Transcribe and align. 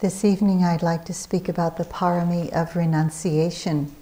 This 0.00 0.24
evening, 0.24 0.64
I'd 0.64 0.82
like 0.82 1.04
to 1.04 1.12
speak 1.12 1.50
about 1.50 1.76
the 1.76 1.84
parami 1.84 2.50
of 2.52 2.76
renunciation, 2.76 3.94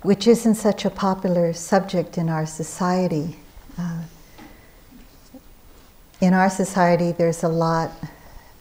which 0.00 0.26
isn't 0.26 0.54
such 0.54 0.86
a 0.86 0.90
popular 0.90 1.52
subject 1.52 2.16
in 2.16 2.30
our 2.30 2.46
society. 2.46 3.36
Uh, 3.78 4.04
in 6.20 6.32
our 6.32 6.48
society, 6.48 7.12
there's 7.12 7.42
a 7.42 7.48
lot 7.48 7.90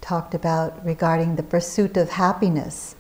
talked 0.02 0.36
about 0.36 0.86
regarding 0.86 1.38
the 1.38 1.44
pursuit 1.44 1.96
of 1.96 2.10
happiness, 2.10 2.96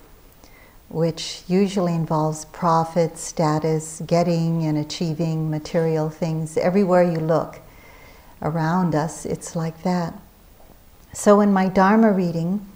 which 0.87 1.43
usually 1.47 1.93
involves 1.93 2.45
profit, 2.45 3.17
status, 3.17 4.01
getting 4.07 4.63
and 4.63 4.77
achieving 4.77 5.51
material 5.51 6.09
things. 6.09 6.55
Everywhere 6.55 7.03
you 7.03 7.19
look 7.19 7.59
around 8.41 8.95
us, 8.95 9.25
it's 9.25 9.57
like 9.57 9.83
that. 9.83 10.13
So, 11.15 11.39
in 11.39 11.53
my 11.53 11.69
Dharma 11.69 12.11
reading, 12.11 12.67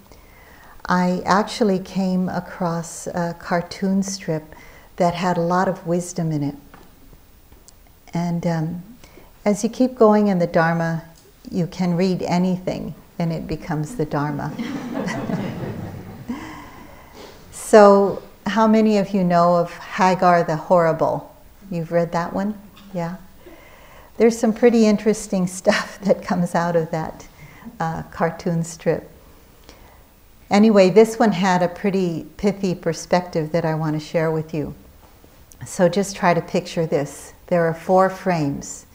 I 0.86 1.22
actually 1.26 1.77
came 1.77 2.30
across 2.30 3.05
a 3.08 3.36
cartoon 3.38 4.02
strip 4.02 4.55
that 4.95 5.14
had 5.14 5.36
a 5.36 5.41
lot 5.41 5.68
of 5.68 5.86
wisdom 5.86 6.31
in 6.31 6.44
it. 6.44 6.55
And 8.14 8.48
um, 8.48 8.84
as 9.44 9.62
you 9.62 9.70
keep 9.70 9.95
going 9.95 10.28
in 10.28 10.40
the 10.40 10.48
Dharma, 10.48 11.04
you 11.52 11.67
can 11.67 11.98
read 11.98 12.22
anything 12.22 12.95
and 13.20 13.34
it 13.34 13.45
becomes 13.45 13.95
the 13.95 14.05
Dharma. 14.05 14.53
so, 17.52 18.23
how 18.45 18.67
many 18.67 19.00
of 19.00 19.14
you 19.14 19.26
know 19.26 19.58
of 19.58 19.73
Hagar 19.73 20.45
the 20.45 20.56
Horrible? 20.56 21.36
You've 21.70 21.92
read 21.92 22.14
that 22.14 22.31
one? 22.31 22.58
Yeah? 22.94 23.17
There's 24.16 24.40
some 24.40 24.53
pretty 24.53 24.86
interesting 24.86 25.45
stuff 25.59 26.00
that 26.03 26.23
comes 26.23 26.56
out 26.56 26.78
of 26.78 26.90
that 26.92 27.28
uh, 27.80 28.04
cartoon 28.12 28.64
strip. 28.64 29.09
Anyway, 30.50 30.90
this 30.90 31.20
one 31.20 31.31
had 31.31 31.62
a 31.62 31.67
pretty 31.67 32.25
pithy 32.38 32.73
perspective 32.73 33.52
that 33.52 33.66
I 33.66 33.75
want 33.75 34.00
to 34.00 34.00
share 34.00 34.31
with 34.31 34.53
you. 34.53 34.73
So 35.66 35.88
just 35.88 36.16
try 36.16 36.34
to 36.34 36.42
picture 36.42 36.86
this. 36.86 37.34
There 37.47 37.66
are 37.66 37.73
four 37.73 38.09
frames. 38.09 38.86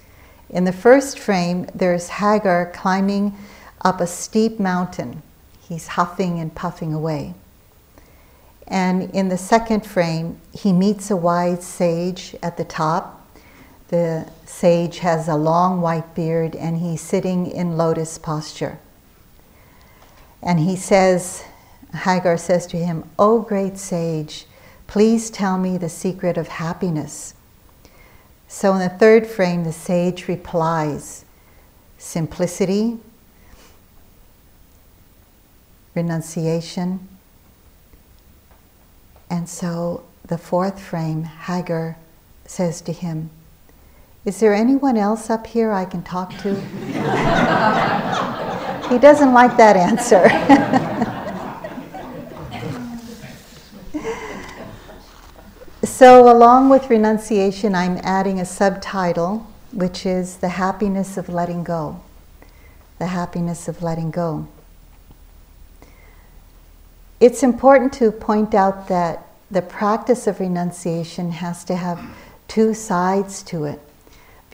In 0.51 0.65
the 0.65 0.73
first 0.73 1.19
frame, 1.19 1.67
there's 1.75 2.09
Hagar 2.09 2.73
climbing 2.75 3.35
up 3.83 4.01
a 4.01 4.07
steep 4.07 4.59
mountain. 4.59 5.23
He's 5.61 5.89
huffing 5.89 6.41
and 6.41 6.55
puffing 6.55 6.93
away. 6.93 7.35
And 8.67 9.11
in 9.15 9.29
the 9.29 9.39
second 9.39 9.87
frame, 9.87 10.41
he 10.53 10.73
meets 10.73 11.11
a 11.11 11.17
wise 11.17 11.65
sage 11.65 12.35
at 12.43 12.57
the 12.57 12.65
top. 12.65 13.24
The 13.95 14.27
sage 14.45 14.99
has 14.99 15.29
a 15.29 15.37
long 15.37 15.81
white 15.81 16.17
beard 16.17 16.57
and 16.57 16.79
he's 16.79 17.01
sitting 17.01 17.47
in 17.47 17.77
lotus 17.77 18.19
posture. 18.19 18.81
And 20.43 20.59
he 20.59 20.75
says, 20.75 21.45
Hagar 21.95 22.37
says 22.37 22.67
to 22.67 22.77
him, 22.77 23.09
O 23.21 23.39
great 23.39 23.79
sage, 23.79 24.47
please 24.89 25.31
tell 25.31 25.59
me 25.59 25.79
the 25.79 25.89
secret 25.89 26.37
of 26.37 26.49
happiness. 26.49 27.35
So 28.49 28.73
in 28.73 28.81
the 28.81 28.89
third 28.89 29.29
frame, 29.29 29.63
the 29.63 29.73
sage 29.73 30.27
replies, 30.27 31.25
simplicity, 31.97 32.99
renunciation. 35.95 37.07
And 39.31 39.49
so 39.49 40.03
the 40.27 40.37
fourth 40.37 40.81
frame, 40.81 41.23
Hagar 41.23 41.97
says 42.45 42.81
to 42.81 42.93
him, 42.93 43.31
Is 44.25 44.41
there 44.41 44.55
anyone 44.55 44.97
else 44.97 45.29
up 45.29 45.47
here 45.47 45.71
I 45.71 45.85
can 45.85 46.03
talk 46.03 46.31
to? 46.39 46.55
he 48.89 48.99
doesn't 48.99 49.35
like 49.35 49.59
that 49.59 49.77
answer. 49.77 50.31
so, 55.87 56.35
along 56.35 56.71
with 56.71 56.89
renunciation, 56.89 57.75
I'm 57.75 57.99
adding 58.03 58.41
a 58.41 58.47
subtitle, 58.47 59.47
which 59.73 60.07
is 60.07 60.39
The 60.39 60.49
Happiness 60.49 61.19
of 61.19 61.29
Letting 61.29 61.63
Go. 61.63 62.01
The 62.99 63.09
Happiness 63.09 63.69
of 63.69 63.83
Letting 63.83 64.11
Go. 64.11 64.49
It's 67.21 67.43
important 67.43 67.93
to 67.95 68.11
point 68.11 68.55
out 68.55 68.89
that 68.89 69.27
the 69.51 69.61
practice 69.61 70.27
of 70.27 70.41
renunciation 70.41 71.31
has 71.33 71.63
to 71.65 71.77
have 71.77 72.03
two 72.49 72.73
sides 72.73 73.43
to 73.43 73.65
it 73.65 73.81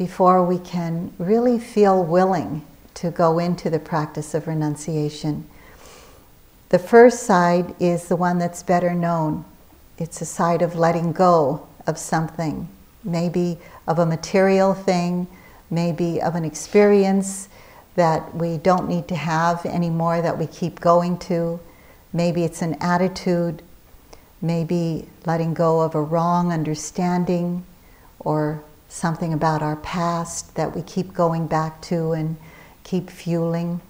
before 0.01 0.43
we 0.43 0.59
can 0.59 1.13
really 1.19 1.59
feel 1.59 2.03
willing 2.03 2.65
to 2.95 3.11
go 3.11 3.39
into 3.39 3.69
the 3.69 3.79
practice 3.79 4.33
of 4.33 4.47
renunciation. 4.47 5.47
The 6.71 6.79
first 6.79 7.25
side 7.25 7.75
is 7.79 8.09
the 8.09 8.17
one 8.17 8.39
that's 8.39 8.63
better 8.63 8.95
known. 8.95 9.45
It's 9.99 10.23
a 10.23 10.25
side 10.25 10.63
of 10.63 10.75
letting 10.75 11.13
go 11.13 11.69
of 11.87 11.99
something, 11.99 12.67
maybe 13.05 13.59
of 13.87 13.99
a 13.99 14.07
material 14.07 14.73
thing, 14.73 15.27
maybe 15.69 16.23
of 16.23 16.35
an 16.35 16.47
experience 16.47 17.51
that 17.97 18.35
we 18.35 18.57
don't 18.57 18.89
need 18.89 19.07
to 19.09 19.17
have 19.17 19.67
anymore, 19.67 20.23
that 20.23 20.39
we 20.39 20.47
keep 20.47 20.81
going 20.81 21.19
to 21.19 21.61
Maybe 22.13 22.45
it's 22.45 22.61
an 22.61 22.77
attitude, 22.81 23.63
maybe 24.43 25.07
letting 25.27 25.55
go 25.55 25.81
of 25.81 25.95
a 25.95 26.03
wrong 26.03 26.53
understanding 26.53 27.65
or 28.19 28.63
something 28.91 29.33
about 29.33 29.63
our 29.63 29.77
past 29.77 30.55
that 30.57 30.75
we 30.75 30.83
keep 30.83 31.15
going 31.15 31.47
back 31.47 31.81
to 31.83 32.13
and 32.13 32.37
keep 32.85 33.09
fueling. 33.09 33.81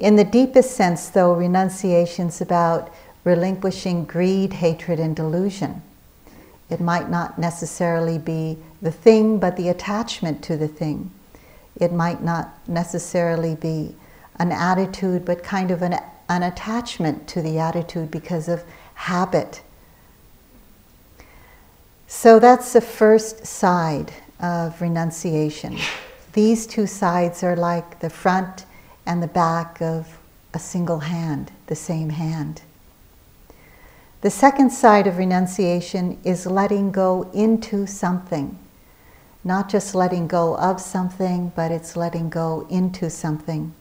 In 0.00 0.16
the 0.16 0.24
deepest 0.24 0.72
sense, 0.72 1.08
though, 1.10 1.34
renunciation 1.34 2.28
is 2.28 2.40
about 2.40 2.92
relinquishing 3.22 4.04
greed, 4.04 4.54
hatred, 4.54 4.98
and 4.98 5.14
delusion. 5.14 5.82
It 6.70 6.80
might 6.80 7.10
not 7.10 7.38
necessarily 7.38 8.18
be 8.18 8.56
the 8.80 8.90
thing, 8.90 9.38
but 9.38 9.56
the 9.56 9.68
attachment 9.68 10.42
to 10.44 10.56
the 10.56 10.68
thing. 10.68 11.10
It 11.76 11.92
might 11.92 12.22
not 12.22 12.66
necessarily 12.68 13.54
be 13.54 13.94
an 14.38 14.52
attitude, 14.52 15.24
but 15.24 15.42
kind 15.42 15.70
of 15.70 15.82
an 15.82 15.98
an 16.30 16.44
attachment 16.44 17.26
to 17.26 17.42
the 17.42 17.58
attitude 17.58 18.08
because 18.08 18.48
of 18.48 18.62
habit. 18.94 19.62
So 22.12 22.40
that's 22.40 22.72
the 22.72 22.80
first 22.80 23.46
side 23.46 24.12
of 24.40 24.82
renunciation. 24.82 25.78
These 26.32 26.66
two 26.66 26.88
sides 26.88 27.44
are 27.44 27.54
like 27.54 28.00
the 28.00 28.10
front 28.10 28.66
and 29.06 29.22
the 29.22 29.28
back 29.28 29.80
of 29.80 30.18
a 30.52 30.58
single 30.58 30.98
hand, 30.98 31.52
the 31.68 31.76
same 31.76 32.10
hand. 32.10 32.62
The 34.22 34.30
second 34.30 34.70
side 34.70 35.06
of 35.06 35.18
renunciation 35.18 36.18
is 36.24 36.46
letting 36.46 36.90
go 36.90 37.30
into 37.32 37.86
something. 37.86 38.58
Not 39.44 39.70
just 39.70 39.94
letting 39.94 40.26
go 40.26 40.56
of 40.56 40.80
something, 40.80 41.52
but 41.54 41.70
it's 41.70 41.96
letting 41.96 42.28
go 42.28 42.66
into 42.68 43.08
something. 43.08 43.72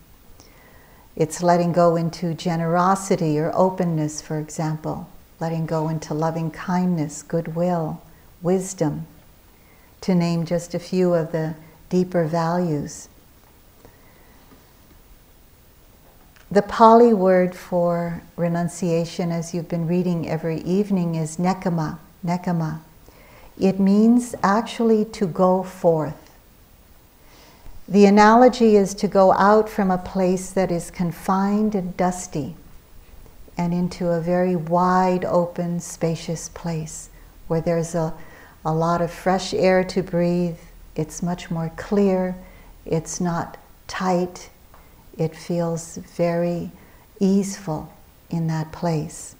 It's 1.16 1.42
letting 1.42 1.72
go 1.72 1.96
into 1.96 2.36
generosity 2.36 3.40
or 3.40 3.52
openness, 3.56 4.22
for 4.22 4.38
example, 4.38 5.10
letting 5.40 5.66
go 5.66 5.90
into 5.90 6.14
loving 6.14 6.52
kindness, 6.52 7.24
goodwill, 7.24 8.02
wisdom, 8.42 9.06
to 10.02 10.16
name 10.16 10.46
just 10.46 10.74
a 10.74 10.80
few 10.80 11.14
of 11.14 11.32
the 11.32 11.56
deeper 11.90 12.26
values. 12.26 13.10
The 16.52 16.62
Pali 16.64 17.14
word 17.14 17.54
for 17.54 18.24
renunciation, 18.36 19.32
as 19.32 19.54
you've 19.54 19.70
been 19.70 19.88
reading 19.88 20.28
every 20.28 20.62
evening, 20.62 21.16
is 21.16 21.38
nekkhamma. 21.38 22.00
Nekkhamma. 22.26 22.80
It 23.60 23.80
means 23.80 24.34
actually 24.42 25.06
to 25.06 25.28
go 25.28 25.62
forth. 25.62 26.16
The 27.88 28.06
analogy 28.06 28.76
is 28.76 28.94
to 28.96 29.08
go 29.08 29.34
out 29.34 29.70
from 29.70 29.92
a 29.92 29.98
place 29.98 30.52
that 30.52 30.72
is 30.72 30.92
confined 30.92 31.76
and 31.76 31.96
dusty 31.98 32.56
and 33.58 33.74
into 33.74 34.10
a 34.10 34.22
very 34.22 34.56
wide 34.56 35.26
open, 35.26 35.80
spacious 35.80 36.50
place 36.50 37.10
where 37.48 37.62
there's 37.62 37.96
a, 37.96 38.14
a 38.66 38.74
lot 38.74 39.02
of 39.02 39.12
fresh 39.12 39.54
air 39.54 39.84
to 39.86 40.04
breathe. 40.04 40.58
It's 40.96 41.24
much 41.24 41.50
more 41.50 41.72
clear. 41.78 42.36
It's 42.86 43.22
not 43.22 43.58
tight. 43.88 44.50
It 45.18 45.36
feels 45.36 45.98
very 45.98 46.72
easeful 47.20 47.92
in 48.30 48.48
that 48.48 48.72
place. 48.72 49.36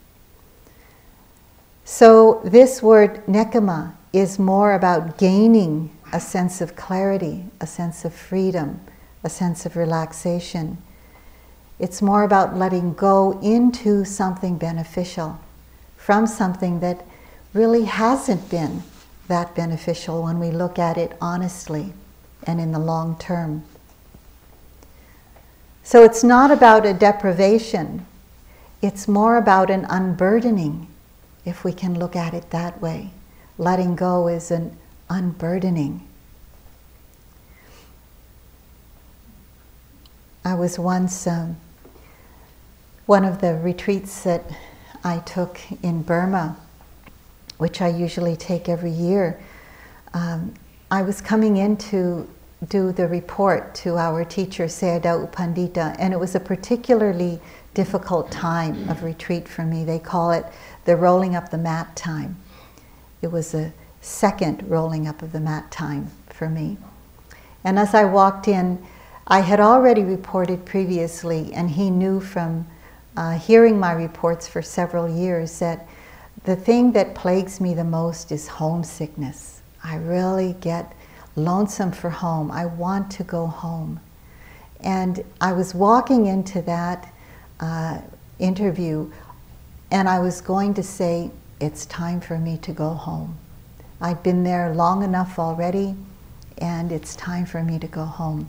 So, 1.86 2.42
this 2.44 2.84
word 2.84 3.26
nekkhamma 3.26 3.94
is 4.14 4.40
more 4.40 4.74
about 4.74 5.18
gaining 5.18 5.90
a 6.14 6.20
sense 6.20 6.62
of 6.62 6.76
clarity, 6.76 7.46
a 7.60 7.68
sense 7.68 8.06
of 8.06 8.14
freedom, 8.14 8.80
a 9.24 9.30
sense 9.30 9.66
of 9.66 9.76
relaxation. 9.76 10.78
It's 11.80 12.02
more 12.02 12.24
about 12.24 12.58
letting 12.58 12.94
go 12.94 13.40
into 13.42 14.06
something 14.06 14.58
beneficial 14.58 15.40
from 15.98 16.28
something 16.28 16.80
that 16.80 17.06
really 17.54 17.86
hasn't 17.86 18.50
been 18.50 18.84
that 19.30 19.56
beneficial 19.56 20.24
when 20.24 20.40
we 20.40 20.52
look 20.52 20.78
at 20.78 20.98
it 20.98 21.16
honestly 21.22 21.94
and 22.44 22.60
in 22.60 22.72
the 22.72 22.80
long 22.80 23.18
term. 23.18 23.64
So 25.84 26.04
it's 26.04 26.24
not 26.24 26.52
about 26.52 26.86
a 26.86 26.94
deprivation, 26.94 28.06
it's 28.82 29.08
more 29.08 29.38
about 29.38 29.70
an 29.70 29.86
unburdening, 29.90 30.88
if 31.46 31.64
we 31.64 31.72
can 31.74 31.98
look 31.98 32.16
at 32.16 32.34
it 32.34 32.52
that 32.52 32.82
way. 32.82 33.12
Letting 33.58 33.96
go 33.96 34.28
is 34.28 34.52
an 34.52 34.78
unburdening. 35.10 36.06
I 40.46 40.54
was 40.54 40.80
once 40.80 41.28
um, 41.28 41.58
one 43.06 43.26
of 43.26 43.42
the 43.42 43.56
retreats 43.56 44.24
that 44.24 44.44
I 45.04 45.20
took 45.20 45.60
in 45.84 46.04
Burma, 46.04 46.58
which 47.60 47.82
I 47.82 47.90
usually 47.90 48.36
take 48.36 48.68
every 48.68 48.90
year. 48.90 49.40
Um, 50.14 50.54
I 50.90 51.04
was 51.04 51.22
coming 51.22 51.58
in 51.58 51.78
to 51.78 52.28
do 52.68 52.92
the 52.92 53.08
report 53.08 53.76
to 53.76 53.98
our 53.98 54.26
teacher, 54.26 54.66
Sayadaw 54.66 55.32
Pandita, 55.32 55.96
and 56.00 56.14
it 56.14 56.20
was 56.20 56.36
a 56.36 56.40
particularly 56.40 57.40
difficult 57.74 58.32
time 58.32 58.90
of 58.90 59.04
retreat 59.04 59.48
for 59.48 59.64
me. 59.64 59.86
They 59.86 60.00
call 60.00 60.32
it 60.32 60.46
the 60.86 60.96
rolling 60.96 61.36
up 61.36 61.50
the 61.52 61.58
mat 61.58 61.96
time. 61.96 62.38
It 63.22 63.32
was 63.32 63.54
a 63.54 63.72
second 64.02 64.68
rolling 64.68 65.08
up 65.08 65.22
of 65.22 65.32
the 65.32 65.40
mat 65.40 65.70
time 65.70 66.10
for 66.28 66.50
me. 66.50 66.78
And 67.64 67.78
as 67.78 67.94
I 67.94 68.06
walked 68.06 68.48
in, 68.48 68.84
I 69.28 69.42
had 69.42 69.60
already 69.60 70.04
reported 70.04 70.66
previously, 70.66 71.54
and 71.54 71.70
he 71.70 71.90
knew 71.90 72.20
from 72.20 72.66
uh, 73.16 73.38
hearing 73.38 73.80
my 73.80 73.92
reports 73.92 74.48
for 74.48 74.62
several 74.62 75.10
years 75.10 75.60
that 75.60 75.88
the 76.44 76.56
thing 76.56 76.92
that 76.94 77.16
plagues 77.16 77.60
me 77.60 77.74
the 77.74 77.84
most 77.84 78.32
is 78.32 78.48
homesickness. 78.48 79.62
I 79.84 79.98
really 79.98 80.56
get 80.62 80.94
lonesome 81.36 81.92
for 81.92 82.10
home. 82.10 82.52
I 82.52 82.66
want 82.66 83.12
to 83.12 83.24
go 83.24 83.48
home. 83.48 84.00
And 84.82 85.24
I 85.42 85.52
was 85.54 85.76
walking 85.76 86.28
into 86.28 86.62
that 86.64 87.14
uh, 87.60 88.00
interview 88.40 89.12
and 89.92 90.08
I 90.08 90.20
was 90.20 90.42
going 90.42 90.74
to 90.76 90.84
say, 90.84 91.32
It's 91.60 91.86
time 91.88 92.22
for 92.22 92.38
me 92.38 92.58
to 92.60 92.72
go 92.72 92.90
home. 92.90 93.38
I'd 94.02 94.24
been 94.24 94.44
there 94.44 94.74
long 94.74 95.04
enough 95.04 95.40
already, 95.40 95.96
and 96.60 96.92
it's 96.92 97.16
time 97.16 97.46
for 97.46 97.64
me 97.64 97.80
to 97.80 97.88
go 97.88 98.06
home. 98.06 98.48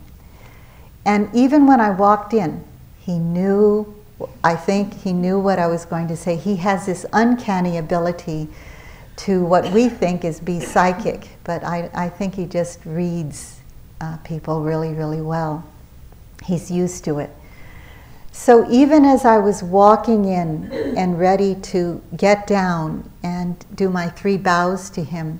And 1.05 1.29
even 1.33 1.65
when 1.65 1.81
I 1.81 1.89
walked 1.89 2.33
in, 2.33 2.63
he 2.99 3.17
knew, 3.17 4.00
I 4.43 4.55
think 4.55 5.01
he 5.01 5.13
knew 5.13 5.39
what 5.39 5.59
I 5.59 5.67
was 5.67 5.85
going 5.85 6.07
to 6.07 6.17
say. 6.17 6.35
He 6.35 6.57
has 6.57 6.85
this 6.85 7.05
uncanny 7.13 7.77
ability 7.77 8.47
to 9.17 9.43
what 9.43 9.71
we 9.71 9.89
think 9.89 10.25
is 10.25 10.39
be 10.39 10.59
psychic, 10.59 11.29
but 11.43 11.63
I, 11.63 11.89
I 11.93 12.09
think 12.09 12.35
he 12.35 12.45
just 12.45 12.79
reads 12.85 13.59
uh, 13.99 14.17
people 14.17 14.61
really, 14.61 14.93
really 14.93 15.21
well. 15.21 15.63
He's 16.43 16.71
used 16.71 17.03
to 17.05 17.19
it. 17.19 17.29
So 18.31 18.69
even 18.71 19.05
as 19.05 19.25
I 19.25 19.37
was 19.37 19.61
walking 19.61 20.25
in 20.25 20.71
and 20.97 21.19
ready 21.19 21.55
to 21.55 22.01
get 22.15 22.47
down 22.47 23.11
and 23.21 23.63
do 23.75 23.89
my 23.89 24.09
three 24.09 24.37
bows 24.37 24.89
to 24.91 25.03
him, 25.03 25.39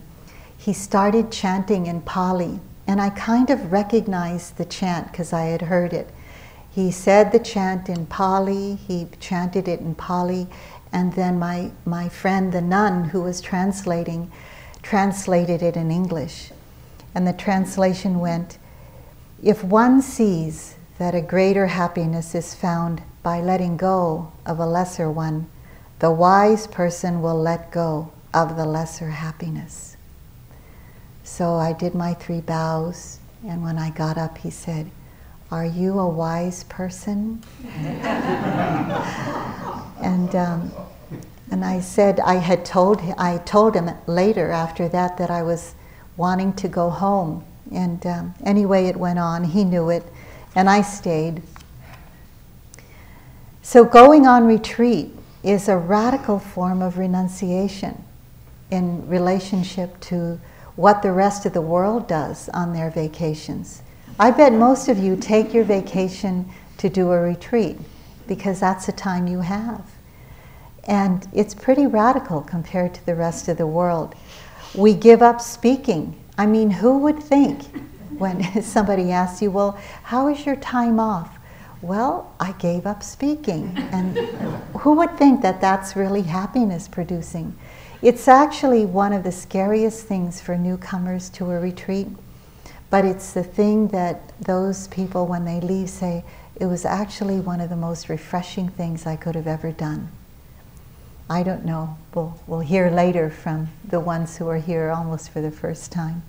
he 0.58 0.74
started 0.74 1.32
chanting 1.32 1.88
in 1.88 2.02
Pali. 2.02 2.60
And 2.86 3.02
I 3.02 3.10
kind 3.10 3.50
of 3.50 3.72
recognized 3.72 4.58
the 4.58 4.66
chant 4.66 5.12
because 5.12 5.32
I 5.32 5.46
had 5.46 5.64
heard 5.64 5.94
it. 5.94 6.10
He 6.72 6.90
said 6.90 7.32
the 7.32 7.40
chant 7.40 7.90
in 7.90 8.06
Pali, 8.06 8.76
he 8.76 9.08
chanted 9.20 9.68
it 9.68 9.82
in 9.82 9.94
Pali, 9.94 10.48
and 10.94 11.14
then 11.14 11.38
my, 11.38 11.72
my 11.86 12.08
friend, 12.08 12.52
the 12.52 12.62
nun 12.62 13.06
who 13.06 13.22
was 13.22 13.42
translating, 13.42 14.32
translated 14.82 15.62
it 15.62 15.76
in 15.76 15.92
English. 15.92 16.52
And 17.14 17.28
the 17.28 17.34
translation 17.34 18.20
went 18.20 18.58
If 19.44 19.64
one 19.64 20.02
sees 20.02 20.76
that 20.98 21.14
a 21.14 21.22
greater 21.22 21.68
happiness 21.68 22.34
is 22.36 22.56
found 22.56 23.02
by 23.22 23.42
letting 23.42 23.76
go 23.76 24.32
of 24.46 24.60
a 24.60 24.66
lesser 24.66 25.12
one, 25.12 25.50
the 26.00 26.12
wise 26.12 26.68
person 26.68 27.22
will 27.22 27.40
let 27.40 27.72
go 27.72 28.12
of 28.34 28.56
the 28.56 28.66
lesser 28.66 29.10
happiness. 29.10 29.98
So 31.24 31.56
I 31.56 31.74
did 31.74 31.94
my 31.94 32.14
three 32.14 32.42
bows, 32.42 33.20
and 33.46 33.62
when 33.62 33.78
I 33.78 33.90
got 33.90 34.18
up, 34.18 34.38
he 34.38 34.50
said, 34.50 34.90
Are 35.52 35.66
you 35.66 36.00
a 36.00 36.08
wise 36.08 36.64
person? 36.64 37.44
and, 40.02 40.34
um, 40.34 40.72
and 41.52 41.66
I 41.66 41.82
said, 41.82 42.22
I 42.22 42.36
had 42.36 42.64
told 42.64 43.02
him, 43.02 43.16
I 43.18 43.38
told 43.40 43.76
him 43.76 43.90
later 44.08 44.50
after 44.50 44.88
that 44.90 45.18
that 45.18 45.30
I 45.30 45.44
was 45.44 45.76
wanting 46.16 46.54
to 46.54 46.70
go 46.70 46.90
home. 46.90 47.44
And 47.72 48.06
um, 48.06 48.34
anyway, 48.46 48.86
it 48.86 48.96
went 48.96 49.20
on. 49.20 49.44
He 49.44 49.66
knew 49.66 49.90
it 49.90 50.04
and 50.56 50.70
I 50.70 50.82
stayed. 50.82 51.42
So, 53.62 53.86
going 53.86 54.26
on 54.28 54.46
retreat 54.46 55.12
is 55.44 55.68
a 55.68 55.78
radical 55.78 56.40
form 56.40 56.82
of 56.82 56.98
renunciation 56.98 58.04
in 58.70 59.08
relationship 59.08 60.00
to 60.02 60.40
what 60.76 61.02
the 61.02 61.12
rest 61.12 61.46
of 61.46 61.54
the 61.54 61.62
world 61.62 62.08
does 62.08 62.50
on 62.50 62.74
their 62.74 62.90
vacations. 62.90 63.82
I 64.22 64.30
bet 64.30 64.54
most 64.54 64.88
of 64.88 65.00
you 65.00 65.16
take 65.16 65.52
your 65.52 65.64
vacation 65.64 66.48
to 66.78 66.90
do 66.90 67.12
a 67.12 67.20
retreat 67.20 67.76
because 68.28 68.60
that's 68.60 68.86
the 68.86 68.92
time 68.92 69.26
you 69.26 69.40
have. 69.40 69.84
And 70.84 71.28
it's 71.34 71.56
pretty 71.56 71.88
radical 71.88 72.42
compared 72.42 72.94
to 72.94 73.06
the 73.08 73.16
rest 73.16 73.48
of 73.48 73.58
the 73.58 73.66
world. 73.66 74.14
We 74.76 74.94
give 74.94 75.24
up 75.24 75.42
speaking. 75.42 76.16
I 76.38 76.46
mean, 76.46 76.70
who 76.70 77.00
would 77.00 77.18
think 77.18 77.64
when 78.20 78.62
somebody 78.62 79.10
asks 79.10 79.42
you, 79.42 79.50
Well, 79.50 79.72
how 80.04 80.28
is 80.28 80.46
your 80.46 80.56
time 80.56 81.00
off? 81.00 81.40
Well, 81.82 82.32
I 82.40 82.52
gave 82.52 82.86
up 82.86 83.02
speaking. 83.02 83.76
And 83.92 84.16
who 84.82 84.94
would 84.98 85.18
think 85.18 85.42
that 85.42 85.60
that's 85.62 85.96
really 85.96 86.22
happiness 86.22 86.88
producing? 86.88 87.58
It's 88.04 88.28
actually 88.28 88.86
one 88.86 89.14
of 89.14 89.24
the 89.24 89.32
scariest 89.32 90.06
things 90.06 90.40
for 90.40 90.60
newcomers 90.60 91.28
to 91.32 91.50
a 91.50 91.60
retreat, 91.60 92.08
but 92.92 93.06
it's 93.06 93.32
the 93.32 93.44
thing 93.44 93.88
that 93.88 94.38
those 94.42 94.90
people, 94.90 95.26
when 95.26 95.46
they 95.46 95.62
leave, 95.62 95.90
say, 95.90 96.26
it 96.58 96.66
was 96.66 96.86
actually 96.86 97.40
one 97.40 97.62
of 97.62 97.70
the 97.70 97.76
most 97.76 98.10
refreshing 98.10 98.68
things 98.68 99.08
I 99.08 99.16
could 99.16 99.34
have 99.34 99.48
ever 99.48 99.72
done. 99.72 100.10
I 101.30 101.42
don't 101.42 101.64
know. 101.64 101.98
We'll, 102.14 102.38
we'll 102.46 102.60
hear 102.60 102.92
later 102.92 103.30
from 103.30 103.70
the 103.88 104.02
ones 104.02 104.38
who 104.38 104.50
are 104.50 104.58
here 104.58 104.92
almost 104.92 105.30
for 105.30 105.40
the 105.40 105.50
first 105.50 105.94
time. 105.94 106.22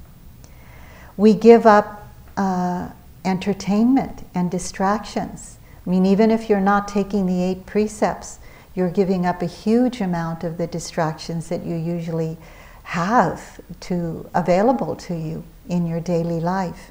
We 1.17 1.35
give 1.35 1.67
up 1.67 2.09
uh, 2.37 2.91
entertainment 3.25 4.25
and 4.33 4.49
distractions. 4.49 5.59
I 5.85 5.91
mean, 5.91 6.07
even 6.07 6.31
if 6.31 6.49
you're 6.49 6.61
not 6.61 6.87
taking 6.87 7.27
the 7.27 7.43
eight 7.43 7.67
precepts, 7.67 8.39
you're 8.77 8.91
giving 8.91 9.27
up 9.27 9.43
a 9.43 9.47
huge 9.47 10.01
amount 10.01 10.45
of 10.45 10.59
the 10.59 10.69
distractions 10.69 11.49
that 11.49 11.67
you 11.67 11.75
usually 11.75 12.39
have 12.85 13.61
to 13.81 14.31
available 14.33 14.95
to 14.95 15.15
you 15.15 15.43
in 15.69 15.87
your 15.87 16.01
daily 16.01 16.41
life. 16.41 16.91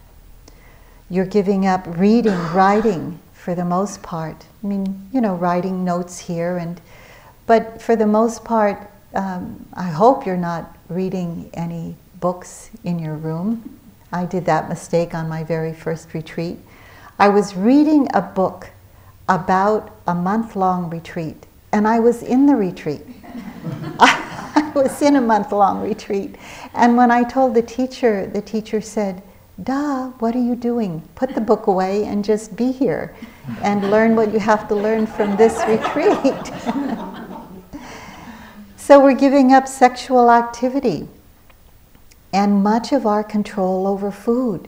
You're 1.10 1.26
giving 1.26 1.66
up 1.66 1.86
reading, 1.88 2.38
writing 2.54 3.20
for 3.34 3.56
the 3.56 3.66
most 3.66 4.02
part. 4.02 4.46
I 4.64 4.68
mean, 4.68 5.10
you 5.12 5.22
know, 5.22 5.36
writing 5.36 5.84
notes 5.84 6.20
here 6.20 6.58
and 6.58 6.80
but 7.48 7.82
for 7.82 7.98
the 7.98 8.08
most 8.08 8.46
part, 8.46 8.90
um, 9.14 9.66
I 9.74 9.90
hope 9.90 10.26
you're 10.26 10.38
not 10.38 10.78
reading 10.88 11.50
any 11.54 11.96
books 12.22 12.70
in 12.84 12.98
your 13.00 13.16
room. 13.16 13.78
I 14.14 14.26
did 14.26 14.46
that 14.46 14.70
mistake 14.70 15.14
on 15.14 15.28
my 15.28 15.44
very 15.44 15.74
first 15.74 16.14
retreat. 16.14 16.60
I 17.20 17.30
was 17.30 17.56
reading 17.56 18.08
a 18.14 18.22
book 18.22 18.70
about 19.28 19.92
a 20.08 20.16
month 20.16 20.56
long 20.56 20.90
retreat, 20.90 21.46
and 21.72 21.88
I 21.88 22.00
was 22.00 22.24
in 22.24 22.46
the 22.46 22.56
retreat. 22.56 23.02
I 24.00 24.21
was 24.76 25.02
in 25.02 25.16
a 25.16 25.22
month 25.22 25.52
long 25.52 25.82
retreat. 25.82 26.36
And 26.74 26.98
when 26.98 27.12
I 27.12 27.24
told 27.24 27.56
the 27.56 27.62
teacher, 27.62 28.28
the 28.28 28.42
teacher 28.42 28.82
said, 28.82 29.22
Duh, 29.62 30.10
what 30.20 30.36
are 30.36 30.42
you 30.42 30.56
doing? 30.56 31.08
Put 31.16 31.36
the 31.36 31.42
book 31.42 31.68
away 31.68 32.06
and 32.06 32.26
just 32.26 32.56
be 32.56 32.72
here 32.72 33.16
and 33.62 33.92
learn 33.92 34.16
what 34.16 34.34
you 34.34 34.40
have 34.40 34.68
to 34.70 34.76
learn 34.76 35.06
from 35.06 35.38
this 35.38 35.62
retreat. 35.68 36.52
so 38.78 39.00
we're 39.00 39.14
giving 39.14 39.54
up 39.54 39.68
sexual 39.68 40.32
activity 40.32 41.08
and 42.34 42.64
much 42.64 42.92
of 42.92 43.06
our 43.06 43.24
control 43.24 43.86
over 43.86 44.10
food. 44.10 44.68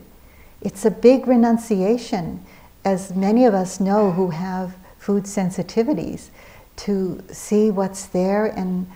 It's 0.62 0.86
a 0.86 0.92
big 0.92 1.28
renunciation, 1.28 2.46
as 2.86 3.16
many 3.16 3.46
of 3.46 3.54
us 3.54 3.80
know 3.80 4.12
who 4.12 4.30
have 4.30 4.76
food 4.98 5.24
sensitivities, 5.24 6.30
to 6.76 7.24
see 7.32 7.72
what's 7.72 8.06
there 8.08 8.46
and 8.46 8.88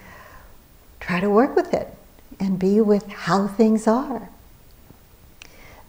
try 1.00 1.20
to 1.20 1.30
work 1.30 1.56
with 1.56 1.74
it 1.74 1.94
and 2.39 2.60
be 2.60 2.82
with 2.82 3.08
how 3.08 3.48
things 3.48 3.88
are. 3.88 4.30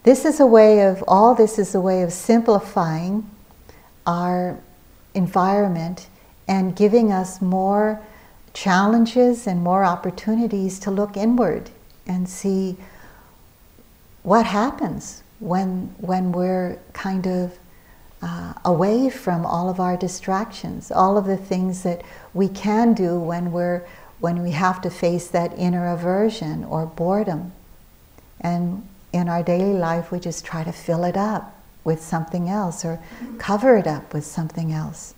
This 0.05 0.25
is 0.25 0.41
a 0.41 0.47
way 0.47 0.87
of, 0.87 1.05
all 1.07 1.35
this 1.35 1.59
is 1.59 1.75
a 1.75 1.81
way 1.81 2.03
of 2.03 2.13
simplifying 2.13 3.29
our 4.07 4.59
environment 5.15 6.07
and 6.47 6.75
giving 6.75 7.13
us 7.13 7.43
more 7.43 8.01
challenges 8.55 9.47
and 9.47 9.63
more 9.63 9.85
opportunities 9.85 10.79
to 10.81 10.91
look 10.91 11.17
inward 11.17 11.71
and 12.07 12.29
see 12.29 12.77
what 14.23 14.47
happens 14.47 15.23
when, 15.41 15.95
when 15.99 16.33
we're 16.33 16.79
kind 16.93 17.27
of 17.27 17.59
uh, 18.23 18.55
away 18.65 19.11
from 19.11 19.47
all 19.47 19.69
of 19.69 19.79
our 19.79 19.97
distractions, 19.97 20.91
all 20.91 21.17
of 21.17 21.27
the 21.27 21.37
things 21.37 21.83
that 21.83 22.03
we 22.35 22.49
can 22.49 22.95
do 22.95 23.19
when 23.19 23.53
we're 23.53 23.87
when 24.21 24.43
we 24.43 24.51
have 24.51 24.81
to 24.83 24.91
face 24.91 25.29
that 25.29 25.57
inner 25.59 25.89
aversion 25.93 26.65
or 26.65 26.87
boredom. 26.87 27.53
And 28.41 28.87
in 29.13 29.29
our 29.29 29.43
daily 29.43 29.79
life, 29.79 30.11
we 30.11 30.21
just 30.21 30.45
try 30.45 30.65
to 30.65 30.73
fill 30.73 31.05
it 31.05 31.17
up 31.17 31.55
with 31.85 32.03
something 32.03 32.49
else 32.49 32.85
or 32.85 33.01
cover 33.39 33.77
it 33.77 33.87
up 33.87 34.13
with 34.13 34.25
something 34.25 34.73
else. 34.73 35.15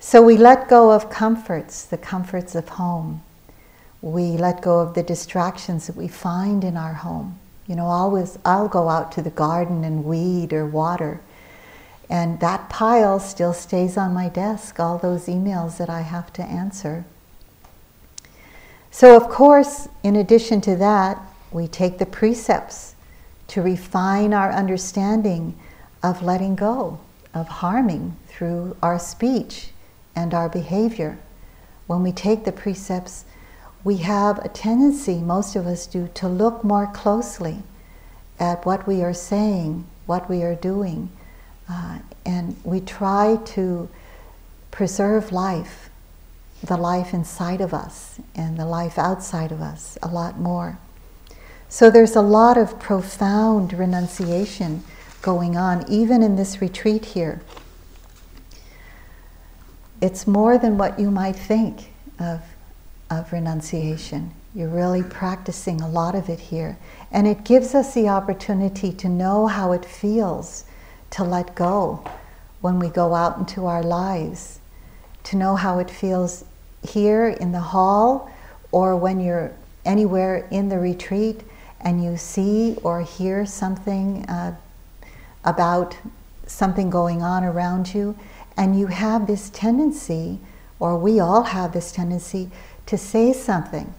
So 0.00 0.22
we 0.22 0.36
let 0.36 0.68
go 0.68 0.90
of 0.90 1.10
comforts, 1.10 1.84
the 1.84 1.98
comforts 1.98 2.54
of 2.54 2.68
home. 2.70 3.22
We 4.02 4.36
let 4.36 4.60
go 4.60 4.80
of 4.80 4.94
the 4.94 5.02
distractions 5.02 5.86
that 5.86 5.96
we 5.96 6.08
find 6.08 6.64
in 6.64 6.76
our 6.76 6.94
home. 6.94 7.38
You 7.66 7.76
know, 7.76 7.86
always 7.86 8.38
I'll 8.44 8.68
go 8.68 8.88
out 8.88 9.10
to 9.12 9.22
the 9.22 9.30
garden 9.30 9.84
and 9.84 10.04
weed 10.04 10.52
or 10.52 10.66
water. 10.66 11.20
And 12.08 12.38
that 12.40 12.68
pile 12.68 13.18
still 13.18 13.52
stays 13.52 13.96
on 13.96 14.14
my 14.14 14.28
desk, 14.28 14.78
all 14.78 14.98
those 14.98 15.26
emails 15.26 15.78
that 15.78 15.90
I 15.90 16.02
have 16.02 16.32
to 16.34 16.42
answer. 16.42 17.04
So, 18.96 19.14
of 19.14 19.28
course, 19.28 19.90
in 20.02 20.16
addition 20.16 20.62
to 20.62 20.76
that, 20.76 21.20
we 21.52 21.68
take 21.68 21.98
the 21.98 22.06
precepts 22.06 22.94
to 23.48 23.60
refine 23.60 24.32
our 24.32 24.50
understanding 24.50 25.54
of 26.02 26.22
letting 26.22 26.56
go, 26.56 26.98
of 27.34 27.46
harming 27.46 28.16
through 28.26 28.74
our 28.82 28.98
speech 28.98 29.68
and 30.14 30.32
our 30.32 30.48
behavior. 30.48 31.18
When 31.86 32.02
we 32.02 32.10
take 32.10 32.46
the 32.46 32.52
precepts, 32.52 33.26
we 33.84 33.98
have 33.98 34.42
a 34.42 34.48
tendency, 34.48 35.18
most 35.18 35.56
of 35.56 35.66
us 35.66 35.86
do, 35.86 36.08
to 36.14 36.26
look 36.26 36.64
more 36.64 36.86
closely 36.86 37.58
at 38.40 38.64
what 38.64 38.86
we 38.86 39.02
are 39.02 39.12
saying, 39.12 39.86
what 40.06 40.26
we 40.26 40.42
are 40.42 40.54
doing, 40.54 41.10
uh, 41.68 41.98
and 42.24 42.56
we 42.64 42.80
try 42.80 43.36
to 43.44 43.90
preserve 44.70 45.32
life, 45.32 45.85
the 46.66 46.76
life 46.76 47.14
inside 47.14 47.60
of 47.60 47.72
us 47.72 48.20
and 48.34 48.58
the 48.58 48.66
life 48.66 48.98
outside 48.98 49.52
of 49.52 49.60
us, 49.60 49.98
a 50.02 50.08
lot 50.08 50.38
more. 50.38 50.78
So 51.68 51.90
there's 51.90 52.16
a 52.16 52.20
lot 52.20 52.56
of 52.56 52.78
profound 52.78 53.72
renunciation 53.72 54.84
going 55.22 55.56
on, 55.56 55.84
even 55.90 56.22
in 56.22 56.36
this 56.36 56.60
retreat 56.60 57.04
here. 57.04 57.40
It's 60.00 60.26
more 60.26 60.58
than 60.58 60.78
what 60.78 61.00
you 61.00 61.10
might 61.10 61.36
think 61.36 61.90
of 62.20 62.42
of 63.10 63.32
renunciation. 63.32 64.32
You're 64.54 64.68
really 64.68 65.02
practicing 65.02 65.80
a 65.80 65.88
lot 65.88 66.14
of 66.14 66.28
it 66.28 66.40
here. 66.40 66.78
And 67.10 67.26
it 67.26 67.44
gives 67.44 67.74
us 67.74 67.94
the 67.94 68.08
opportunity 68.08 68.92
to 68.92 69.08
know 69.08 69.46
how 69.46 69.72
it 69.72 69.84
feels 69.84 70.64
to 71.10 71.24
let 71.24 71.54
go 71.54 72.04
when 72.60 72.78
we 72.78 72.88
go 72.88 73.14
out 73.14 73.38
into 73.38 73.66
our 73.66 73.82
lives, 73.82 74.58
to 75.24 75.36
know 75.36 75.56
how 75.56 75.78
it 75.78 75.90
feels 75.90 76.44
here 76.86 77.28
in 77.28 77.52
the 77.52 77.60
hall 77.60 78.30
or 78.72 78.96
when 78.96 79.20
you're 79.20 79.52
anywhere 79.84 80.46
in 80.50 80.68
the 80.68 80.78
retreat 80.78 81.42
and 81.80 82.02
you 82.02 82.16
see 82.16 82.76
or 82.82 83.02
hear 83.02 83.46
something 83.46 84.24
uh, 84.26 84.56
about 85.44 85.96
something 86.46 86.90
going 86.90 87.22
on 87.22 87.44
around 87.44 87.94
you, 87.94 88.16
and 88.56 88.78
you 88.78 88.86
have 88.86 89.26
this 89.26 89.50
tendency, 89.50 90.38
or 90.78 90.96
we 90.96 91.20
all 91.20 91.44
have 91.44 91.72
this 91.72 91.92
tendency, 91.92 92.50
to 92.86 92.96
say 92.96 93.32
something, 93.32 93.92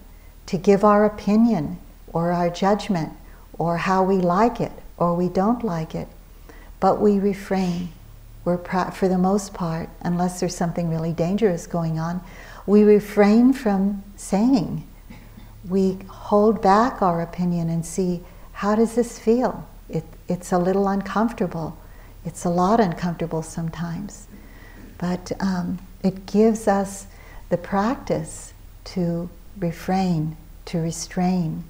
to 0.46 0.58
give 0.58 0.84
our 0.84 1.04
opinion 1.04 1.78
or 2.12 2.32
our 2.32 2.50
judgment 2.50 3.12
or 3.58 3.76
how 3.78 4.02
we 4.02 4.16
like 4.16 4.60
it 4.60 4.72
or 4.96 5.14
we 5.14 5.28
don't 5.28 5.62
like 5.62 5.94
it. 5.94 6.08
But 6.80 7.00
we 7.00 7.18
refrain. 7.18 7.90
We're, 8.44 8.58
for 8.92 9.08
the 9.08 9.18
most 9.18 9.52
part, 9.52 9.88
unless 10.00 10.40
there's 10.40 10.56
something 10.56 10.88
really 10.88 11.12
dangerous 11.12 11.66
going 11.66 11.98
on, 11.98 12.22
we 12.68 12.82
refrain 12.82 13.50
from 13.54 14.04
saying. 14.14 14.86
We 15.66 15.98
hold 16.06 16.60
back 16.60 17.00
our 17.00 17.22
opinion 17.22 17.70
and 17.70 17.84
see 17.84 18.20
how 18.52 18.74
does 18.74 18.94
this 18.94 19.18
feel? 19.18 19.66
It, 19.88 20.04
it's 20.28 20.52
a 20.52 20.58
little 20.58 20.86
uncomfortable. 20.86 21.78
It's 22.26 22.44
a 22.44 22.50
lot 22.50 22.78
uncomfortable 22.78 23.42
sometimes. 23.42 24.28
But 24.98 25.32
um, 25.40 25.78
it 26.02 26.26
gives 26.26 26.68
us 26.68 27.06
the 27.48 27.56
practice 27.56 28.52
to 28.92 29.30
refrain, 29.58 30.36
to 30.66 30.78
restrain, 30.78 31.64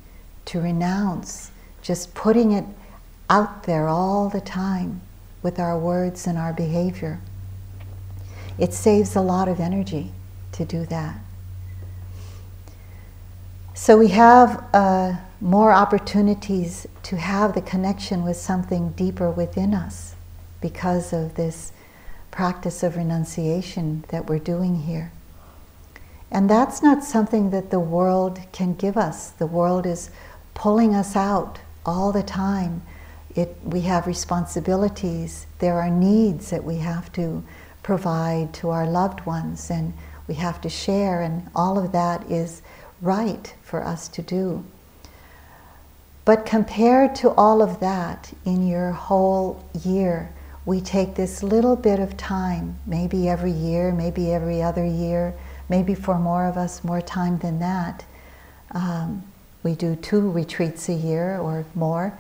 to 0.47 0.61
renounce, 0.61 1.53
just 1.81 2.13
putting 2.13 2.51
it 2.51 2.65
out 3.31 3.63
there 3.63 3.87
all 3.87 4.29
the 4.29 4.41
time 4.41 5.01
with 5.45 5.61
our 5.61 5.79
words 5.79 6.27
and 6.27 6.37
our 6.37 6.53
behavior. 6.53 7.21
It 8.59 8.75
saves 8.75 9.15
a 9.15 9.21
lot 9.21 9.47
of 9.47 9.61
energy 9.61 10.11
to 10.53 10.65
do 10.65 10.87
that. 10.87 11.19
So 13.75 13.97
we 13.97 14.09
have 14.09 14.65
uh, 14.75 15.15
more 15.41 15.73
opportunities 15.73 16.87
to 17.05 17.17
have 17.17 17.55
the 17.55 17.63
connection 17.63 18.25
with 18.25 18.37
something 18.37 18.91
deeper 18.91 19.31
within 19.31 19.73
us 19.73 20.15
because 20.61 21.13
of 21.13 21.37
this 21.37 21.73
practice 22.31 22.83
of 22.83 22.97
renunciation 22.97 24.05
that 24.09 24.27
we're 24.29 24.41
doing 24.41 24.83
here. 24.83 25.13
And 26.31 26.51
that's 26.51 26.83
not 26.83 27.05
something 27.05 27.51
that 27.51 27.71
the 27.71 27.81
world 27.81 28.41
can 28.53 28.75
give 28.75 28.97
us. 28.97 29.31
The 29.31 29.47
world 29.47 29.87
is 29.87 30.11
pulling 30.55 30.95
us 30.95 31.17
out 31.17 31.61
all 31.87 32.13
the 32.13 32.23
time. 32.23 32.83
It, 33.35 33.57
we 33.63 33.83
have 33.83 34.07
responsibilities, 34.07 35.47
there 35.61 35.75
are 35.81 35.91
needs 35.91 36.51
that 36.51 36.65
we 36.65 36.79
have 36.79 37.13
to 37.13 37.45
provide 37.83 38.53
to 38.55 38.71
our 38.71 38.87
loved 38.87 39.25
ones, 39.25 39.71
and 39.71 39.95
we 40.29 40.35
have 40.35 40.61
to 40.61 40.69
share, 40.69 41.23
and 41.23 41.49
all 41.55 41.79
of 41.79 41.93
that 41.93 42.31
is 42.31 42.63
right 43.01 43.55
for 43.63 43.83
us 43.83 44.07
to 44.09 44.23
do. 44.23 44.65
But 46.25 46.45
compared 46.45 47.15
to 47.17 47.31
all 47.31 47.63
of 47.63 47.81
that 47.81 48.33
in 48.45 48.67
your 48.67 48.93
whole 48.93 49.65
year, 49.83 50.31
we 50.67 50.83
take 50.83 51.15
this 51.15 51.43
little 51.43 51.75
bit 51.75 51.99
of 51.99 52.19
time, 52.19 52.79
maybe 52.87 53.27
every 53.27 53.51
year, 53.51 53.91
maybe 53.91 54.31
every 54.33 54.61
other 54.61 54.85
year, 54.85 55.33
maybe 55.71 55.95
for 55.95 56.19
more 56.19 56.45
of 56.45 56.59
us, 56.59 56.85
more 56.85 57.01
time 57.01 57.39
than 57.39 57.59
that. 57.61 58.05
Um, 58.73 59.23
we 59.63 59.75
do 59.75 59.97
two 59.97 60.31
retreats 60.31 60.91
a 60.91 60.93
year 60.93 61.39
or 61.39 61.65
more. 61.75 62.19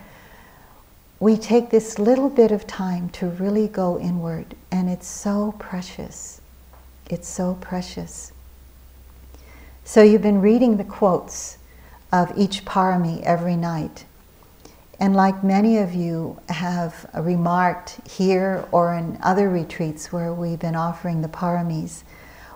We 1.20 1.36
take 1.36 1.68
this 1.68 1.98
little 1.98 2.30
bit 2.30 2.50
of 2.50 2.66
time 2.66 3.10
to 3.10 3.26
really 3.26 3.68
go 3.68 3.98
inward, 3.98 4.54
and 4.70 4.88
it's 4.88 5.06
so 5.06 5.54
precious. 5.58 6.37
It's 7.08 7.28
so 7.28 7.54
precious. 7.60 8.32
So, 9.84 10.02
you've 10.02 10.22
been 10.22 10.42
reading 10.42 10.76
the 10.76 10.84
quotes 10.84 11.56
of 12.12 12.32
each 12.36 12.64
parami 12.66 13.22
every 13.22 13.56
night. 13.56 14.04
And 15.00 15.14
like 15.14 15.44
many 15.44 15.78
of 15.78 15.94
you 15.94 16.38
have 16.48 17.08
remarked 17.14 18.06
here 18.08 18.66
or 18.72 18.94
in 18.94 19.18
other 19.22 19.48
retreats 19.48 20.12
where 20.12 20.34
we've 20.34 20.58
been 20.58 20.74
offering 20.74 21.22
the 21.22 21.28
paramis, 21.28 22.02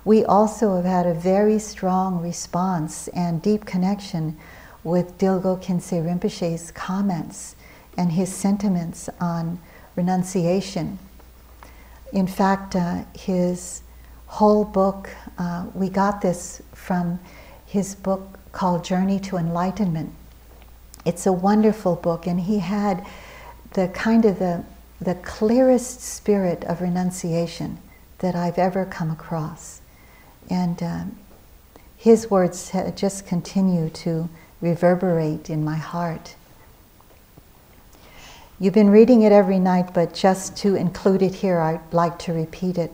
we 0.04 0.24
also 0.24 0.76
have 0.76 0.84
had 0.84 1.06
a 1.06 1.14
very 1.14 1.58
strong 1.58 2.20
response 2.20 3.08
and 3.08 3.40
deep 3.40 3.64
connection 3.64 4.36
with 4.82 5.16
Dilgo 5.16 5.62
Khyentse 5.62 6.04
Rinpoche's 6.04 6.72
comments 6.72 7.54
and 7.96 8.12
his 8.12 8.34
sentiments 8.34 9.08
on 9.20 9.60
renunciation. 9.94 10.98
In 12.12 12.26
fact, 12.26 12.74
uh, 12.74 13.04
his 13.14 13.82
whole 14.32 14.64
book, 14.64 15.10
uh, 15.36 15.66
we 15.74 15.90
got 15.90 16.22
this 16.22 16.62
from 16.72 17.20
his 17.66 17.94
book 17.94 18.38
called 18.52 18.82
Journey 18.82 19.20
to 19.20 19.36
Enlightenment. 19.36 20.10
It's 21.04 21.26
a 21.26 21.32
wonderful 21.32 21.96
book, 21.96 22.26
and 22.26 22.40
he 22.40 22.60
had 22.60 23.04
the 23.74 23.88
kind 23.88 24.24
of 24.24 24.38
the, 24.38 24.64
the 25.02 25.16
clearest 25.16 26.00
spirit 26.00 26.64
of 26.64 26.80
renunciation 26.80 27.76
that 28.20 28.34
I've 28.34 28.56
ever 28.56 28.86
come 28.86 29.10
across. 29.10 29.82
And 30.48 30.82
um, 30.82 31.18
his 31.98 32.30
words 32.30 32.72
just 32.96 33.26
continue 33.26 33.90
to 33.90 34.30
reverberate 34.62 35.50
in 35.50 35.62
my 35.62 35.76
heart. 35.76 36.36
You've 38.58 38.72
been 38.72 38.88
reading 38.88 39.22
it 39.22 39.32
every 39.32 39.58
night, 39.58 39.92
but 39.92 40.14
just 40.14 40.56
to 40.58 40.74
include 40.74 41.20
it 41.20 41.34
here, 41.34 41.58
I'd 41.60 41.92
like 41.92 42.18
to 42.20 42.32
repeat 42.32 42.78
it. 42.78 42.92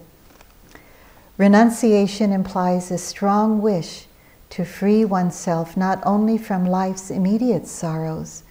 Renunciation 1.38 2.32
implies 2.32 2.90
a 2.90 2.98
strong 2.98 3.62
wish 3.62 4.06
to 4.50 4.64
free 4.64 5.04
oneself 5.04 5.76
not 5.76 6.02
only 6.04 6.36
from 6.36 6.66
life's 6.66 7.10
immediate 7.10 7.66
sorrows, 7.66 8.42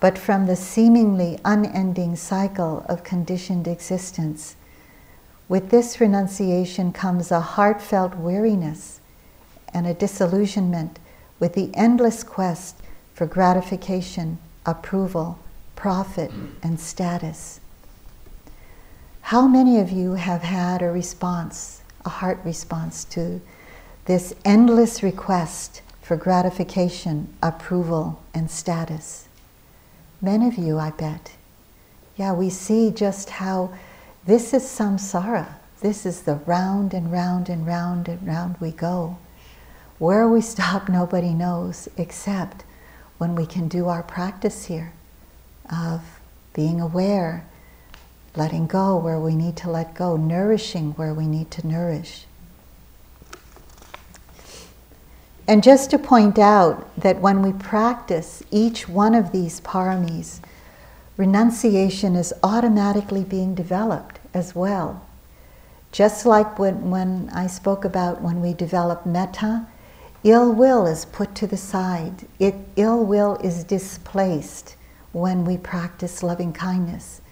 but 0.00 0.16
from 0.16 0.46
the 0.46 0.56
seemingly 0.56 1.38
unending 1.44 2.16
cycle 2.16 2.86
of 2.88 3.04
conditioned 3.04 3.68
existence 3.68 4.56
with 5.50 5.70
this 5.70 6.00
renunciation 6.00 6.92
comes 6.92 7.32
a 7.32 7.40
heartfelt 7.40 8.14
weariness 8.14 9.00
and 9.74 9.84
a 9.84 9.92
disillusionment 9.92 11.00
with 11.40 11.54
the 11.54 11.72
endless 11.74 12.22
quest 12.22 12.76
for 13.14 13.26
gratification, 13.26 14.38
approval, 14.64 15.40
profit, 15.74 16.30
and 16.62 16.78
status. 16.78 17.58
How 19.22 19.48
many 19.48 19.80
of 19.80 19.90
you 19.90 20.14
have 20.14 20.42
had 20.42 20.82
a 20.82 20.92
response, 20.92 21.79
a 22.04 22.08
heart 22.08 22.40
response 22.44 23.04
to 23.04 23.40
this 24.06 24.34
endless 24.44 25.02
request 25.02 25.82
for 26.00 26.16
gratification, 26.16 27.32
approval, 27.42 28.22
and 28.34 28.50
status? 28.50 29.28
Many 30.20 30.48
of 30.48 30.58
you, 30.58 30.78
I 30.78 30.90
bet. 30.90 31.32
Yeah, 32.16 32.32
we 32.32 32.50
see 32.50 32.90
just 32.90 33.30
how 33.30 33.72
this 34.26 34.52
is 34.52 34.64
samsara. 34.64 35.54
This 35.80 36.04
is 36.04 36.22
the 36.22 36.34
round 36.46 36.92
and 36.92 37.10
round 37.10 37.48
and 37.48 37.66
round 37.66 38.08
and 38.08 38.26
round 38.26 38.56
we 38.60 38.70
go. 38.70 39.16
Where 39.98 40.28
we 40.28 40.40
stop, 40.40 40.88
nobody 40.90 41.32
knows, 41.32 41.88
except 41.96 42.64
when 43.18 43.34
we 43.34 43.46
can 43.46 43.68
do 43.68 43.88
our 43.88 44.02
practice 44.02 44.66
here 44.66 44.92
of 45.70 46.02
being 46.52 46.80
aware, 46.80 47.46
letting 48.36 48.66
go 48.66 48.96
where 48.96 49.18
we 49.18 49.34
need 49.34 49.56
to 49.56 49.70
let 49.70 49.94
go, 49.94 50.16
nourishing 50.16 50.92
where 50.92 51.14
we 51.14 51.26
need 51.26 51.50
to 51.50 51.66
nourish. 51.66 52.26
And 55.48 55.64
just 55.64 55.90
to 55.90 55.98
point 55.98 56.38
out 56.38 56.88
that 56.96 57.20
when 57.20 57.42
we 57.42 57.52
practice 57.52 58.42
each 58.52 58.88
one 58.88 59.16
of 59.16 59.32
these 59.32 59.60
paramis, 59.62 60.38
renunciation 61.16 62.14
is 62.14 62.32
automatically 62.42 63.24
being 63.24 63.54
developed 63.54 64.20
as 64.32 64.54
well. 64.54 65.04
Just 65.90 66.24
like 66.24 66.56
when, 66.56 66.90
when 66.90 67.30
I 67.34 67.48
spoke 67.48 67.84
about 67.84 68.22
when 68.22 68.40
we 68.40 68.54
develop 68.54 69.04
metta, 69.04 69.66
ill 70.22 70.52
will 70.52 70.86
is 70.86 71.04
put 71.04 71.34
to 71.34 71.48
the 71.48 71.56
side. 71.56 72.28
It, 72.38 72.54
ill 72.76 73.04
will 73.04 73.34
is 73.42 73.64
displaced 73.64 74.76
when 75.10 75.44
we 75.44 75.56
practice 75.56 76.22
loving 76.22 76.52
kindness. 76.52 77.22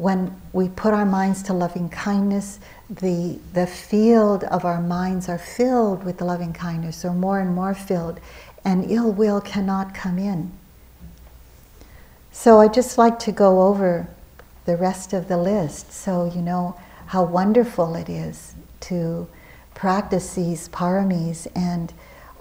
When 0.00 0.34
we 0.54 0.70
put 0.70 0.94
our 0.94 1.04
minds 1.04 1.42
to 1.42 1.52
loving 1.52 1.90
kindness, 1.90 2.58
the, 2.88 3.38
the 3.52 3.66
field 3.66 4.44
of 4.44 4.64
our 4.64 4.80
minds 4.80 5.28
are 5.28 5.36
filled 5.36 6.04
with 6.04 6.22
loving 6.22 6.54
kindness, 6.54 7.04
or 7.04 7.12
more 7.12 7.38
and 7.38 7.54
more 7.54 7.74
filled, 7.74 8.18
and 8.64 8.90
ill 8.90 9.12
will 9.12 9.42
cannot 9.42 9.92
come 9.94 10.18
in. 10.18 10.52
So 12.32 12.60
I 12.60 12.68
just 12.68 12.96
like 12.96 13.18
to 13.18 13.30
go 13.30 13.60
over 13.68 14.08
the 14.64 14.78
rest 14.78 15.12
of 15.12 15.28
the 15.28 15.36
list 15.36 15.92
so 15.92 16.32
you 16.34 16.40
know 16.40 16.80
how 17.08 17.22
wonderful 17.22 17.94
it 17.94 18.08
is 18.08 18.54
to 18.88 19.28
practice 19.74 20.34
these 20.34 20.70
paramis 20.70 21.46
and 21.54 21.92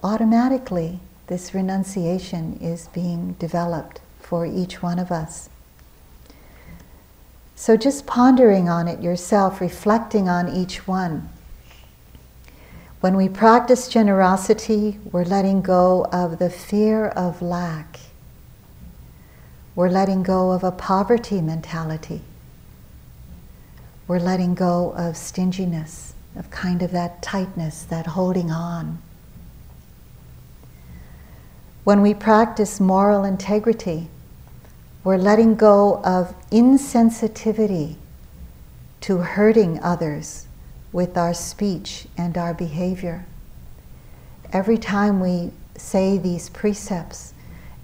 automatically 0.02 1.02
this 1.28 1.54
renunciation 1.54 2.58
is 2.62 2.88
being 2.94 3.34
developed 3.34 4.00
for 4.22 4.46
each 4.46 4.82
one 4.82 4.98
of 4.98 5.12
us. 5.12 5.50
So 7.60 7.76
just 7.76 8.06
pondering 8.06 8.70
on 8.70 8.88
it 8.88 9.04
yourself, 9.04 9.60
reflecting 9.60 10.30
on 10.30 10.48
each 10.48 10.88
one. 10.88 11.28
When 13.02 13.18
we 13.18 13.28
practice 13.28 13.90
generosity, 13.90 14.98
we're 15.12 15.26
letting 15.26 15.62
go 15.62 16.06
of 16.06 16.40
the 16.40 16.50
fear 16.50 17.08
of 17.08 17.42
lack. 17.42 18.00
We're 19.76 19.90
letting 19.90 20.24
go 20.24 20.52
of 20.52 20.64
a 20.64 20.72
poverty 20.72 21.42
mentality. 21.42 22.22
We're 24.08 24.20
letting 24.20 24.56
go 24.56 24.94
of 24.96 25.18
stinginess, 25.18 26.14
of 26.38 26.50
kind 26.52 26.82
of 26.82 26.92
that 26.92 27.22
tightness, 27.22 27.84
that 27.84 28.08
holding 28.08 28.52
on. 28.52 29.02
When 31.84 32.02
we 32.02 32.14
practice 32.14 32.80
moral 32.80 33.26
integrity, 33.26 34.08
we're 35.04 35.18
letting 35.18 35.56
go 35.56 36.02
of 36.04 36.36
insensitivity 36.50 37.96
to 39.02 39.18
hurting 39.18 39.80
others 39.82 40.48
with 40.92 41.18
our 41.18 41.34
speech 41.34 42.06
and 42.18 42.38
our 42.38 42.54
behavior. 42.54 43.26
Every 44.52 44.78
time 44.78 45.20
we 45.20 45.52
say 45.76 46.18
these 46.18 46.50
precepts, 46.50 47.34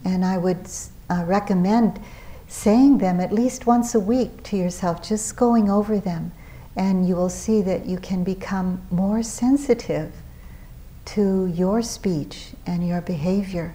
and 0.04 0.26
I 0.26 0.38
would 0.38 0.68
uh, 1.10 1.24
recommend 1.26 2.00
saying 2.48 2.98
them 2.98 3.20
at 3.20 3.32
least 3.32 3.66
once 3.66 3.96
a 3.96 4.00
week 4.00 4.44
to 4.44 4.58
yourself, 4.58 5.02
just 5.02 5.36
going 5.36 5.70
over 5.70 6.00
them, 6.00 6.32
and 6.76 7.08
you 7.08 7.16
will 7.16 7.30
see 7.30 7.62
that 7.62 7.86
you 7.86 7.98
can 7.98 8.24
become 8.24 8.82
more 8.92 9.24
sensitive 9.24 10.12
to 11.06 11.46
your 11.48 11.82
speech 11.82 12.50
and 12.66 12.86
your 12.86 13.02
behavior 13.02 13.74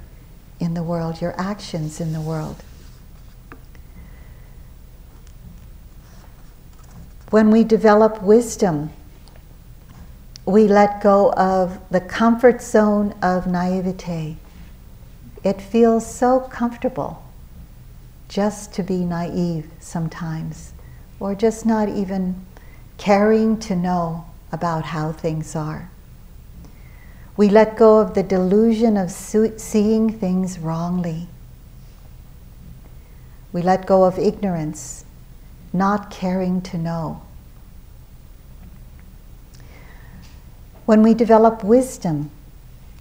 in 0.59 0.75
the 0.75 0.83
world, 0.83 1.21
your 1.23 1.35
actions 1.41 2.01
in 2.01 2.13
the 2.13 2.21
world. 2.21 2.63
When 7.31 7.53
we 7.53 7.63
develop 7.63 8.23
wisdom, 8.23 8.91
we 10.45 10.67
let 10.67 11.01
go 11.01 11.33
of 11.35 11.79
the 11.89 12.01
comfort 12.01 12.61
zone 12.61 13.15
of 13.23 13.47
naivete. 13.47 14.37
It 15.45 15.63
feels 15.63 16.13
so 16.13 16.41
comfortable 16.41 17.23
just 18.29 18.75
to 18.75 18.83
be 18.83 19.05
naive 19.05 19.71
sometimes, 19.79 20.73
or 21.21 21.37
just 21.37 21.65
not 21.65 21.89
even 21.89 22.45
caring 22.99 23.61
to 23.61 23.77
know 23.77 24.27
about 24.51 24.87
how 24.87 25.13
things 25.13 25.55
are. 25.55 25.89
We 27.37 27.49
let 27.49 27.77
go 27.77 27.99
of 27.99 28.15
the 28.15 28.25
delusion 28.25 28.97
of 28.97 29.13
seeing 29.13 30.11
things 30.11 30.59
wrongly. 30.59 31.29
We 33.53 33.63
let 33.63 33.87
go 33.87 34.03
of 34.03 34.19
ignorance 34.19 35.05
not 35.73 36.11
caring 36.11 36.61
to 36.63 36.79
know. 36.79 37.23
When 40.87 41.03
we 41.03 41.15
develop 41.15 41.63
wisdom, 41.63 42.31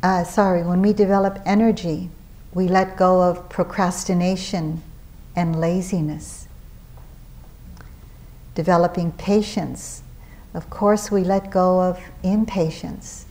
uh, 0.03 0.23
sorry, 0.23 0.63
when 0.63 0.81
we 0.81 0.93
develop 0.93 1.39
energy, 1.45 2.09
we 2.53 2.67
let 2.67 2.97
go 2.97 3.21
of 3.21 3.49
procrastination 3.49 4.81
and 5.35 5.59
laziness. 5.59 6.47
Developing 8.55 9.11
patience, 9.13 10.03
of 10.53 10.69
course, 10.69 11.11
we 11.11 11.23
let 11.23 11.51
go 11.51 11.81
of 11.81 11.99
impatience. 12.23 13.25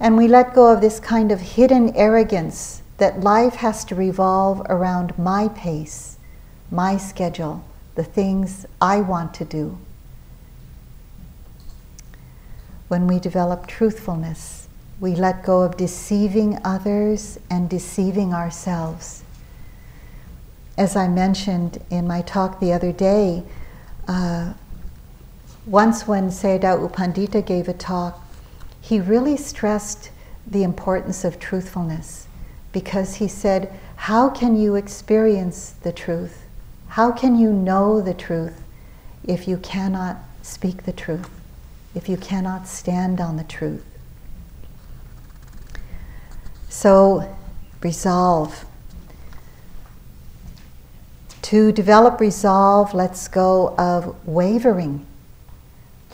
And 0.00 0.16
we 0.16 0.26
let 0.26 0.54
go 0.54 0.72
of 0.72 0.80
this 0.80 0.98
kind 0.98 1.30
of 1.30 1.40
hidden 1.40 1.94
arrogance 1.94 2.82
that 2.98 3.20
life 3.20 3.54
has 3.56 3.84
to 3.86 3.94
revolve 3.94 4.60
around 4.68 5.16
my 5.18 5.48
pace, 5.48 6.18
my 6.70 6.96
schedule, 6.96 7.64
the 7.94 8.04
things 8.04 8.66
I 8.80 9.00
want 9.00 9.34
to 9.34 9.44
do. 9.44 9.78
When 12.88 13.06
we 13.06 13.18
develop 13.18 13.66
truthfulness, 13.66 14.68
we 15.00 15.14
let 15.14 15.44
go 15.44 15.62
of 15.62 15.76
deceiving 15.76 16.58
others 16.64 17.38
and 17.50 17.68
deceiving 17.68 18.32
ourselves. 18.32 19.24
As 20.78 20.96
I 20.96 21.08
mentioned 21.08 21.82
in 21.90 22.06
my 22.06 22.22
talk 22.22 22.60
the 22.60 22.72
other 22.72 22.92
day, 22.92 23.42
uh, 24.08 24.54
once 25.66 26.06
when 26.06 26.28
Sayadaw 26.28 26.80
U 26.80 26.88
Pandita 26.88 27.44
gave 27.44 27.68
a 27.68 27.72
talk, 27.72 28.22
he 28.80 29.00
really 29.00 29.36
stressed 29.36 30.10
the 30.46 30.62
importance 30.62 31.24
of 31.24 31.38
truthfulness 31.38 32.26
because 32.72 33.16
he 33.16 33.28
said, 33.28 33.72
How 33.96 34.28
can 34.28 34.56
you 34.56 34.74
experience 34.74 35.70
the 35.82 35.92
truth? 35.92 36.41
How 36.92 37.10
can 37.10 37.38
you 37.38 37.50
know 37.50 38.02
the 38.02 38.12
truth 38.12 38.62
if 39.24 39.48
you 39.48 39.56
cannot 39.56 40.18
speak 40.42 40.82
the 40.82 40.92
truth, 40.92 41.30
if 41.94 42.06
you 42.06 42.18
cannot 42.18 42.68
stand 42.68 43.18
on 43.18 43.38
the 43.38 43.44
truth? 43.44 43.82
So, 46.68 47.34
resolve. 47.80 48.66
To 51.40 51.72
develop 51.72 52.20
resolve, 52.20 52.92
let's 52.92 53.26
go 53.26 53.74
of 53.78 54.14
wavering. 54.28 55.06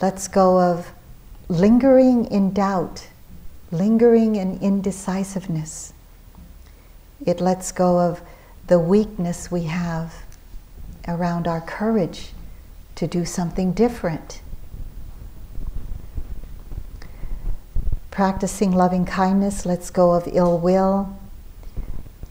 Let's 0.01 0.29
go 0.29 0.61
of 0.61 0.93
lingering 1.49 2.23
in 2.27 2.53
doubt, 2.53 3.09
lingering 3.69 4.37
in 4.37 4.57
indecisiveness. 4.61 5.91
It 7.25 7.41
lets 7.41 7.73
go 7.73 7.99
of 7.99 8.21
the 8.67 8.79
weakness 8.79 9.51
we 9.51 9.63
have 9.63 10.13
around 11.07 11.47
our 11.47 11.61
courage 11.61 12.31
to 12.95 13.07
do 13.07 13.25
something 13.25 13.71
different. 13.71 14.41
Practicing 18.11 18.71
loving 18.71 19.05
kindness 19.05 19.65
lets 19.65 19.89
go 19.89 20.11
of 20.11 20.27
ill 20.33 20.57
will. 20.57 21.17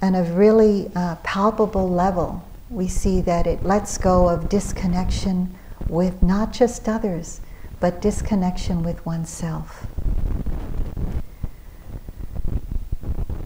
And 0.00 0.14
a 0.14 0.22
really 0.22 0.90
uh, 0.94 1.16
palpable 1.22 1.88
level, 1.88 2.44
we 2.70 2.86
see 2.86 3.20
that 3.22 3.46
it 3.46 3.64
lets 3.64 3.98
go 3.98 4.28
of 4.28 4.48
disconnection 4.48 5.54
with 5.88 6.22
not 6.22 6.52
just 6.52 6.88
others, 6.88 7.40
but 7.80 8.02
disconnection 8.02 8.82
with 8.82 9.04
oneself. 9.06 9.86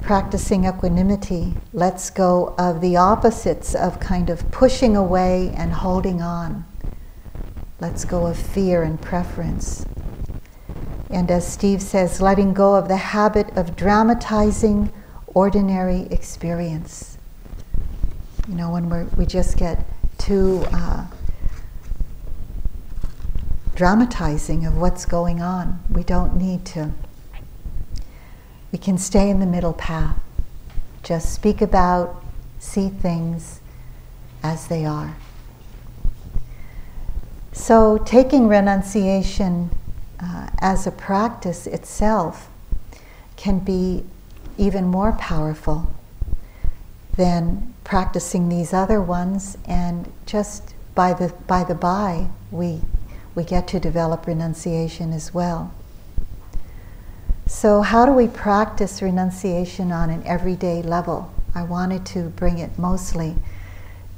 Practicing 0.03 0.65
equanimity 0.67 1.55
lets 1.73 2.11
go 2.11 2.55
of 2.59 2.81
the 2.81 2.97
opposites 2.97 3.75
of 3.75 4.01
kind 4.01 4.29
of 4.29 4.51
pushing 4.51 4.97
away 4.97 5.53
and 5.57 5.73
holding 5.73 6.21
on. 6.21 6.65
lets 7.81 8.05
go 8.05 8.27
of 8.27 8.37
fear 8.37 8.83
and 8.83 9.01
preference. 9.01 9.85
And 11.11 11.31
as 11.31 11.47
Steve 11.47 11.83
says, 11.83 12.23
letting 12.23 12.55
go 12.55 12.75
of 12.75 12.89
the 12.89 12.97
habit 12.97 13.51
of 13.57 13.77
dramatizing 13.77 14.93
ordinary 15.27 16.03
experience. 16.11 17.19
You 18.49 18.55
know, 18.55 18.71
when 18.71 18.89
we 18.89 19.05
we 19.17 19.27
just 19.27 19.57
get 19.57 19.85
too 20.19 20.65
uh, 20.73 21.07
dramatizing 23.75 24.65
of 24.65 24.77
what's 24.77 25.05
going 25.05 25.43
on, 25.43 25.81
we 25.91 26.03
don't 26.03 26.37
need 26.37 26.65
to. 26.67 26.93
We 28.73 28.79
can 28.79 28.97
stay 28.97 29.29
in 29.29 29.39
the 29.39 29.47
middle 29.47 29.75
path. 29.75 30.19
Just 31.03 31.33
speak 31.33 31.61
about, 31.61 32.25
see 32.59 32.89
things 32.89 33.61
as 34.43 34.69
they 34.69 34.87
are. 34.87 35.15
So, 37.53 37.99
taking 37.99 38.49
renunciation 38.49 39.71
uh, 40.19 40.49
as 40.61 40.87
a 40.87 40.91
practice 40.91 41.67
itself 41.67 42.49
can 43.37 43.59
be 43.59 44.05
even 44.57 44.87
more 44.87 45.13
powerful 45.13 45.93
than 47.17 47.75
practicing 47.85 48.49
these 48.49 48.73
other 48.73 49.03
ones, 49.03 49.59
and 49.67 50.11
just 50.25 50.75
by 50.95 51.13
the 51.13 51.35
by 51.47 51.65
the 51.65 51.75
by, 51.75 52.29
we 52.51 52.81
we 53.35 53.45
get 53.45 53.69
to 53.69 53.81
develop 53.81 54.27
renunciation 54.27 55.13
as 55.13 55.35
well. 55.35 55.75
So, 57.53 57.83
how 57.83 58.07
do 58.07 58.13
we 58.13 58.29
practice 58.29 59.03
renunciation 59.03 59.93
on 59.93 60.09
an 60.09 60.27
everyday 60.27 60.83
level? 60.83 61.31
I 61.55 61.63
wanted 61.63 62.07
to 62.07 62.31
bring 62.31 62.59
it 62.59 62.77
mostly 62.79 63.37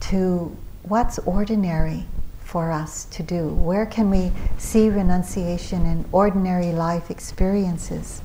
to 0.08 0.56
what's 0.84 1.18
ordinary 1.18 2.06
for 2.38 2.70
us 2.70 3.04
to 3.06 3.24
do. 3.24 3.48
Where 3.48 3.86
can 3.86 4.08
we 4.08 4.30
see 4.56 4.88
renunciation 4.88 5.84
in 5.84 6.04
ordinary 6.12 6.70
life 6.70 7.10
experiences? 7.10 8.22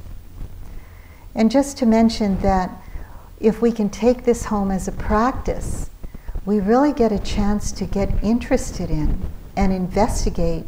And 1.34 1.50
just 1.50 1.76
to 1.80 1.88
mention 1.88 2.39
that 2.41 2.69
if 3.39 3.63
we 3.63 3.72
can 3.72 3.89
take 3.89 4.26
this 4.26 4.45
home 4.45 4.69
as 4.69 4.88
a 4.88 4.93
practice, 4.93 5.89
we 6.45 6.60
really 6.60 6.93
get 6.93 7.12
a 7.12 7.19
chance 7.19 7.72
to 7.74 7.86
get 7.86 8.24
interested 8.24 8.91
in 8.91 9.19
and 9.58 9.74
investigate 9.74 10.65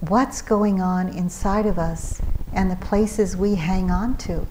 what's 0.00 0.42
going 0.42 0.80
on 0.82 1.08
inside 1.08 1.66
of 1.66 1.78
us 1.78 2.20
and 2.56 2.70
the 2.70 2.76
places 2.76 3.36
we 3.36 3.54
hang 3.54 3.90
on 3.90 4.16
to, 4.16 4.46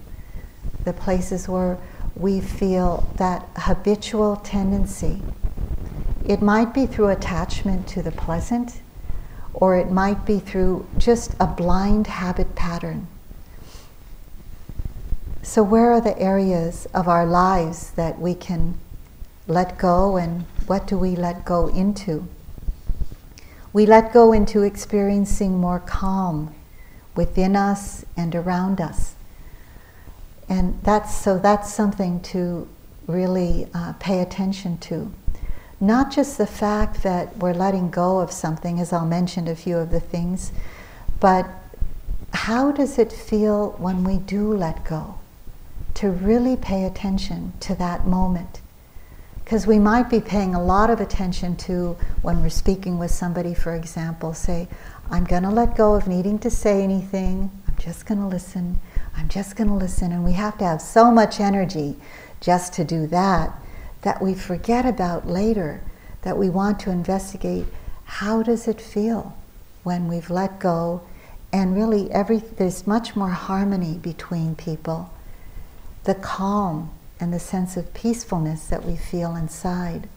the 0.86 0.94
places 0.94 1.50
where 1.50 1.78
we 2.16 2.40
feel 2.40 3.10
that 3.18 3.50
habitual 3.58 4.38
tendency 4.38 5.22
it 6.26 6.42
might 6.42 6.74
be 6.74 6.88
through 6.88 7.10
attachment 7.10 7.88
to 7.90 8.02
the 8.02 8.12
pleasant, 8.12 8.82
or 9.54 9.78
it 9.78 9.92
might 9.92 10.26
be 10.26 10.40
through 10.40 10.88
just 10.98 11.36
a 11.40 11.46
blind 11.46 12.08
habit 12.08 12.56
pattern. 12.56 13.08
So, 15.44 15.62
where 15.62 15.92
are 15.92 16.02
the 16.02 16.18
areas 16.18 16.88
of 16.96 17.08
our 17.08 17.28
lives 17.28 17.92
that 17.92 18.20
we 18.20 18.34
can 18.34 18.80
let 19.48 19.78
go, 19.78 20.18
and 20.18 20.46
what 20.66 20.88
do 20.88 20.98
we 20.98 21.16
let 21.16 21.46
go 21.46 21.68
into? 21.68 22.28
We 23.72 23.86
let 23.86 24.12
go 24.12 24.34
into 24.34 24.64
experiencing 24.64 25.60
more 25.60 25.80
calm 25.80 26.56
within 27.16 27.56
us 27.56 28.06
and 28.16 28.36
around 28.36 28.82
us. 28.82 29.16
And 30.48 30.80
that's 30.84 31.16
so 31.16 31.40
that's 31.40 31.74
something 31.74 32.20
to 32.22 32.68
really 33.08 33.68
uh, 33.74 33.94
pay 34.00 34.20
attention 34.20 34.78
to 34.80 35.12
not 35.80 36.12
just 36.12 36.38
the 36.38 36.48
fact 36.48 37.04
that 37.04 37.36
we're 37.38 37.54
letting 37.54 37.90
go 37.90 38.20
of 38.20 38.32
something, 38.32 38.80
as 38.80 38.94
I'll 38.94 39.06
mention 39.06 39.48
a 39.48 39.56
few 39.56 39.78
of 39.78 39.92
the 39.92 40.00
things, 40.00 40.52
but 41.20 41.48
how 42.34 42.72
does 42.72 42.98
it 42.98 43.12
feel 43.12 43.72
when 43.78 44.04
we 44.04 44.18
do 44.18 44.54
let 44.54 44.84
go? 44.86 45.16
To 45.96 46.10
really 46.10 46.58
pay 46.58 46.86
attention 46.86 47.54
to 47.62 47.76
that 47.76 48.06
moment. 48.06 48.62
Because 49.44 49.68
we 49.68 49.78
might 49.78 50.10
be 50.10 50.20
paying 50.20 50.56
a 50.56 50.64
lot 50.64 50.90
of 50.90 51.00
attention 51.00 51.56
to 51.58 51.96
when 52.22 52.42
we're 52.42 52.50
speaking 52.50 52.98
with 52.98 53.12
somebody, 53.12 53.54
for 53.54 53.76
example, 53.76 54.34
say, 54.34 54.68
I'm 55.10 55.24
going 55.24 55.44
to 55.44 55.50
let 55.50 55.76
go 55.76 55.96
of 55.96 56.08
needing 56.08 56.40
to 56.40 56.50
say 56.50 56.84
anything. 56.84 57.52
I'm 57.68 57.78
just 57.78 58.06
going 58.06 58.20
to 58.20 58.28
listen. 58.28 58.80
I'm 59.16 59.30
just 59.30 59.56
going 59.56 59.68
to 59.68 59.76
listen. 59.76 60.12
And 60.12 60.24
we 60.24 60.34
have 60.34 60.58
to 60.60 60.66
have 60.66 60.82
so 60.82 61.12
much 61.12 61.40
energy 61.40 61.96
just 62.40 62.74
to 62.74 62.84
do 62.84 63.08
that 63.08 63.54
that 64.02 64.22
we 64.22 64.34
forget 64.34 64.86
about 64.86 65.28
later, 65.28 65.82
that 66.22 66.38
we 66.38 66.50
want 66.50 66.80
to 66.82 66.92
investigate 66.92 67.66
how 68.06 68.44
does 68.44 68.68
it 68.68 68.80
feel 68.80 69.36
when 69.84 70.08
we've 70.08 70.30
let 70.30 70.60
go 70.60 71.02
and 71.52 71.76
really 71.76 72.12
every 72.12 72.38
there's 72.38 72.86
much 72.86 73.16
more 73.16 73.30
harmony 73.30 73.98
between 73.98 74.56
people 74.56 75.10
the 76.04 76.16
calm 76.16 76.92
and 77.20 77.34
the 77.34 77.40
sense 77.40 77.78
of 77.78 77.94
peacefulness 77.94 78.68
that 78.68 78.84
we 78.84 78.96
feel 78.96 79.36
inside 79.36 80.08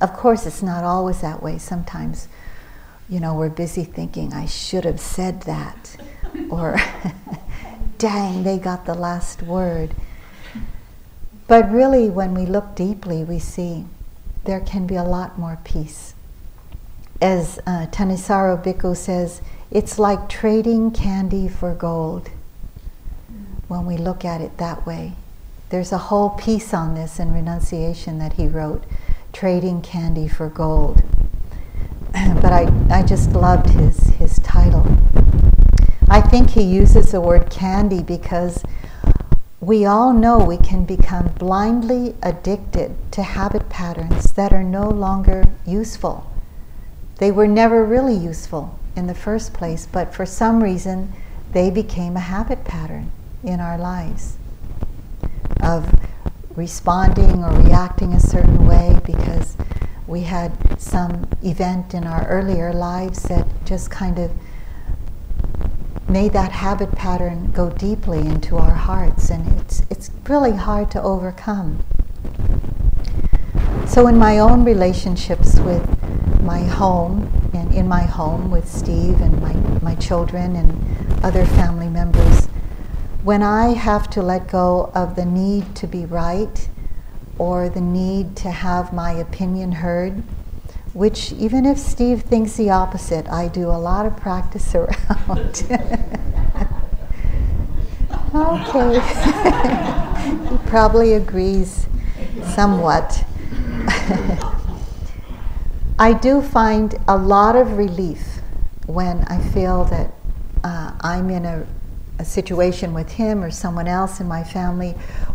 of 0.00 0.12
course 0.12 0.46
it's 0.46 0.62
not 0.62 0.82
always 0.82 1.20
that 1.20 1.42
way 1.42 1.58
sometimes 1.58 2.28
you 3.08 3.20
know 3.20 3.34
we're 3.34 3.48
busy 3.48 3.84
thinking 3.84 4.32
i 4.32 4.46
should 4.46 4.84
have 4.84 5.00
said 5.00 5.42
that 5.42 5.96
or 6.50 6.76
dang 7.98 8.42
they 8.42 8.58
got 8.58 8.84
the 8.84 8.94
last 8.94 9.42
word 9.42 9.94
but 11.46 11.70
really, 11.70 12.10
when 12.10 12.34
we 12.34 12.44
look 12.44 12.74
deeply, 12.74 13.22
we 13.22 13.38
see 13.38 13.84
there 14.44 14.60
can 14.60 14.86
be 14.86 14.96
a 14.96 15.04
lot 15.04 15.38
more 15.38 15.58
peace. 15.64 16.14
As 17.20 17.58
uh, 17.66 17.86
Thanissaro 17.90 18.62
Bhikkhu 18.62 18.96
says, 18.96 19.40
it's 19.70 19.98
like 19.98 20.28
trading 20.28 20.90
candy 20.90 21.48
for 21.48 21.74
gold 21.74 22.30
when 23.68 23.86
we 23.86 23.96
look 23.96 24.24
at 24.24 24.40
it 24.40 24.58
that 24.58 24.86
way. 24.86 25.12
There's 25.70 25.92
a 25.92 25.98
whole 25.98 26.30
piece 26.30 26.74
on 26.74 26.94
this 26.94 27.18
in 27.18 27.32
Renunciation 27.32 28.18
that 28.18 28.34
he 28.34 28.46
wrote, 28.46 28.84
Trading 29.32 29.82
Candy 29.82 30.28
for 30.28 30.48
Gold. 30.48 31.02
but 32.42 32.52
I, 32.52 32.72
I 32.90 33.02
just 33.02 33.32
loved 33.32 33.70
his, 33.70 33.98
his 34.16 34.38
title. 34.40 34.86
I 36.08 36.20
think 36.20 36.50
he 36.50 36.62
uses 36.62 37.12
the 37.12 37.20
word 37.20 37.50
candy 37.50 38.02
because 38.02 38.62
we 39.60 39.84
all 39.84 40.12
know 40.12 40.38
we 40.38 40.58
can 40.58 40.84
become 40.84 41.28
blindly 41.38 42.14
addicted 42.22 42.94
to 43.12 43.22
habit 43.22 43.68
patterns 43.68 44.32
that 44.34 44.52
are 44.52 44.62
no 44.62 44.88
longer 44.88 45.44
useful. 45.66 46.30
They 47.18 47.30
were 47.30 47.48
never 47.48 47.84
really 47.84 48.14
useful 48.14 48.78
in 48.94 49.06
the 49.06 49.14
first 49.14 49.52
place, 49.52 49.86
but 49.90 50.14
for 50.14 50.24
some 50.24 50.62
reason 50.62 51.12
they 51.52 51.70
became 51.70 52.16
a 52.16 52.20
habit 52.20 52.64
pattern 52.64 53.10
in 53.42 53.60
our 53.60 53.78
lives 53.78 54.36
of 55.62 55.92
responding 56.54 57.42
or 57.42 57.52
reacting 57.62 58.12
a 58.12 58.20
certain 58.20 58.66
way 58.66 59.00
because 59.04 59.56
we 60.06 60.22
had 60.22 60.80
some 60.80 61.28
event 61.42 61.94
in 61.94 62.04
our 62.04 62.26
earlier 62.28 62.72
lives 62.72 63.22
that 63.24 63.46
just 63.64 63.90
kind 63.90 64.18
of 64.18 64.30
made 66.08 66.32
that 66.32 66.52
habit 66.52 66.92
pattern 66.92 67.50
go 67.50 67.70
deeply 67.70 68.20
into 68.20 68.56
our 68.56 68.74
hearts, 68.74 69.30
and 69.30 69.60
it's, 69.60 69.82
it's 69.90 70.10
really 70.28 70.52
hard 70.52 70.90
to 70.92 71.02
overcome. 71.02 71.84
So, 73.86 74.06
in 74.06 74.16
my 74.16 74.38
own 74.38 74.64
relationships 74.64 75.58
with 75.58 75.84
my 76.42 76.60
home, 76.60 77.50
and 77.54 77.74
in 77.74 77.88
my 77.88 78.02
home 78.02 78.50
with 78.50 78.70
Steve 78.70 79.20
and 79.20 79.40
my, 79.40 79.54
my 79.80 79.94
children 79.96 80.54
and 80.54 81.24
other 81.24 81.44
family 81.44 81.88
members, 81.88 82.46
when 83.24 83.42
I 83.42 83.74
have 83.74 84.08
to 84.10 84.22
let 84.22 84.46
go 84.46 84.92
of 84.94 85.16
the 85.16 85.24
need 85.24 85.74
to 85.76 85.88
be 85.88 86.04
right 86.04 86.68
or 87.38 87.68
the 87.68 87.80
need 87.80 88.36
to 88.36 88.50
have 88.50 88.92
my 88.92 89.12
opinion 89.12 89.72
heard, 89.72 90.22
which 90.94 91.32
even 91.32 91.66
if 91.66 91.78
Steve 91.78 92.22
thinks 92.22 92.56
the 92.56 92.70
opposite, 92.70 93.28
I 93.28 93.48
do 93.48 93.68
a 93.68 93.78
lot 93.78 94.06
of 94.06 94.16
practice 94.16 94.74
around. 94.74 95.62
okay. 98.34 99.00
he 100.50 100.58
probably 100.68 101.14
agrees 101.14 101.86
somewhat. 102.54 103.24
I 105.98 106.12
do 106.12 106.42
find 106.42 106.94
a 107.08 107.16
lot 107.16 107.56
of 107.56 107.78
relief 107.78 108.40
when 108.86 109.24
I 109.24 109.40
feel 109.40 109.84
that 109.84 110.12
uh, 110.62 110.92
I'm 111.00 111.30
in 111.30 111.44
a, 111.44 111.66
a 112.18 112.24
situation 112.24 112.94
with 112.94 113.12
him 113.12 113.42
or 113.42 113.50
someone 113.50 113.88
else 113.88 114.20
in 114.20 114.28
my 114.28 114.42
family 114.42 114.92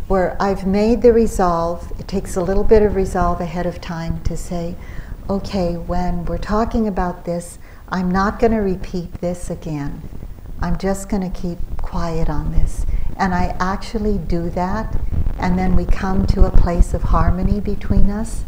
where 0.07 0.35
I've 0.41 0.65
made 0.65 1.01
the 1.01 1.13
resolve. 1.13 1.91
It 1.99 2.07
takes 2.07 2.35
a 2.35 2.41
little 2.41 2.63
bit 2.63 2.81
of 2.81 2.95
resolve 2.95 3.41
ahead 3.41 3.65
of 3.65 3.81
time 3.81 4.21
to 4.23 4.35
say, 4.35 4.75
okay, 5.29 5.75
when 5.75 6.25
we're 6.25 6.37
talking 6.37 6.87
about 6.87 7.25
this, 7.25 7.59
I'm 7.89 8.09
not 8.09 8.39
going 8.39 8.53
to 8.53 8.59
repeat 8.59 9.13
this 9.21 9.49
again. 9.49 10.01
I'm 10.59 10.77
just 10.77 11.09
going 11.09 11.29
to 11.29 11.41
keep 11.41 11.59
quiet 11.77 12.29
on 12.29 12.51
this. 12.51 12.85
And 13.17 13.33
I 13.33 13.55
actually 13.59 14.17
do 14.17 14.49
that, 14.51 14.99
and 15.37 15.57
then 15.57 15.75
we 15.75 15.85
come 15.85 16.25
to 16.27 16.45
a 16.45 16.51
place 16.51 16.93
of 16.93 17.03
harmony 17.03 17.59
between 17.59 18.09
us. 18.09 18.43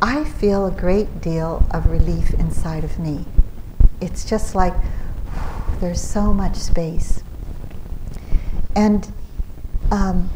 I 0.00 0.24
feel 0.24 0.66
a 0.66 0.70
great 0.70 1.20
deal 1.20 1.66
of 1.70 1.90
relief 1.90 2.34
inside 2.34 2.84
of 2.84 2.98
me 2.98 3.26
it's 4.02 4.24
just 4.24 4.54
like 4.54 4.74
there's 5.80 6.00
so 6.00 6.34
much 6.34 6.56
space. 6.56 7.22
And 8.74 9.10
um, 9.90 10.30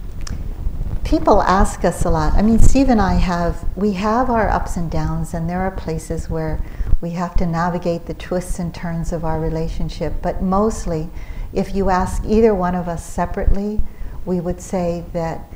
people 1.05 1.43
ask 1.43 1.85
us 1.85 2.05
a 2.05 2.11
lot. 2.11 2.35
I 2.35 2.43
mean, 2.43 2.59
Steve 2.59 2.89
and 2.89 3.01
I 3.01 3.15
have, 3.15 3.65
we 3.77 3.93
have 3.93 4.29
our 4.29 4.49
ups 4.49 4.77
and 4.77 4.91
downs, 4.91 5.35
and 5.35 5.49
there 5.49 5.61
are 5.61 5.71
places 5.71 6.29
where 6.29 6.63
we 7.01 7.11
have 7.11 7.37
to 7.37 7.47
navigate 7.47 8.07
the 8.07 8.15
twists 8.15 8.59
and 8.59 8.75
turns 8.75 9.13
of 9.13 9.25
our 9.25 9.41
relationship. 9.41 10.15
But 10.21 10.43
mostly, 10.43 11.09
if 11.53 11.75
you 11.75 11.91
ask 11.91 12.23
either 12.27 12.55
one 12.55 12.75
of 12.75 12.89
us 12.89 13.05
separately, 13.05 13.81
we 14.25 14.41
would 14.41 14.61
say 14.61 15.05
that 15.13 15.51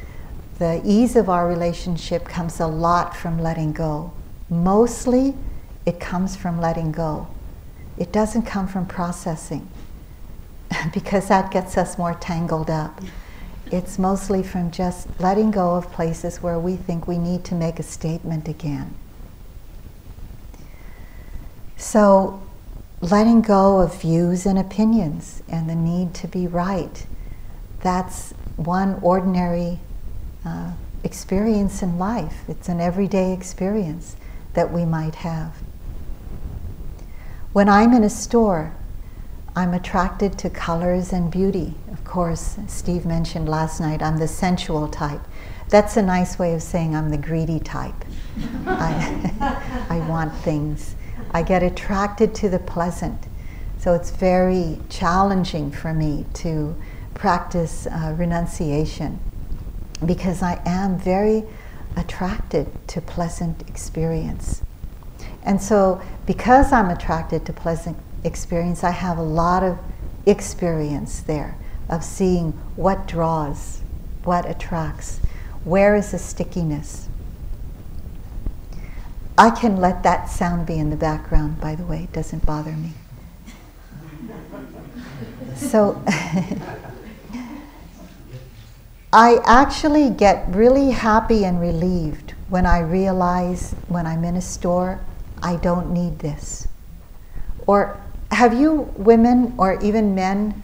the 0.58 0.80
ease 0.84 1.16
of 1.16 1.28
our 1.28 1.48
relationship 1.48 2.24
comes 2.24 2.60
a 2.60 2.66
lot 2.66 3.16
from 3.16 3.38
letting 3.38 3.72
go. 3.72 4.12
Mostly, 4.48 5.34
it 5.84 5.98
comes 5.98 6.36
from 6.36 6.60
letting 6.60 6.92
go. 6.92 7.26
It 7.98 8.12
doesn't 8.12 8.42
come 8.42 8.68
from 8.68 8.86
processing 8.86 9.68
because 10.92 11.28
that 11.28 11.50
gets 11.50 11.76
us 11.76 11.98
more 11.98 12.14
tangled 12.14 12.70
up. 12.70 13.00
It's 13.70 13.98
mostly 13.98 14.42
from 14.42 14.70
just 14.70 15.08
letting 15.20 15.50
go 15.50 15.74
of 15.76 15.92
places 15.92 16.42
where 16.42 16.58
we 16.58 16.76
think 16.76 17.06
we 17.06 17.18
need 17.18 17.44
to 17.44 17.54
make 17.54 17.78
a 17.78 17.84
statement 17.84 18.48
again. 18.48 18.94
So, 21.76 22.42
letting 23.00 23.40
go 23.40 23.80
of 23.80 24.00
views 24.00 24.44
and 24.44 24.58
opinions 24.58 25.42
and 25.48 25.70
the 25.70 25.74
need 25.74 26.14
to 26.14 26.28
be 26.28 26.46
right, 26.46 27.06
that's 27.80 28.32
one 28.56 28.98
ordinary 29.02 29.78
uh, 30.44 30.72
experience 31.04 31.82
in 31.82 31.98
life. 31.98 32.42
It's 32.48 32.68
an 32.68 32.80
everyday 32.80 33.32
experience 33.32 34.16
that 34.54 34.72
we 34.72 34.84
might 34.84 35.16
have. 35.16 35.54
When 37.52 37.68
I'm 37.68 37.92
in 37.94 38.04
a 38.04 38.10
store, 38.10 38.74
I'm 39.56 39.74
attracted 39.74 40.38
to 40.38 40.50
colors 40.50 41.12
and 41.12 41.30
beauty. 41.30 41.74
Of 41.92 42.04
course, 42.04 42.56
Steve 42.68 43.04
mentioned 43.04 43.48
last 43.48 43.80
night, 43.80 44.00
I'm 44.00 44.18
the 44.18 44.28
sensual 44.28 44.86
type. 44.86 45.20
That's 45.68 45.96
a 45.96 46.02
nice 46.02 46.38
way 46.38 46.54
of 46.54 46.62
saying 46.62 46.94
I'm 46.94 47.10
the 47.10 47.18
greedy 47.18 47.58
type. 47.58 47.94
I, 48.66 49.84
I 49.90 49.98
want 50.08 50.34
things. 50.36 50.94
I 51.32 51.42
get 51.42 51.62
attracted 51.62 52.34
to 52.36 52.48
the 52.48 52.60
pleasant. 52.60 53.26
So 53.78 53.94
it's 53.94 54.10
very 54.10 54.78
challenging 54.88 55.72
for 55.72 55.92
me 55.92 56.26
to 56.34 56.76
practice 57.14 57.86
uh, 57.86 58.14
renunciation 58.16 59.18
because 60.06 60.42
I 60.42 60.60
am 60.64 60.98
very 60.98 61.44
attracted 61.96 62.68
to 62.88 63.00
pleasant 63.00 63.68
experience. 63.68 64.62
And 65.42 65.60
so, 65.60 66.00
because 66.26 66.72
I'm 66.72 66.90
attracted 66.90 67.44
to 67.46 67.52
pleasant 67.52 67.96
experience, 68.24 68.84
I 68.84 68.90
have 68.90 69.18
a 69.18 69.22
lot 69.22 69.62
of 69.62 69.78
experience 70.26 71.20
there 71.20 71.56
of 71.88 72.04
seeing 72.04 72.52
what 72.76 73.06
draws, 73.06 73.80
what 74.24 74.48
attracts, 74.48 75.20
where 75.64 75.96
is 75.96 76.12
the 76.12 76.18
stickiness. 76.18 77.08
I 79.36 79.50
can 79.50 79.78
let 79.78 80.02
that 80.02 80.30
sound 80.30 80.66
be 80.66 80.78
in 80.78 80.90
the 80.90 80.96
background, 80.96 81.60
by 81.60 81.74
the 81.74 81.84
way, 81.84 82.04
it 82.04 82.12
doesn't 82.12 82.44
bother 82.44 82.72
me. 82.72 82.92
So, 85.56 86.02
I 89.12 89.40
actually 89.44 90.10
get 90.10 90.46
really 90.54 90.90
happy 90.90 91.44
and 91.44 91.60
relieved 91.60 92.34
when 92.48 92.64
I 92.64 92.80
realize 92.80 93.74
when 93.88 94.06
I'm 94.06 94.24
in 94.24 94.36
a 94.36 94.40
store, 94.40 95.00
I 95.42 95.56
don't 95.56 95.90
need 95.90 96.20
this. 96.20 96.68
Or 97.66 98.00
have 98.30 98.58
you 98.58 98.92
women 98.96 99.54
or 99.58 99.78
even 99.82 100.14
men, 100.14 100.62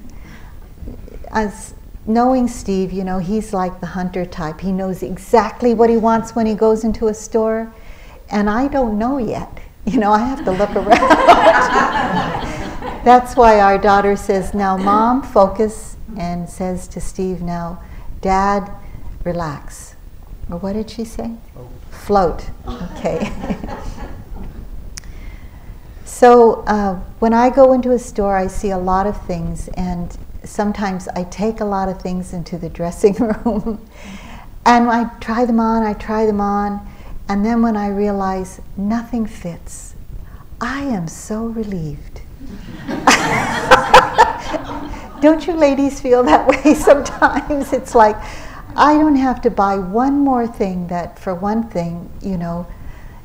as 1.31 1.74
knowing 2.07 2.48
Steve, 2.48 2.92
you 2.92 3.05
know, 3.05 3.18
he's 3.18 3.52
like 3.52 3.81
the 3.81 3.87
hunter 3.87 4.24
type. 4.24 4.61
He 4.61 4.72
knows 4.72 5.02
exactly 5.02 5.74
what 5.74 5.90
he 5.90 5.96
wants 5.96 6.35
when 6.35 6.46
he 6.46 6.55
goes 6.55 6.85
into 6.85 7.09
a 7.09 7.14
store, 7.14 7.72
and 8.31 8.48
I 8.48 8.68
don't 8.68 8.98
know 8.98 9.18
yet. 9.18 9.59
You 9.85 10.00
know, 10.00 10.12
I 10.12 10.18
have 10.18 10.44
to 10.44 10.50
look 10.50 10.74
around. 10.74 10.88
That's 13.05 13.37
why 13.37 13.61
our 13.61 13.79
daughter 13.79 14.16
says, 14.16 14.52
Now, 14.52 14.76
mom, 14.76 15.22
focus, 15.22 15.96
and 16.16 16.48
says 16.48 16.88
to 16.88 17.00
Steve, 17.00 17.40
Now, 17.40 17.81
dad, 18.20 18.68
relax. 19.22 19.94
Or 20.50 20.59
what 20.59 20.72
did 20.72 20.90
she 20.90 21.05
say? 21.05 21.31
Float. 21.90 22.50
Float. 22.64 22.83
Okay. 22.96 23.33
So 26.18 26.64
uh, 26.66 26.94
when 27.18 27.35
I 27.35 27.50
go 27.50 27.74
into 27.74 27.90
a 27.90 27.98
store, 27.98 28.38
I 28.38 28.46
see 28.46 28.70
a 28.70 28.79
lot 28.79 29.07
of 29.07 29.20
things, 29.26 29.68
and 29.76 30.16
sometimes 30.44 31.09
I 31.09 31.24
take 31.24 31.61
a 31.61 31.64
lot 31.66 31.90
of 31.90 32.00
things 32.00 32.33
into 32.33 32.57
the 32.57 32.70
dressing 32.81 33.12
room, 33.16 33.87
and 34.64 34.88
I 34.88 35.11
try 35.20 35.44
them 35.44 35.61
on, 35.61 35.83
I 35.83 35.92
try 35.92 36.24
them 36.24 36.40
on, 36.40 36.81
and 37.29 37.44
then 37.44 37.61
when 37.61 37.76
I 37.76 37.88
realize 37.88 38.62
nothing 38.79 39.26
fits, 39.26 39.94
I 40.59 40.85
am 40.85 41.07
so 41.07 41.48
relieved. 41.48 42.22
don't 45.20 45.46
you 45.46 45.52
ladies 45.52 46.00
feel 46.00 46.22
that 46.22 46.48
way 46.48 46.72
sometimes? 46.74 47.74
It's 47.74 47.94
like, 47.94 48.16
I 48.74 48.94
don't 48.94 49.16
have 49.16 49.42
to 49.42 49.50
buy 49.50 49.76
one 49.76 50.20
more 50.20 50.46
thing 50.46 50.87
that, 50.87 51.18
for 51.18 51.35
one 51.35 51.68
thing, 51.68 52.11
you 52.22 52.38
know, 52.38 52.66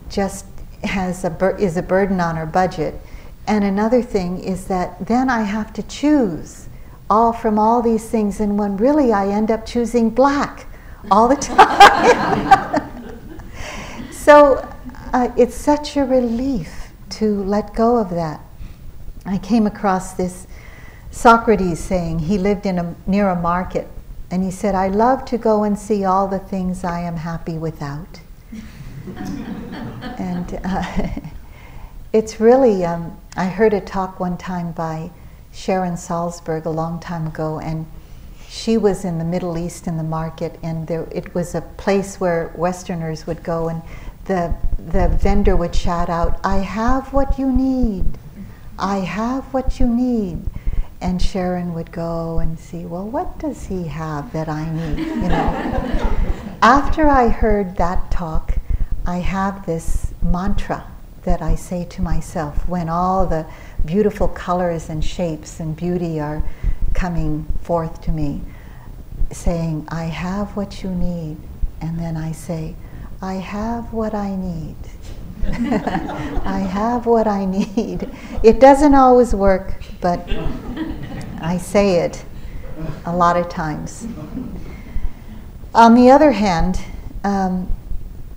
just 0.10 0.46
has 0.84 1.24
a 1.24 1.56
is 1.58 1.78
a 1.78 1.82
burden 1.82 2.20
on 2.20 2.38
our 2.38 2.46
budget. 2.46 2.96
And 3.48 3.64
another 3.64 4.02
thing 4.02 4.44
is 4.44 4.66
that 4.66 5.06
then 5.06 5.30
I 5.30 5.42
have 5.42 5.74
to 5.74 5.84
choose 5.84 6.68
all 7.10 7.34
from 7.34 7.60
all 7.60 7.82
these 7.82 8.10
things, 8.10 8.40
and 8.40 8.58
when 8.58 8.78
really 8.78 9.12
I 9.12 9.28
end 9.28 9.52
up 9.52 9.66
choosing 9.66 10.10
black 10.10 10.68
all 11.10 11.28
the 11.28 11.36
time. 11.36 12.90
so 14.12 14.66
uh, 15.12 15.30
it's 15.36 15.56
such 15.56 15.98
a 15.98 16.06
relief 16.06 16.92
to 17.10 17.44
let 17.44 17.74
go 17.74 17.98
of 17.98 18.10
that. 18.12 18.40
I 19.26 19.38
came 19.38 19.68
across 19.68 20.14
this 20.14 20.48
Socrates 21.12 21.80
saying 21.80 22.20
he 22.20 22.38
lived 22.38 22.66
in 22.66 22.80
a, 22.80 22.96
near 23.06 23.28
a 23.30 23.36
market, 23.36 23.88
and 24.30 24.44
he 24.44 24.52
said, 24.52 24.76
"I 24.76 24.88
love 24.88 25.26
to 25.26 25.38
go 25.38 25.64
and 25.64 25.78
see 25.78 26.06
all 26.06 26.28
the 26.28 26.40
things 26.40 26.84
I 26.84 27.02
am 27.02 27.18
happy 27.18 27.58
without." 27.58 28.22
uh, 30.54 31.08
it's 32.14 32.40
really, 32.40 32.86
um, 32.86 33.18
I 33.36 33.46
heard 33.46 33.74
a 33.74 33.82
talk 33.82 34.20
one 34.20 34.38
time 34.38 34.72
by 34.72 35.12
Sharon 35.54 35.94
Salzberg 35.94 36.66
a 36.66 36.70
long 36.70 37.00
time 37.00 37.28
ago, 37.28 37.60
and 37.60 37.86
she 38.48 38.78
was 38.78 39.06
in 39.06 39.18
the 39.18 39.26
Middle 39.26 39.58
East 39.58 39.88
in 39.88 39.98
the 39.98 40.04
market, 40.04 40.60
and 40.62 40.88
there, 40.88 41.08
it 41.12 41.34
was 41.34 41.56
a 41.56 41.62
place 41.62 42.20
where 42.20 42.52
Westerners 42.56 43.26
would 43.26 43.44
go, 43.44 43.70
and 43.70 43.82
the, 44.26 44.54
the 44.78 45.08
vendor 45.08 45.56
would 45.56 45.76
shout 45.76 46.10
out, 46.10 46.40
I 46.44 46.58
have 46.58 47.14
what 47.14 47.40
you 47.40 47.52
need. 47.52 48.06
I 48.78 48.98
have 48.98 49.44
what 49.54 49.80
you 49.80 49.88
need. 49.88 50.46
And 51.02 51.22
Sharon 51.22 51.74
would 51.74 51.92
go 51.92 52.40
and 52.40 52.60
see, 52.60 52.86
well, 52.86 53.08
what 53.08 53.40
does 53.40 53.66
he 53.66 53.88
have 53.88 54.32
that 54.34 54.48
I 54.48 54.70
need? 54.72 55.00
You 55.00 55.16
know. 55.30 56.18
After 56.62 57.10
I 57.10 57.28
heard 57.30 57.78
that 57.78 58.12
talk, 58.12 58.58
I 59.06 59.18
have 59.18 59.66
this 59.66 60.14
mantra 60.22 60.86
that 61.24 61.42
I 61.42 61.56
say 61.56 61.86
to 61.86 62.02
myself 62.02 62.68
when 62.68 62.90
all 62.90 63.26
the 63.26 63.46
beautiful 63.86 64.28
colors 64.28 64.90
and 64.90 65.04
shapes 65.04 65.60
and 65.60 65.76
beauty 65.76 66.20
are 66.20 66.44
coming 66.94 67.46
forth 67.62 68.02
to 68.02 68.12
me, 68.12 68.42
saying, 69.32 69.88
I 69.90 70.06
have 70.06 70.56
what 70.56 70.84
you 70.84 70.90
need. 70.90 71.38
And 71.80 72.00
then 72.00 72.16
I 72.16 72.32
say, 72.32 72.76
I 73.22 73.36
have 73.36 73.92
what 73.92 74.14
I 74.14 74.36
need. 74.36 74.76
I 76.46 76.60
have 76.60 77.08
what 77.08 77.28
I 77.28 77.46
need. 77.46 78.10
It 78.44 78.60
doesn't 78.60 78.94
always 78.94 79.34
work, 79.34 79.82
but 80.00 80.30
I 81.42 81.58
say 81.58 82.02
it 82.02 82.24
a 83.06 83.16
lot 83.16 83.38
of 83.38 83.50
times. 83.50 84.08
On 85.74 85.96
the 85.96 86.12
other 86.12 86.32
hand, 86.32 86.80
um, 87.24 87.68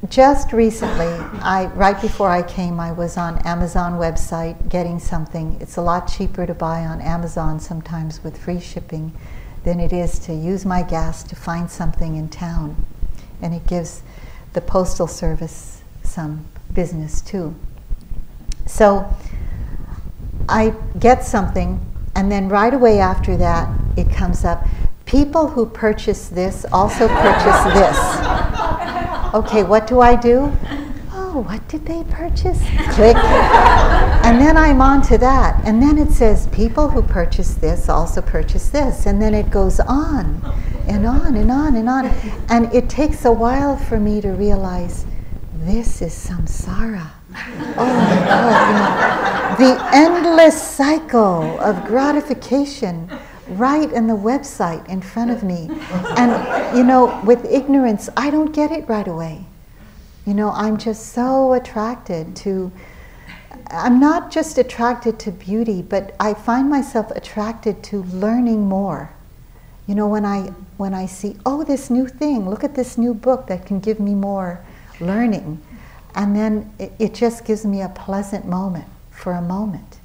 just 0.09 0.53
recently, 0.53 1.07
I 1.41 1.71
right 1.75 2.01
before 2.01 2.29
I 2.29 2.43
came, 2.43 2.81
I 2.81 2.93
was 2.93 3.17
on 3.17 3.39
Amazon 3.47 3.95
website 3.95 4.69
getting 4.69 4.99
something. 4.99 5.57
It's 5.61 5.77
a 5.77 5.83
lot 5.83 6.09
cheaper 6.09 6.47
to 6.47 6.55
buy 6.55 6.85
on 6.85 7.01
Amazon 7.01 7.61
sometimes 7.61 8.23
with 8.23 8.37
free 8.37 8.61
shipping 8.61 9.13
than 9.65 9.81
it 9.81 9.93
is 9.93 10.19
to 10.21 10.35
use 10.35 10.67
my 10.67 10.83
gas 10.83 11.23
to 11.25 11.37
find 11.37 11.71
something 11.71 12.17
in 12.17 12.29
town, 12.29 12.85
and 13.41 13.55
it 13.55 13.67
gives 13.67 14.03
the 14.53 14.61
postal 14.61 15.07
service 15.07 15.83
some 16.03 16.45
business 16.73 17.21
too. 17.21 17.55
So 18.67 19.09
I 20.49 20.75
get 20.99 21.25
something, 21.25 21.81
and 22.15 22.31
then 22.31 22.49
right 22.49 22.75
away 22.75 22.99
after 22.99 23.37
that, 23.39 23.71
it 23.97 24.11
comes 24.11 24.45
up. 24.45 24.67
People 25.07 25.49
who 25.49 25.67
purchase 25.67 26.29
this 26.29 26.67
also 26.73 27.09
purchase 27.09 27.65
this. 27.75 29.01
Okay, 29.35 29.65
what 29.65 29.89
do 29.89 30.01
I 30.01 30.15
do? 30.15 30.53
Oh, 31.13 31.45
what 31.45 31.67
did 31.67 31.85
they 31.87 32.05
purchase? 32.05 32.61
Click. 32.95 33.17
and 33.17 34.41
then 34.41 34.57
I'm 34.57 34.81
on 34.81 35.03
to 35.09 35.19
that. 35.19 35.61
And 35.67 35.83
then 35.83 35.99
it 35.99 36.13
says, 36.13 36.47
people 36.53 36.89
who 36.89 37.03
purchase 37.03 37.55
this 37.55 37.89
also 37.89 38.23
purchase 38.23 38.69
this. 38.69 39.07
And 39.07 39.21
then 39.21 39.35
it 39.35 39.51
goes 39.51 39.81
on 39.81 40.41
and 40.87 41.05
on 41.05 41.35
and 41.35 41.51
on 41.51 41.75
and 41.75 41.89
on. 41.89 42.07
And 42.49 42.73
it 42.73 42.89
takes 42.89 43.25
a 43.25 43.33
while 43.33 43.77
for 43.77 43.99
me 43.99 44.21
to 44.21 44.29
realize 44.29 45.05
this 45.65 46.01
is 46.01 46.13
samsara. 46.13 47.11
Oh 47.77 47.87
my 47.87 48.15
God, 48.29 49.59
you 49.59 49.67
know, 49.67 49.75
the 49.75 49.97
endless 49.97 50.63
cycle 50.63 51.59
of 51.59 51.85
gratification 51.87 53.11
right 53.49 53.93
in 53.93 54.07
the 54.07 54.17
website 54.17 54.89
in 54.89 55.01
front 55.01 55.31
of 55.31 55.43
me. 55.43 55.69
And, 56.17 56.77
you 56.77 56.85
know, 56.85 57.21
with 57.25 57.45
ignorance, 57.45 58.09
I 58.17 58.31
don't 58.31 58.53
get 58.53 58.71
it 58.71 58.89
right 58.89 59.07
away. 59.07 59.45
You 60.27 60.35
know, 60.35 60.51
I'm 60.51 60.79
just 60.79 61.13
so 61.13 61.53
attracted 61.53 62.35
to, 62.37 62.73
I'm 63.69 64.01
not 64.01 64.31
just 64.31 64.57
attracted 64.57 65.19
to 65.21 65.31
beauty, 65.31 65.83
but 65.83 66.15
I 66.19 66.35
find 66.35 66.71
myself 66.71 67.11
attracted 67.11 67.83
to 67.85 68.03
learning 68.05 68.67
more. 68.67 69.11
You 69.87 69.95
know, 69.95 70.09
when 70.09 70.25
I, 70.25 70.53
when 70.79 70.95
I 70.95 71.07
see, 71.07 71.37
oh, 71.45 71.63
this 71.63 71.91
new 71.91 72.09
thing, 72.09 72.49
look 72.49 72.65
at 72.65 72.75
this 72.75 72.97
new 72.97 73.13
book 73.13 73.47
that 73.49 73.67
can 73.67 73.81
give 73.81 74.01
me 74.01 74.15
more 74.15 74.65
learning. 74.99 75.61
And 76.15 76.35
then 76.35 76.73
it, 76.79 76.93
it 76.99 77.15
just 77.15 77.45
gives 77.45 77.67
me 77.67 77.83
a 77.83 77.91
pleasant 77.91 78.47
moment 78.47 78.87
for 79.11 79.33
a 79.33 79.43
moment. 79.43 79.99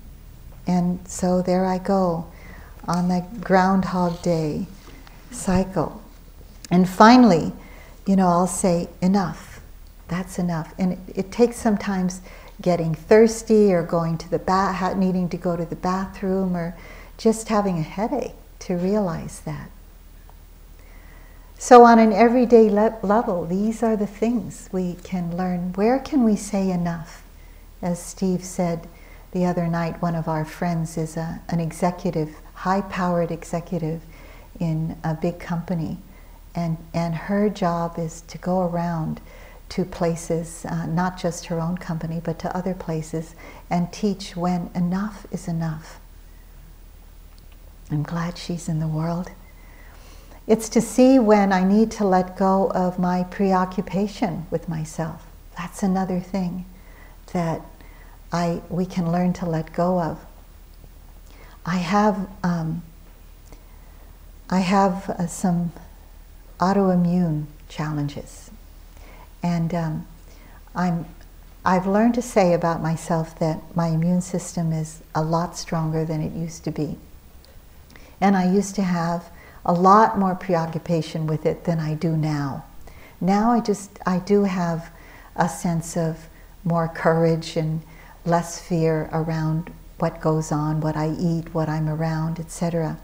And 0.67 0.99
so 1.08 1.41
there 1.41 1.65
I 1.65 1.78
go 1.78 2.28
on 2.88 3.08
the 3.08 3.26
Groundhog 3.42 4.22
Day 4.22 4.68
cycle. 5.32 6.02
And 6.72 6.88
finally, 6.88 7.54
you 8.06 8.15
know, 8.15 8.28
I'll 8.28 8.48
say, 8.48 8.89
enough. 9.02 9.62
That's 10.08 10.39
enough. 10.39 10.74
And 10.80 10.94
it, 10.94 11.00
it 11.15 11.32
takes 11.32 11.58
sometimes 11.58 12.22
getting 12.62 12.94
thirsty 12.96 13.74
or 13.74 13.84
going 13.84 14.18
to 14.18 14.30
the 14.30 14.39
bath, 14.39 14.98
needing 14.98 15.30
to 15.30 15.38
go 15.38 15.56
to 15.56 15.65
the 15.65 15.76
bathroom 15.76 16.56
or 16.56 16.76
just 17.18 17.50
having 17.50 17.78
a 17.78 17.84
headache 17.84 18.34
to 18.60 18.76
realize 18.76 19.42
that. 19.42 19.70
So, 21.58 21.84
on 21.84 22.00
an 22.00 22.13
everyday 22.13 22.70
le- 22.70 22.98
level, 23.04 23.46
these 23.46 23.84
are 23.84 23.98
the 23.98 24.08
things 24.08 24.70
we 24.72 24.96
can 25.04 25.36
learn. 25.36 25.74
Where 25.74 26.00
can 26.00 26.24
we 26.24 26.36
say 26.38 26.70
enough? 26.72 27.22
As 27.82 28.02
Steve 28.02 28.44
said 28.44 28.88
the 29.32 29.46
other 29.46 29.68
night, 29.68 30.02
one 30.02 30.15
of 30.15 30.28
our 30.28 30.46
friends 30.46 30.98
is 30.98 31.18
a, 31.18 31.42
an 31.50 31.60
executive 31.60 32.36
high 32.60 32.82
powered 32.82 33.32
executive 33.32 34.02
in 34.60 34.98
a 35.02 35.13
big 35.13 35.39
company. 35.39 35.98
And, 36.54 36.78
and 36.93 37.15
her 37.15 37.50
job 37.50 37.98
is 37.98 38.22
to 38.24 38.38
go 38.38 38.62
around 38.67 39.22
to 39.69 39.86
places, 39.86 40.65
uh, 40.65 40.86
not 40.88 41.17
just 41.17 41.45
her 41.45 41.60
own 41.62 41.78
company, 41.78 42.19
but 42.22 42.38
to 42.39 42.54
other 42.58 42.74
places, 42.74 43.34
and 43.69 43.93
teach 43.93 44.36
when 44.36 44.69
enough 44.76 45.26
is 45.32 45.48
enough. 45.48 46.02
I'm 47.89 48.04
glad 48.04 48.38
she's 48.38 48.67
in 48.67 48.80
the 48.80 48.88
world. 48.88 49.32
It's 50.45 50.67
to 50.69 50.82
see 50.82 51.17
when 51.17 51.54
I 51.54 51.63
need 51.63 51.91
to 51.91 52.04
let 52.04 52.36
go 52.36 52.72
of 52.72 53.00
my 53.00 53.24
preoccupation 53.24 54.48
with 54.52 54.67
myself. 54.67 55.26
That's 55.58 55.82
another 55.82 56.19
thing 56.19 56.65
that 57.32 57.62
I, 58.34 58.62
we 58.69 58.86
can 58.86 59.12
learn 59.12 59.32
to 59.34 59.45
let 59.45 59.72
go 59.72 60.02
of. 60.02 60.26
I 61.69 61.77
have 61.77 62.27
um, 62.41 62.82
I 64.49 64.62
have 64.62 65.08
uh, 65.08 65.27
some 65.27 65.71
autoimmune 66.58 67.45
challenges, 67.67 68.49
and 69.43 69.71
um, 69.75 70.08
I'm 70.73 71.05
I've 71.63 71.86
learned 71.86 72.15
to 72.15 72.23
say 72.23 72.53
about 72.53 72.82
myself 72.82 73.38
that 73.38 73.62
my 73.75 73.89
immune 73.89 74.21
system 74.21 74.73
is 74.73 75.03
a 75.13 75.21
lot 75.21 75.55
stronger 75.60 76.03
than 76.03 76.21
it 76.23 76.34
used 76.34 76.63
to 76.63 76.71
be, 76.71 76.97
and 78.19 78.36
I 78.36 78.51
used 78.51 78.73
to 78.73 78.82
have 78.82 79.29
a 79.63 79.71
lot 79.73 80.17
more 80.17 80.34
preoccupation 80.34 81.27
with 81.27 81.45
it 81.45 81.65
than 81.65 81.79
I 81.79 81.93
do 81.93 82.17
now. 82.17 82.65
Now 83.21 83.51
I 83.51 83.60
just 83.60 83.91
I 84.08 84.17
do 84.17 84.45
have 84.45 84.89
a 85.36 85.47
sense 85.47 85.95
of 85.95 86.29
more 86.63 86.88
courage 86.88 87.55
and 87.58 87.84
less 88.25 88.60
fear 88.60 89.08
around 89.13 89.71
what 90.01 90.21
goes 90.21 90.51
on, 90.51 90.81
what 90.81 90.95
I 90.95 91.09
eat, 91.19 91.53
what 91.53 91.69
I'm 91.69 91.89
around, 91.89 92.39
etc. 92.39 92.97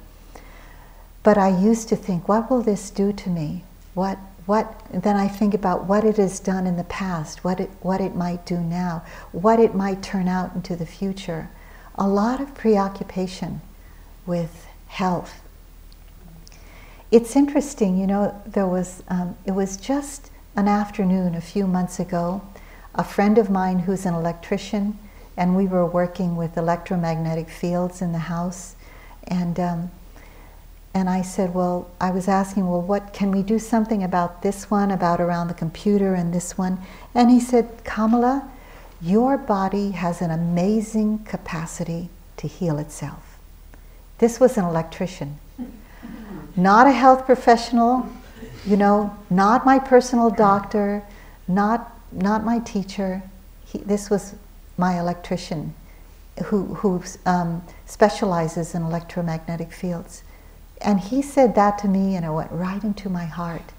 But 1.23 1.37
I 1.37 1.49
used 1.49 1.89
to 1.89 1.95
think, 1.95 2.27
what 2.27 2.49
will 2.49 2.61
this 2.61 2.89
do 2.89 3.11
to 3.13 3.29
me? 3.29 3.63
What, 3.93 4.17
what, 4.45 4.85
then 4.91 5.15
I 5.15 5.27
think 5.27 5.53
about 5.53 5.85
what 5.85 6.03
it 6.03 6.17
has 6.17 6.39
done 6.39 6.67
in 6.67 6.77
the 6.77 6.83
past, 6.83 7.43
what 7.43 7.59
it, 7.59 7.69
what 7.81 7.99
it 7.99 8.15
might 8.15 8.45
do 8.45 8.59
now, 8.59 9.03
what 9.31 9.59
it 9.59 9.73
might 9.73 10.03
turn 10.03 10.27
out 10.27 10.53
into 10.53 10.75
the 10.75 10.85
future. 10.85 11.49
A 11.95 12.07
lot 12.07 12.41
of 12.41 12.53
preoccupation 12.53 13.61
with 14.25 14.67
health. 14.87 15.41
It's 17.11 17.35
interesting, 17.35 17.97
you 17.97 18.07
know, 18.07 18.41
there 18.45 18.67
was, 18.67 19.03
um, 19.07 19.37
it 19.45 19.51
was 19.51 19.77
just 19.77 20.29
an 20.55 20.67
afternoon 20.67 21.35
a 21.35 21.41
few 21.41 21.67
months 21.67 21.99
ago. 21.99 22.41
A 22.93 23.03
friend 23.03 23.37
of 23.37 23.49
mine 23.49 23.79
who's 23.79 24.05
an 24.05 24.13
electrician 24.13 24.97
and 25.37 25.55
we 25.55 25.67
were 25.67 25.85
working 25.85 26.35
with 26.35 26.57
electromagnetic 26.57 27.49
fields 27.49 28.01
in 28.01 28.11
the 28.11 28.19
house, 28.19 28.75
and 29.23 29.59
um, 29.59 29.91
and 30.93 31.09
I 31.09 31.23
said, 31.23 31.53
well, 31.53 31.91
I 31.99 32.11
was 32.11 32.29
asking, 32.29 32.69
well, 32.69 32.81
what 32.81 33.11
can 33.11 33.29
we 33.29 33.43
do 33.43 33.59
something 33.59 34.01
about 34.01 34.41
this 34.43 34.71
one, 34.71 34.91
about 34.91 35.19
around 35.19 35.49
the 35.49 35.53
computer, 35.53 36.13
and 36.13 36.33
this 36.33 36.57
one, 36.57 36.79
and 37.13 37.29
he 37.29 37.41
said, 37.41 37.83
Kamala, 37.83 38.49
your 39.01 39.37
body 39.37 39.91
has 39.91 40.21
an 40.21 40.31
amazing 40.31 41.19
capacity 41.25 42.09
to 42.37 42.47
heal 42.47 42.79
itself. 42.79 43.37
This 44.19 44.39
was 44.39 44.57
an 44.57 44.63
electrician, 44.63 45.37
not 46.55 46.87
a 46.87 46.91
health 46.91 47.25
professional, 47.25 48.07
you 48.65 48.77
know, 48.77 49.15
not 49.29 49.65
my 49.65 49.79
personal 49.79 50.29
doctor, 50.29 51.03
not 51.47 51.91
not 52.11 52.45
my 52.45 52.59
teacher. 52.59 53.21
He, 53.65 53.79
this 53.79 54.09
was 54.09 54.35
my 54.77 54.99
electrician 54.99 55.73
who, 56.45 56.75
who 56.75 57.01
um, 57.25 57.63
specializes 57.85 58.75
in 58.75 58.83
electromagnetic 58.83 59.71
fields. 59.71 60.23
And 60.81 60.99
he 60.99 61.21
said 61.21 61.55
that 61.55 61.77
to 61.79 61.87
me, 61.87 62.15
and 62.15 62.25
it 62.25 62.31
went 62.31 62.51
right 62.51 62.83
into 62.83 63.09
my 63.09 63.25
heart. 63.25 63.73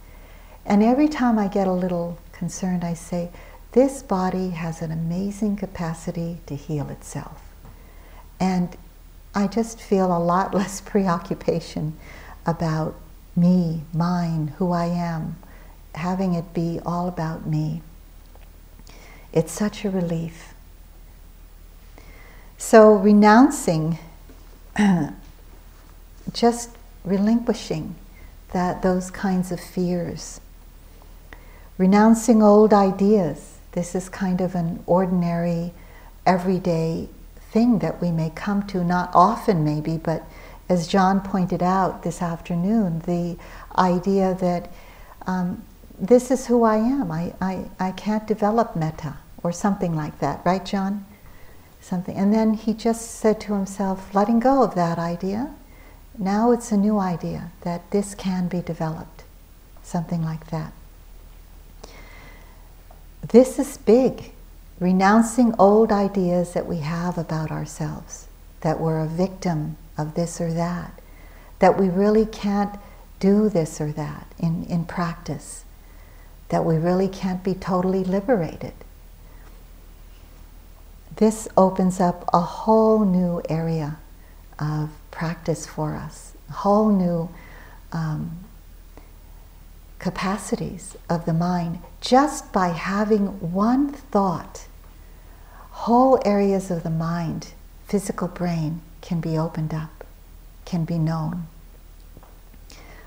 And 0.65 0.83
every 0.83 1.09
time 1.09 1.39
I 1.39 1.49
get 1.49 1.69
a 1.69 1.73
little 1.73 2.19
concerned, 2.33 2.83
I 2.83 2.95
say, 2.95 3.31
This 3.73 4.03
body 4.03 4.51
has 4.51 4.83
an 4.83 4.91
amazing 4.91 5.57
capacity 5.57 6.39
to 6.47 6.57
heal 6.57 6.89
itself. 6.89 7.43
And 8.41 8.77
I 9.35 9.47
just 9.47 9.81
feel 9.81 10.07
a 10.07 10.19
lot 10.19 10.55
less 10.61 10.81
preoccupation 10.81 11.97
about 12.47 12.95
me, 13.37 13.83
mine, 13.93 14.55
who 14.57 14.73
I 14.73 14.87
am, 14.87 15.37
having 15.95 16.35
it 16.35 16.55
be 16.55 16.81
all 16.87 17.07
about 17.07 17.47
me. 17.47 17.83
It's 19.33 19.53
such 19.53 19.85
a 19.85 19.91
relief. 19.91 20.55
So 22.59 22.95
renouncing, 22.95 23.99
just 26.33 26.71
relinquishing 27.05 27.95
that 28.53 28.83
those 28.83 29.11
kinds 29.11 29.53
of 29.53 29.61
fears, 29.61 30.41
renouncing 31.79 32.43
old 32.43 32.73
ideas. 32.73 33.59
This 33.73 33.95
is 33.95 34.09
kind 34.09 34.41
of 34.41 34.55
an 34.55 34.83
ordinary, 34.87 35.73
everyday 36.25 37.09
thing 37.51 37.81
that 37.81 38.01
we 38.01 38.11
may 38.11 38.31
come 38.31 38.67
to, 38.69 38.83
not 38.83 39.11
often 39.15 39.65
maybe, 39.65 39.99
but 39.99 40.25
as 40.69 40.89
John 40.89 41.21
pointed 41.21 41.63
out 41.63 42.03
this 42.03 42.23
afternoon, 42.23 43.01
the 43.01 43.37
idea 43.77 44.35
that 44.41 44.73
um, 45.27 45.63
this 45.99 46.31
is 46.31 46.47
who 46.47 46.65
I 46.65 46.77
am. 46.77 47.11
I, 47.13 47.35
I, 47.41 47.65
I 47.79 47.93
can't 47.93 48.27
develop 48.27 48.77
metta 48.77 49.17
or 49.43 49.53
something 49.53 49.95
like 49.95 50.19
that, 50.21 50.41
right, 50.45 50.65
John? 50.65 51.05
Something. 51.87 52.17
And 52.17 52.35
then 52.35 52.55
he 52.55 52.75
just 52.75 53.13
said 53.13 53.41
to 53.43 53.55
himself, 53.55 54.15
letting 54.15 54.41
go 54.41 54.63
of 54.63 54.75
that 54.75 54.99
idea, 54.99 55.55
now 56.19 56.51
it's 56.51 56.73
a 56.73 56.77
new 56.77 56.99
idea 56.99 57.53
that 57.61 57.91
this 57.91 58.15
can 58.15 58.49
be 58.49 58.61
developed, 58.61 59.23
something 59.83 60.23
like 60.23 60.51
that. 60.51 60.73
This 63.29 63.59
is 63.59 63.79
big, 63.79 64.33
renouncing 64.81 65.55
old 65.59 65.93
ideas 65.93 66.55
that 66.55 66.67
we 66.67 66.79
have 66.79 67.19
about 67.19 67.51
ourselves, 67.51 68.27
that 68.63 68.81
we're 68.81 69.01
a 69.01 69.07
victim 69.07 69.77
of 69.97 70.15
this 70.15 70.41
or 70.41 70.53
that, 70.53 71.01
that 71.61 71.79
we 71.79 71.89
really 71.89 72.27
can't 72.27 72.79
do 73.21 73.49
this 73.49 73.81
or 73.81 73.93
that 73.93 74.27
in, 74.39 74.65
in 74.65 74.85
practice, 74.85 75.65
that 76.49 76.65
we 76.65 76.77
really 76.77 77.09
can't 77.09 77.43
be 77.45 77.55
totally 77.55 78.05
liberated 78.05 78.75
this 81.17 81.49
opens 81.57 82.01
up 82.01 82.29
a 82.33 82.41
whole 82.41 83.05
new 83.05 83.43
area 83.49 83.99
of 84.59 84.91
practice 85.11 85.67
for 85.67 85.95
us, 85.95 86.35
a 86.51 86.53
whole 86.53 86.91
new 86.91 87.29
um, 87.93 88.39
capacities 89.99 90.97
of 91.09 91.25
the 91.25 91.33
mind 91.33 91.79
just 92.01 92.53
by 92.53 92.69
having 92.69 93.53
one 93.53 93.93
thought. 93.93 94.67
Whole 95.71 96.21
areas 96.25 96.71
of 96.71 96.83
the 96.83 96.91
mind, 96.91 97.53
physical 97.87 98.29
brain, 98.29 98.83
can 99.01 99.21
be 99.21 99.39
opened 99.39 99.73
up, 99.73 100.05
can 100.65 100.85
be 100.85 100.99
known. 100.99 101.47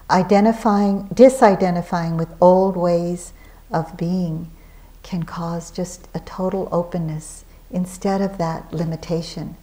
Identifying, 0.09 1.07
disidentifying 1.09 2.17
with 2.17 2.29
old 2.41 2.75
ways 2.75 3.33
of 3.71 3.95
being 3.97 4.49
can 5.03 5.23
cause 5.23 5.69
just 5.69 6.07
a 6.15 6.19
total 6.19 6.67
openness 6.71 7.45
instead 7.71 8.21
of 8.21 8.37
that 8.37 8.73
limitation 8.73 9.55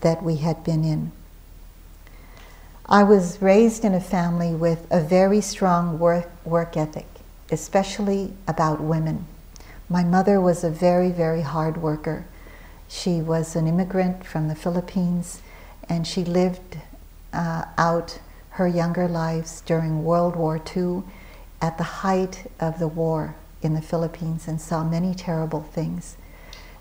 that 0.00 0.22
we 0.22 0.36
had 0.36 0.64
been 0.64 0.84
in. 0.84 1.12
I 2.86 3.04
was 3.04 3.40
raised 3.40 3.84
in 3.84 3.94
a 3.94 4.00
family 4.00 4.52
with 4.54 4.86
a 4.90 5.00
very 5.00 5.40
strong 5.40 5.98
work, 5.98 6.30
work 6.44 6.76
ethic, 6.76 7.06
especially 7.50 8.32
about 8.48 8.80
women. 8.80 9.26
My 9.88 10.04
mother 10.04 10.40
was 10.40 10.64
a 10.64 10.70
very, 10.70 11.10
very 11.10 11.42
hard 11.42 11.76
worker. 11.76 12.24
She 12.88 13.20
was 13.20 13.56
an 13.56 13.66
immigrant 13.66 14.24
from 14.24 14.48
the 14.48 14.54
Philippines 14.54 15.40
and 15.88 16.06
she 16.06 16.24
lived 16.24 16.78
uh, 17.32 17.64
out 17.78 18.18
her 18.50 18.68
younger 18.68 19.08
lives 19.08 19.62
during 19.62 20.04
World 20.04 20.36
War 20.36 20.60
II 20.76 21.02
at 21.60 21.78
the 21.78 21.84
height 21.84 22.50
of 22.60 22.78
the 22.78 22.88
war 22.88 23.34
in 23.62 23.74
the 23.74 23.80
Philippines 23.80 24.48
and 24.48 24.60
saw 24.60 24.84
many 24.84 25.14
terrible 25.14 25.62
things. 25.62 26.16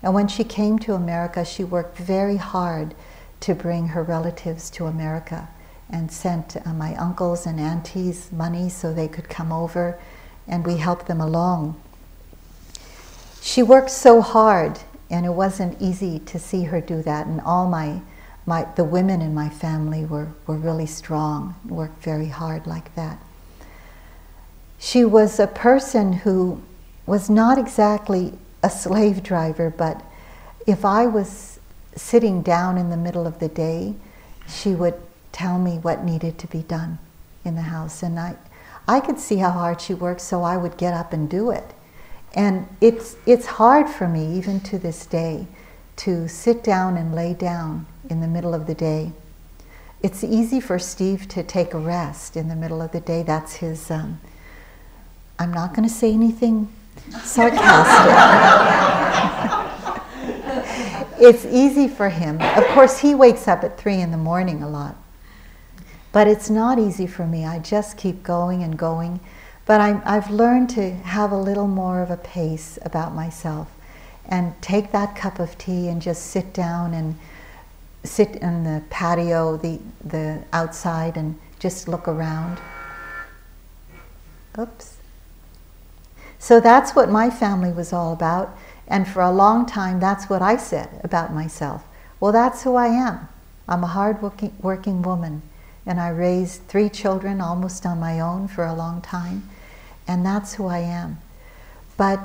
And 0.03 0.13
when 0.13 0.27
she 0.27 0.43
came 0.43 0.79
to 0.79 0.93
America, 0.93 1.45
she 1.45 1.63
worked 1.63 1.97
very 1.97 2.37
hard 2.37 2.95
to 3.41 3.53
bring 3.53 3.89
her 3.89 4.03
relatives 4.03 4.69
to 4.71 4.85
America 4.85 5.49
and 5.89 6.11
sent 6.11 6.55
uh, 6.65 6.73
my 6.73 6.95
uncles 6.95 7.45
and 7.45 7.59
aunties 7.59 8.31
money 8.31 8.69
so 8.69 8.93
they 8.93 9.07
could 9.07 9.29
come 9.29 9.51
over 9.51 9.99
and 10.47 10.65
we 10.65 10.77
helped 10.77 11.07
them 11.07 11.21
along. 11.21 11.79
She 13.41 13.61
worked 13.61 13.89
so 13.89 14.21
hard 14.21 14.79
and 15.09 15.25
it 15.25 15.33
wasn't 15.33 15.81
easy 15.81 16.19
to 16.19 16.39
see 16.39 16.63
her 16.63 16.79
do 16.79 17.01
that 17.03 17.27
and 17.27 17.41
all 17.41 17.67
my, 17.67 18.01
my 18.45 18.65
the 18.75 18.83
women 18.83 19.21
in 19.21 19.33
my 19.33 19.49
family 19.49 20.05
were, 20.05 20.29
were 20.47 20.57
really 20.57 20.85
strong, 20.85 21.55
worked 21.67 22.01
very 22.01 22.27
hard 22.27 22.65
like 22.65 22.95
that. 22.95 23.19
She 24.79 25.03
was 25.03 25.39
a 25.39 25.47
person 25.47 26.13
who 26.13 26.61
was 27.05 27.29
not 27.29 27.57
exactly 27.57 28.37
a 28.63 28.69
slave 28.69 29.23
driver, 29.23 29.69
but 29.69 30.03
if 30.67 30.85
I 30.85 31.07
was 31.07 31.59
sitting 31.95 32.41
down 32.41 32.77
in 32.77 32.89
the 32.89 32.97
middle 32.97 33.27
of 33.27 33.39
the 33.39 33.47
day, 33.47 33.95
she 34.47 34.71
would 34.71 34.95
tell 35.31 35.57
me 35.57 35.77
what 35.77 36.03
needed 36.03 36.37
to 36.39 36.47
be 36.47 36.61
done 36.63 36.99
in 37.43 37.55
the 37.55 37.61
house. 37.61 38.03
And 38.03 38.19
I, 38.19 38.35
I 38.87 38.99
could 38.99 39.19
see 39.19 39.37
how 39.37 39.51
hard 39.51 39.81
she 39.81 39.93
worked, 39.93 40.21
so 40.21 40.43
I 40.43 40.57
would 40.57 40.77
get 40.77 40.93
up 40.93 41.13
and 41.13 41.29
do 41.29 41.51
it. 41.51 41.73
And 42.33 42.67
it's, 42.79 43.15
it's 43.25 43.45
hard 43.45 43.89
for 43.89 44.07
me, 44.07 44.37
even 44.37 44.59
to 44.61 44.77
this 44.77 45.05
day, 45.05 45.47
to 45.97 46.27
sit 46.27 46.63
down 46.63 46.97
and 46.97 47.13
lay 47.13 47.33
down 47.33 47.85
in 48.09 48.21
the 48.21 48.27
middle 48.27 48.53
of 48.53 48.67
the 48.67 48.75
day. 48.75 49.11
It's 50.01 50.23
easy 50.23 50.59
for 50.59 50.79
Steve 50.79 51.27
to 51.29 51.43
take 51.43 51.73
a 51.73 51.77
rest 51.77 52.35
in 52.35 52.47
the 52.47 52.55
middle 52.55 52.81
of 52.81 52.91
the 52.91 53.01
day. 53.01 53.23
That's 53.23 53.55
his, 53.55 53.91
um, 53.91 54.19
I'm 55.37 55.53
not 55.53 55.75
going 55.75 55.87
to 55.87 55.93
say 55.93 56.11
anything 56.13 56.71
sarcastic. 57.23 58.15
it's 61.19 61.45
easy 61.45 61.87
for 61.87 62.09
him. 62.09 62.41
Of 62.41 62.65
course, 62.67 62.99
he 62.99 63.15
wakes 63.15 63.47
up 63.47 63.63
at 63.63 63.77
three 63.77 63.99
in 63.99 64.11
the 64.11 64.17
morning 64.17 64.63
a 64.63 64.69
lot. 64.69 64.95
But 66.11 66.27
it's 66.27 66.49
not 66.49 66.77
easy 66.79 67.07
for 67.07 67.25
me. 67.25 67.45
I 67.45 67.59
just 67.59 67.97
keep 67.97 68.23
going 68.23 68.63
and 68.63 68.77
going. 68.77 69.19
But 69.65 69.79
i 69.79 70.13
have 70.13 70.29
learned 70.29 70.69
to 70.71 70.91
have 70.91 71.31
a 71.31 71.37
little 71.37 71.67
more 71.67 72.01
of 72.01 72.11
a 72.11 72.17
pace 72.17 72.77
about 72.81 73.13
myself 73.13 73.69
and 74.25 74.59
take 74.61 74.91
that 74.91 75.15
cup 75.15 75.39
of 75.39 75.57
tea 75.57 75.87
and 75.87 76.01
just 76.01 76.27
sit 76.27 76.53
down 76.53 76.93
and 76.93 77.17
sit 78.03 78.37
in 78.37 78.63
the 78.63 78.81
patio, 78.89 79.57
the, 79.57 79.79
the 80.03 80.43
outside, 80.51 81.17
and 81.17 81.37
just 81.59 81.87
look 81.87 82.07
around. 82.07 82.59
Oops. 84.57 84.97
So 86.41 86.59
that's 86.59 86.95
what 86.95 87.11
my 87.11 87.29
family 87.29 87.71
was 87.71 87.93
all 87.93 88.11
about. 88.11 88.57
And 88.87 89.07
for 89.07 89.21
a 89.21 89.31
long 89.31 89.67
time, 89.67 89.99
that's 89.99 90.27
what 90.27 90.41
I 90.41 90.57
said 90.57 90.89
about 91.03 91.31
myself. 91.31 91.85
Well, 92.19 92.31
that's 92.31 92.63
who 92.63 92.73
I 92.75 92.87
am. 92.87 93.29
I'm 93.69 93.83
a 93.83 93.87
hard 93.87 94.21
working, 94.23 94.53
working 94.59 95.03
woman 95.03 95.43
and 95.85 95.99
I 95.99 96.09
raised 96.09 96.63
three 96.67 96.89
children 96.89 97.41
almost 97.41 97.85
on 97.85 97.99
my 97.99 98.19
own 98.19 98.47
for 98.47 98.65
a 98.65 98.73
long 98.73 99.01
time, 99.01 99.49
and 100.07 100.25
that's 100.25 100.53
who 100.55 100.67
I 100.67 100.79
am. 100.79 101.19
But 101.97 102.19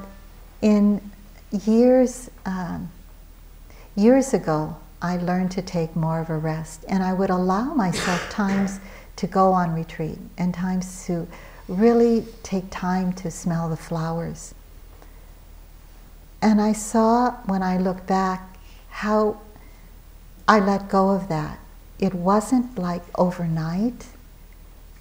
in 0.61 1.11
years, 1.51 2.31
um, 2.45 2.91
years 3.95 4.35
ago, 4.35 4.77
I 5.01 5.17
learned 5.17 5.51
to 5.53 5.63
take 5.63 5.95
more 5.97 6.21
of 6.21 6.31
a 6.31 6.37
rest, 6.37 6.85
and 6.89 7.03
I 7.03 7.13
would 7.13 7.31
allow 7.31 7.75
myself 7.75 8.29
times 8.31 8.81
to 9.17 9.27
go 9.27 9.53
on 9.53 9.75
retreat 9.75 10.19
and 10.37 10.53
times 10.53 11.07
to 11.07 11.27
really 11.69 12.27
take 12.43 12.71
time 12.71 13.13
to 13.15 13.31
smell 13.31 13.69
the 13.69 13.77
flowers. 13.77 14.55
And 16.41 16.61
I 16.61 16.73
saw 16.73 17.33
when 17.47 17.63
I 17.63 17.79
look 17.79 18.07
back 18.07 18.57
how 18.91 19.41
I 20.47 20.61
let 20.61 20.89
go 20.89 21.11
of 21.11 21.29
that 21.29 21.59
it 21.99 22.15
wasn't 22.15 22.79
like 22.79 23.03
overnight, 23.19 24.07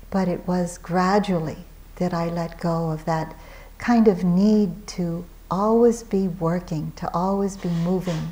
but 0.10 0.28
it 0.28 0.48
was 0.48 0.78
gradually 0.78 1.58
that 1.98 2.14
I 2.14 2.30
let 2.30 2.60
go 2.60 2.92
of 2.92 3.06
that 3.06 3.36
kind 3.78 4.08
of 4.08 4.24
need 4.24 4.88
to 4.88 5.26
always 5.52 6.04
be 6.04 6.28
working, 6.28 6.94
to 6.96 7.14
always 7.14 7.58
be 7.58 7.70
moving. 7.70 8.32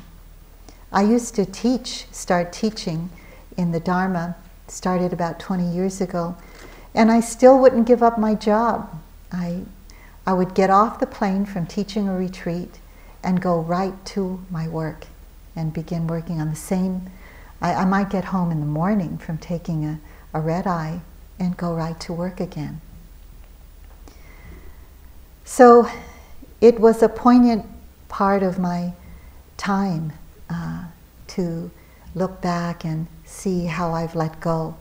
I 0.90 1.02
used 1.02 1.34
to 1.34 1.44
teach, 1.44 2.06
start 2.10 2.52
teaching 2.52 3.10
in 3.56 3.72
the 3.72 3.80
Dharma, 3.80 4.36
started 4.68 5.12
about 5.12 5.38
20 5.38 5.64
years 5.64 6.00
ago, 6.00 6.36
and 6.94 7.10
I 7.10 7.20
still 7.20 7.58
wouldn't 7.58 7.86
give 7.86 8.02
up 8.02 8.18
my 8.18 8.34
job. 8.34 9.02
I, 9.32 9.62
I 10.26 10.32
would 10.32 10.54
get 10.54 10.70
off 10.70 11.00
the 11.00 11.06
plane 11.06 11.44
from 11.44 11.66
teaching 11.66 12.08
a 12.08 12.16
retreat 12.16 12.78
and 13.22 13.40
go 13.40 13.60
right 13.60 14.04
to 14.06 14.44
my 14.50 14.68
work 14.68 15.06
and 15.56 15.72
begin 15.72 16.06
working 16.06 16.40
on 16.40 16.50
the 16.50 16.56
same 16.56 17.10
I, 17.64 17.74
I 17.74 17.84
might 17.86 18.10
get 18.10 18.26
home 18.26 18.50
in 18.50 18.60
the 18.60 18.66
morning 18.66 19.16
from 19.16 19.38
taking 19.38 19.84
a, 19.86 19.98
a 20.34 20.40
red 20.40 20.66
eye 20.66 21.00
and 21.38 21.56
go 21.56 21.74
right 21.74 21.98
to 22.00 22.12
work 22.12 22.38
again. 22.38 22.80
So 25.44 25.88
it 26.60 26.78
was 26.78 27.02
a 27.02 27.08
poignant 27.08 27.64
part 28.08 28.42
of 28.42 28.58
my 28.58 28.92
time 29.56 30.12
uh, 30.50 30.84
to 31.28 31.70
look 32.14 32.42
back 32.42 32.84
and 32.84 33.06
see 33.24 33.64
how 33.64 33.92
I've 33.92 34.14
let 34.14 34.40
go. 34.40 34.76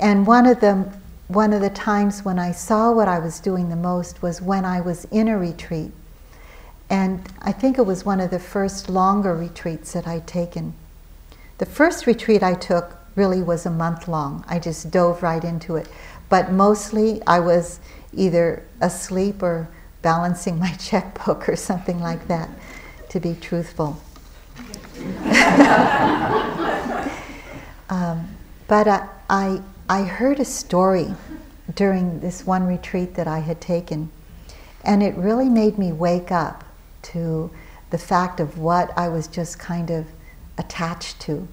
And 0.00 0.24
one 0.24 0.46
of 0.46 0.60
the 0.60 0.92
one 1.28 1.52
of 1.52 1.60
the 1.60 1.70
times 1.70 2.24
when 2.24 2.38
I 2.38 2.52
saw 2.52 2.92
what 2.92 3.08
I 3.08 3.18
was 3.18 3.40
doing 3.40 3.68
the 3.68 3.76
most 3.76 4.22
was 4.22 4.42
when 4.42 4.64
I 4.64 4.80
was 4.80 5.06
in 5.06 5.28
a 5.28 5.38
retreat. 5.38 5.92
And 6.90 7.26
I 7.40 7.52
think 7.52 7.78
it 7.78 7.86
was 7.86 8.04
one 8.04 8.20
of 8.20 8.30
the 8.30 8.38
first 8.38 8.90
longer 8.90 9.34
retreats 9.34 9.94
that 9.94 10.06
I'd 10.06 10.26
taken. 10.26 10.74
The 11.58 11.66
first 11.66 12.06
retreat 12.06 12.42
I 12.42 12.54
took 12.54 12.96
really 13.16 13.42
was 13.42 13.64
a 13.64 13.70
month 13.70 14.06
long. 14.06 14.44
I 14.48 14.58
just 14.58 14.90
dove 14.90 15.22
right 15.22 15.42
into 15.42 15.76
it. 15.76 15.88
But 16.28 16.50
mostly 16.50 17.22
I 17.26 17.40
was 17.40 17.80
either 18.12 18.62
asleep 18.80 19.42
or 19.42 19.68
balancing 20.02 20.58
my 20.58 20.72
checkbook 20.78 21.48
or 21.48 21.56
something 21.56 22.00
like 22.00 22.28
that, 22.28 22.50
to 23.08 23.20
be 23.20 23.34
truthful. 23.34 24.00
um, 27.88 28.28
but 28.68 28.86
uh, 28.86 29.06
I, 29.30 29.60
I 29.88 30.04
heard 30.04 30.40
a 30.40 30.46
story 30.46 31.14
during 31.74 32.20
this 32.20 32.46
one 32.46 32.66
retreat 32.66 33.16
that 33.16 33.28
I 33.28 33.40
had 33.40 33.60
taken, 33.60 34.10
and 34.82 35.02
it 35.02 35.14
really 35.14 35.50
made 35.50 35.76
me 35.76 35.92
wake 35.92 36.32
up 36.32 36.64
to 37.02 37.50
the 37.90 37.98
fact 37.98 38.40
of 38.40 38.56
what 38.56 38.96
I 38.96 39.08
was 39.08 39.26
just 39.26 39.58
kind 39.58 39.90
of 39.90 40.06
attached 40.56 41.20
to. 41.20 41.46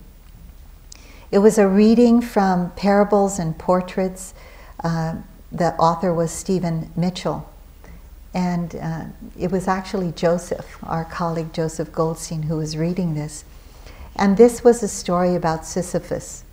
It 1.30 1.40
was 1.40 1.58
a 1.58 1.68
reading 1.68 2.22
from 2.22 2.72
Parables 2.72 3.38
and 3.38 3.58
Portraits. 3.58 4.34
Uh, 4.82 5.16
the 5.52 5.74
author 5.74 6.14
was 6.14 6.32
Stephen 6.32 6.90
Mitchell. 6.96 7.50
And 8.34 8.76
uh, 8.76 9.04
it 9.38 9.52
was 9.52 9.68
actually 9.68 10.14
Joseph, 10.14 10.78
our 10.84 11.04
colleague 11.04 11.52
Joseph 11.52 11.92
Goldstein, 11.92 12.44
who 12.44 12.56
was 12.56 12.78
reading 12.78 13.14
this. 13.14 13.44
And 14.16 14.38
this 14.38 14.64
was 14.64 14.82
a 14.82 14.88
story 14.88 15.36
about 15.36 15.66
Sisyphus. 15.66 16.46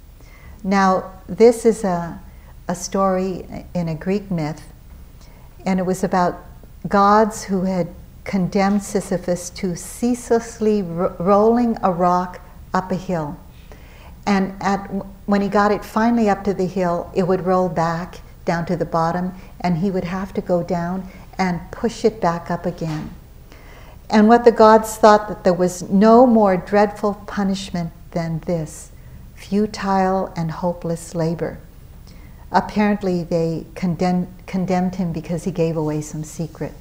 Now, 0.65 1.13
this 1.29 1.65
is 1.65 1.85
a, 1.85 2.21
a 2.67 2.75
story 2.75 3.65
in 3.75 3.89
a 3.89 3.95
Greek 3.95 4.31
myth, 4.31 4.63
and 5.65 5.79
it 5.79 5.87
was 5.87 6.03
about 6.03 6.45
gods 6.89 7.45
who 7.45 7.63
had 7.63 7.89
condemned 8.25 8.83
Sisyphus 8.83 9.51
to 9.51 9.75
ceaselessly 9.75 10.83
ro- 10.83 11.15
rolling 11.19 11.79
a 11.83 11.91
rock 11.91 12.41
up 12.75 12.93
a 12.93 12.97
hill. 12.97 13.39
And 14.27 14.55
at, 14.61 14.87
when 15.27 15.41
he 15.41 15.49
got 15.49 15.73
it 15.73 15.85
finally 15.85 16.29
up 16.29 16.45
to 16.45 16.53
the 16.53 16.67
hill, 16.67 17.11
it 17.15 17.27
would 17.27 17.47
roll 17.47 17.69
back 17.69 18.21
down 18.45 18.67
to 18.67 18.77
the 18.77 18.85
bottom 18.85 19.33
and 19.61 19.79
he 19.79 19.91
would 19.91 20.05
have 20.05 20.35
to 20.35 20.41
go 20.41 20.63
down 20.63 21.09
and 21.39 21.61
push 21.71 22.05
it 22.05 22.21
back 22.21 22.51
up 22.51 22.67
again. 22.67 23.11
And 24.11 24.29
what 24.29 24.45
the 24.45 24.53
gods 24.53 24.97
thought 24.97 25.29
that 25.29 25.45
there 25.45 25.55
was 25.55 25.83
no 25.83 26.27
more 26.27 26.57
dreadful 26.57 27.15
punishment 27.27 27.93
than 28.11 28.41
this 28.41 28.91
futile 29.49 30.33
and 30.37 30.51
hopeless 30.51 31.15
labor. 31.15 31.59
Apparently, 32.53 33.25
they 33.25 33.65
condemned, 33.75 34.29
condemned 34.47 34.97
him 34.97 35.13
because 35.13 35.45
he 35.45 35.51
gave 35.51 35.77
away 35.77 36.03
some 36.03 36.23
secret. 36.23 36.73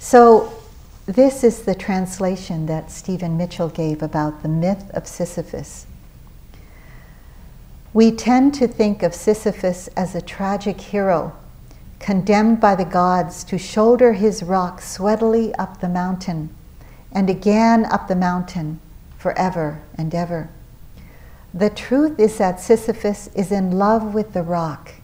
So, 0.00 0.52
this 1.06 1.44
is 1.44 1.62
the 1.62 1.74
translation 1.74 2.66
that 2.66 2.90
Stephen 2.90 3.36
Mitchell 3.36 3.68
gave 3.68 4.02
about 4.02 4.42
the 4.42 4.48
myth 4.48 4.90
of 4.94 5.06
Sisyphus. 5.06 5.86
We 7.92 8.10
tend 8.10 8.54
to 8.54 8.66
think 8.66 9.02
of 9.02 9.14
Sisyphus 9.14 9.88
as 9.96 10.14
a 10.14 10.22
tragic 10.22 10.80
hero, 10.80 11.36
condemned 12.00 12.60
by 12.60 12.74
the 12.74 12.84
gods 12.84 13.44
to 13.44 13.58
shoulder 13.58 14.14
his 14.14 14.42
rock 14.42 14.80
sweatily 14.80 15.54
up 15.54 15.80
the 15.80 15.88
mountain 15.88 16.50
and 17.12 17.30
again 17.30 17.84
up 17.84 18.08
the 18.08 18.16
mountain 18.16 18.80
forever 19.16 19.80
and 19.96 20.12
ever. 20.12 20.48
The 21.56 21.70
truth 21.70 22.18
is 22.18 22.38
that 22.38 22.58
Sisyphus 22.58 23.30
is 23.32 23.52
in 23.52 23.78
love 23.78 24.12
with 24.12 24.32
the 24.32 24.42
rock. 24.42 24.94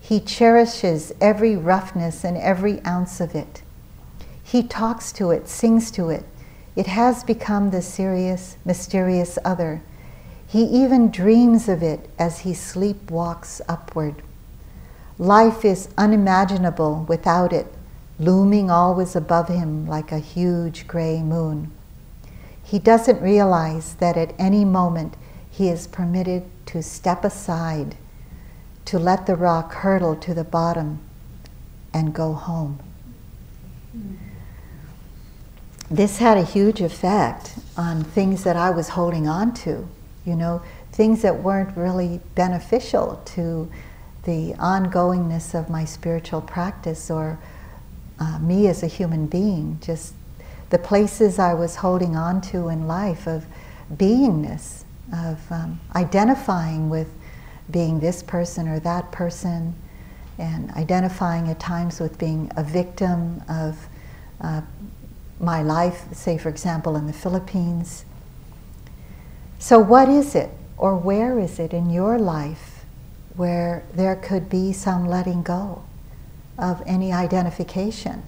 He 0.00 0.20
cherishes 0.20 1.12
every 1.20 1.54
roughness 1.54 2.24
and 2.24 2.38
every 2.38 2.82
ounce 2.86 3.20
of 3.20 3.34
it. 3.34 3.60
He 4.42 4.62
talks 4.62 5.12
to 5.12 5.32
it, 5.32 5.48
sings 5.48 5.90
to 5.90 6.08
it. 6.08 6.24
It 6.76 6.86
has 6.86 7.24
become 7.24 7.70
the 7.70 7.82
serious, 7.82 8.56
mysterious 8.64 9.38
other. 9.44 9.82
He 10.46 10.62
even 10.62 11.10
dreams 11.10 11.68
of 11.68 11.82
it 11.82 12.08
as 12.18 12.40
he 12.40 12.52
sleepwalks 12.52 13.60
upward. 13.68 14.22
Life 15.18 15.62
is 15.62 15.90
unimaginable 15.98 17.04
without 17.06 17.52
it, 17.52 17.66
looming 18.18 18.70
always 18.70 19.14
above 19.14 19.48
him 19.48 19.86
like 19.86 20.10
a 20.10 20.20
huge 20.20 20.86
gray 20.86 21.20
moon. 21.22 21.70
He 22.62 22.78
doesn't 22.78 23.20
realize 23.20 23.94
that 23.96 24.16
at 24.16 24.32
any 24.38 24.64
moment 24.64 25.16
he 25.56 25.70
is 25.70 25.86
permitted 25.86 26.42
to 26.66 26.82
step 26.82 27.24
aside, 27.24 27.96
to 28.84 28.98
let 28.98 29.26
the 29.26 29.34
rock 29.34 29.72
hurtle 29.72 30.14
to 30.14 30.34
the 30.34 30.44
bottom 30.44 31.00
and 31.94 32.12
go 32.12 32.34
home. 32.34 32.78
This 35.90 36.18
had 36.18 36.36
a 36.36 36.44
huge 36.44 36.82
effect 36.82 37.54
on 37.74 38.04
things 38.04 38.44
that 38.44 38.56
I 38.56 38.68
was 38.68 38.90
holding 38.90 39.26
on 39.26 39.54
to, 39.54 39.88
you 40.26 40.36
know, 40.36 40.60
things 40.92 41.22
that 41.22 41.42
weren't 41.42 41.74
really 41.74 42.20
beneficial 42.34 43.22
to 43.24 43.70
the 44.24 44.52
ongoingness 44.58 45.58
of 45.58 45.70
my 45.70 45.86
spiritual 45.86 46.42
practice 46.42 47.10
or 47.10 47.38
uh, 48.18 48.38
me 48.40 48.66
as 48.66 48.82
a 48.82 48.88
human 48.88 49.26
being, 49.26 49.78
just 49.80 50.12
the 50.68 50.78
places 50.78 51.38
I 51.38 51.54
was 51.54 51.76
holding 51.76 52.14
on 52.14 52.42
to 52.42 52.68
in 52.68 52.86
life 52.86 53.26
of 53.26 53.46
beingness, 53.90 54.82
of 55.12 55.40
um, 55.50 55.80
identifying 55.94 56.88
with 56.88 57.08
being 57.70 58.00
this 58.00 58.22
person 58.22 58.68
or 58.68 58.78
that 58.80 59.10
person, 59.12 59.74
and 60.38 60.70
identifying 60.72 61.48
at 61.48 61.58
times 61.58 61.98
with 61.98 62.18
being 62.18 62.50
a 62.56 62.62
victim 62.62 63.42
of 63.48 63.88
uh, 64.40 64.60
my 65.40 65.62
life, 65.62 66.04
say, 66.12 66.38
for 66.38 66.48
example, 66.48 66.96
in 66.96 67.06
the 67.06 67.12
Philippines. 67.12 68.04
So, 69.58 69.78
what 69.78 70.08
is 70.08 70.34
it, 70.34 70.50
or 70.76 70.96
where 70.96 71.38
is 71.38 71.58
it 71.58 71.72
in 71.72 71.90
your 71.90 72.18
life 72.18 72.84
where 73.34 73.84
there 73.94 74.16
could 74.16 74.48
be 74.48 74.72
some 74.72 75.06
letting 75.06 75.42
go 75.42 75.82
of 76.58 76.82
any 76.86 77.12
identification 77.12 78.22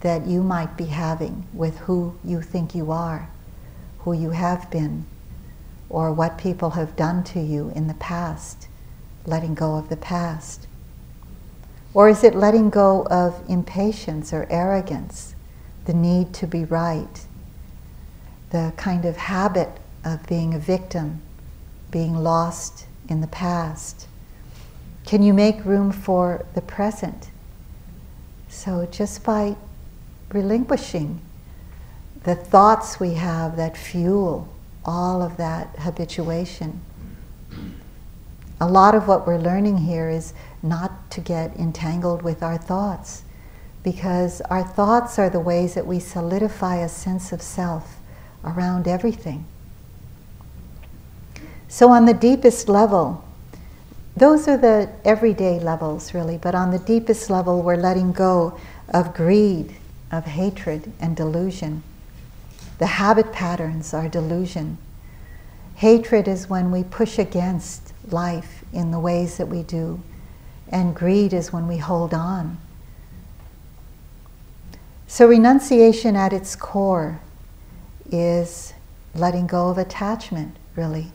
that 0.00 0.26
you 0.26 0.42
might 0.42 0.76
be 0.76 0.86
having 0.86 1.46
with 1.52 1.78
who 1.80 2.16
you 2.24 2.40
think 2.40 2.74
you 2.74 2.90
are, 2.90 3.28
who 4.00 4.12
you 4.12 4.30
have 4.30 4.70
been, 4.70 5.04
or 5.90 6.12
what 6.12 6.38
people 6.38 6.70
have 6.70 6.96
done 6.96 7.24
to 7.24 7.40
you 7.40 7.72
in 7.74 7.86
the 7.86 7.94
past, 7.94 8.68
letting 9.26 9.54
go 9.54 9.76
of 9.76 9.88
the 9.88 9.96
past? 9.96 10.66
Or 11.94 12.08
is 12.08 12.22
it 12.22 12.34
letting 12.34 12.70
go 12.70 13.06
of 13.06 13.42
impatience 13.48 14.32
or 14.32 14.46
arrogance? 14.50 15.34
the 15.88 15.94
need 15.94 16.34
to 16.34 16.46
be 16.46 16.66
right, 16.66 17.26
the 18.50 18.74
kind 18.76 19.06
of 19.06 19.16
habit 19.16 19.70
of 20.04 20.24
being 20.26 20.52
a 20.52 20.58
victim, 20.58 21.22
being 21.90 22.14
lost 22.14 22.84
in 23.08 23.22
the 23.22 23.26
past? 23.26 24.06
Can 25.06 25.22
you 25.22 25.32
make 25.32 25.64
room 25.64 25.90
for 25.90 26.44
the 26.54 26.60
present? 26.60 27.30
So, 28.50 28.86
just 28.90 29.24
by 29.24 29.56
relinquishing 30.30 31.22
the 32.24 32.34
thoughts 32.34 33.00
we 33.00 33.14
have 33.14 33.56
that 33.56 33.74
fuel 33.74 34.46
all 34.88 35.20
of 35.20 35.36
that 35.36 35.68
habituation. 35.80 36.80
A 38.58 38.66
lot 38.66 38.94
of 38.94 39.06
what 39.06 39.26
we're 39.26 39.38
learning 39.38 39.76
here 39.76 40.08
is 40.08 40.32
not 40.62 41.10
to 41.10 41.20
get 41.20 41.54
entangled 41.56 42.22
with 42.22 42.42
our 42.42 42.56
thoughts, 42.56 43.22
because 43.82 44.40
our 44.42 44.64
thoughts 44.64 45.18
are 45.18 45.28
the 45.28 45.40
ways 45.40 45.74
that 45.74 45.86
we 45.86 46.00
solidify 46.00 46.76
a 46.76 46.88
sense 46.88 47.32
of 47.32 47.42
self 47.42 47.98
around 48.42 48.88
everything. 48.88 49.44
So, 51.68 51.90
on 51.90 52.06
the 52.06 52.14
deepest 52.14 52.66
level, 52.66 53.22
those 54.16 54.48
are 54.48 54.56
the 54.56 54.90
everyday 55.04 55.60
levels, 55.60 56.14
really, 56.14 56.38
but 56.38 56.54
on 56.54 56.70
the 56.70 56.78
deepest 56.78 57.28
level, 57.28 57.60
we're 57.60 57.76
letting 57.76 58.12
go 58.12 58.58
of 58.88 59.12
greed, 59.12 59.76
of 60.10 60.24
hatred, 60.24 60.90
and 60.98 61.14
delusion. 61.14 61.82
The 62.78 62.86
habit 62.86 63.32
patterns 63.32 63.92
are 63.92 64.08
delusion. 64.08 64.78
Hatred 65.76 66.26
is 66.28 66.48
when 66.48 66.70
we 66.70 66.84
push 66.84 67.18
against 67.18 67.92
life 68.10 68.64
in 68.72 68.90
the 68.90 69.00
ways 69.00 69.36
that 69.36 69.48
we 69.48 69.62
do, 69.62 70.00
and 70.68 70.94
greed 70.94 71.32
is 71.32 71.52
when 71.52 71.68
we 71.68 71.78
hold 71.78 72.14
on 72.14 72.58
so, 75.10 75.26
renunciation 75.26 76.16
at 76.16 76.34
its 76.34 76.54
core 76.54 77.18
is 78.12 78.74
letting 79.14 79.46
go 79.46 79.68
of 79.68 79.78
attachment, 79.78 80.54
really. 80.76 81.12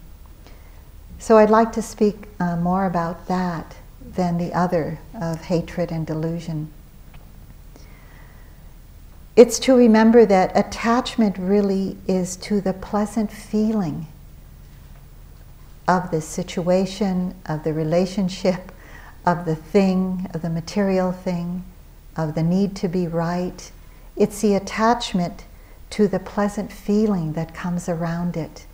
So, 1.20 1.38
I'd 1.38 1.51
like 1.51 1.72
to 1.74 1.84
speak 1.84 2.28
uh, 2.39 2.55
more 2.55 2.88
about 2.88 3.28
that 3.28 3.76
than 4.03 4.39
the 4.39 4.51
other 4.51 4.97
of 5.14 5.41
hatred 5.41 5.91
and 5.91 6.07
delusion. 6.07 6.72
It's 9.36 9.57
to 9.59 9.75
remember 9.75 10.25
that 10.27 10.55
attachment 10.55 11.38
really 11.39 11.97
is 12.07 12.36
to 12.38 12.61
the 12.61 12.73
pleasant 12.73 13.31
feeling 13.31 14.07
of 15.88 16.11
the 16.11 16.21
situation, 16.21 17.36
of 17.45 17.63
the 17.63 17.73
relationship, 17.73 18.71
of 19.25 19.45
the 19.45 19.55
thing, 19.55 20.29
of 20.34 20.43
the 20.43 20.49
material 20.49 21.11
thing, 21.11 21.63
of 22.15 22.36
the 22.36 22.43
need 22.43 22.75
to 22.75 22.88
be 22.88 23.07
right, 23.07 23.71
it's 24.15 24.41
the 24.41 24.53
attachment 24.53 25.45
to 25.89 26.07
the 26.07 26.19
pleasant 26.19 26.71
feeling 26.71 27.34
that 27.34 27.53
comes 27.53 27.89
around 27.89 28.38
it. 28.38 28.65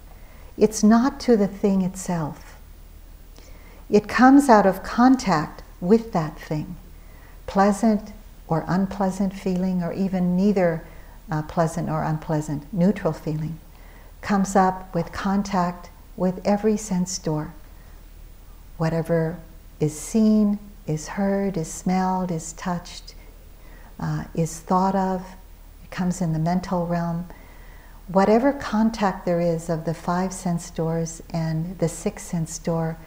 It's 0.58 0.84
not 0.84 1.20
to 1.22 1.38
the 1.38 1.48
thing 1.48 1.82
itself. 1.82 2.58
It 3.90 4.08
comes 4.08 4.50
out 4.50 4.66
of 4.66 4.84
contact 4.84 5.64
with 5.80 6.12
that 6.12 6.38
thing, 6.38 6.76
pleasant 7.48 8.12
or 8.50 8.66
unpleasant 8.68 9.34
feeling, 9.34 9.82
or 9.84 9.94
even 9.94 10.36
neither 10.36 10.84
uh, 11.32 11.42
pleasant 11.44 11.90
or 11.90 12.04
unpleasant, 12.04 12.72
neutral 12.74 13.14
feeling, 13.14 13.58
comes 14.22 14.56
up 14.56 14.94
with 14.94 15.12
contact 15.12 15.90
with 16.18 16.42
every 16.46 16.76
sense 16.76 17.18
door. 17.20 17.54
Whatever 18.78 19.38
is 19.80 19.98
seen, 19.98 20.60
is 20.88 21.10
heard, 21.10 21.56
is 21.56 21.72
smelled, 21.72 22.32
is 22.32 22.54
touched, 22.54 23.14
uh, 24.00 24.24
is 24.34 24.60
thought 24.60 24.96
of, 24.96 25.24
it 25.84 25.92
comes 25.92 26.20
in 26.20 26.34
the 26.34 26.40
mental 26.40 26.88
realm. 26.88 27.28
Whatever 28.08 28.52
contact 28.52 29.26
there 29.26 29.40
is 29.40 29.70
of 29.70 29.86
the 29.86 29.94
five 29.94 30.34
sense 30.34 30.72
doors 30.72 31.22
and 31.32 31.78
the 31.78 31.88
sixth 31.88 32.26
sense 32.26 32.58
door 32.58 32.98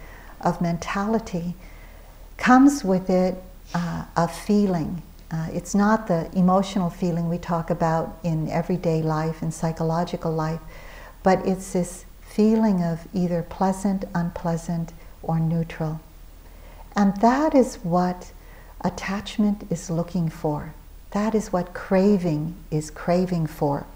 of 0.40 0.60
mentality 0.60 1.54
comes 2.36 2.84
with 2.84 3.10
it 3.10 3.42
uh, 3.74 4.04
a 4.16 4.28
feeling. 4.28 5.02
Uh, 5.32 5.46
it's 5.52 5.74
not 5.74 6.06
the 6.08 6.30
emotional 6.36 6.90
feeling 6.90 7.28
we 7.28 7.38
talk 7.38 7.70
about 7.70 8.18
in 8.22 8.50
everyday 8.50 9.00
life 9.00 9.40
and 9.40 9.52
psychological 9.54 10.30
life, 10.30 10.60
but 11.22 11.44
it's 11.46 11.72
this 11.72 12.04
feeling 12.20 12.82
of 12.82 13.08
either 13.14 13.42
pleasant, 13.42 14.04
unpleasant, 14.14 14.92
or 15.22 15.40
neutral. 15.40 16.00
And 16.94 17.16
that 17.22 17.54
is 17.54 17.76
what 17.76 18.32
attachment 18.82 19.64
is 19.70 19.88
looking 19.88 20.28
for. 20.28 20.74
That 21.12 21.34
is 21.34 21.52
what 21.52 21.72
craving 21.72 22.56
is 22.70 22.90
craving 22.90 23.46
for. 23.46 23.86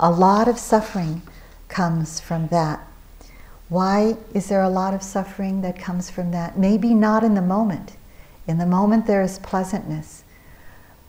A 0.00 0.10
lot 0.10 0.48
of 0.48 0.58
suffering 0.58 1.22
comes 1.68 2.18
from 2.18 2.48
that. 2.48 2.80
Why 3.68 4.16
is 4.34 4.48
there 4.48 4.62
a 4.62 4.68
lot 4.68 4.94
of 4.94 5.02
suffering 5.02 5.60
that 5.60 5.78
comes 5.78 6.10
from 6.10 6.32
that? 6.32 6.58
Maybe 6.58 6.94
not 6.94 7.22
in 7.22 7.34
the 7.34 7.42
moment. 7.42 7.92
In 8.46 8.58
the 8.58 8.66
moment, 8.66 9.06
there 9.06 9.22
is 9.22 9.38
pleasantness. 9.38 10.24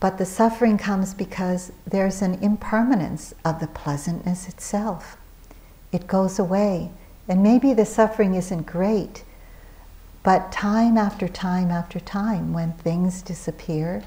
But 0.00 0.18
the 0.18 0.26
suffering 0.26 0.78
comes 0.78 1.14
because 1.14 1.72
there's 1.86 2.22
an 2.22 2.34
impermanence 2.42 3.34
of 3.44 3.60
the 3.60 3.68
pleasantness 3.68 4.48
itself. 4.48 5.16
It 5.92 6.06
goes 6.06 6.38
away. 6.38 6.90
And 7.28 7.42
maybe 7.42 7.72
the 7.72 7.86
suffering 7.86 8.34
isn't 8.34 8.66
great, 8.66 9.22
but 10.22 10.52
time 10.52 10.98
after 10.98 11.28
time 11.28 11.70
after 11.70 12.00
time, 12.00 12.52
when 12.52 12.72
things 12.72 13.22
disappear, 13.22 14.02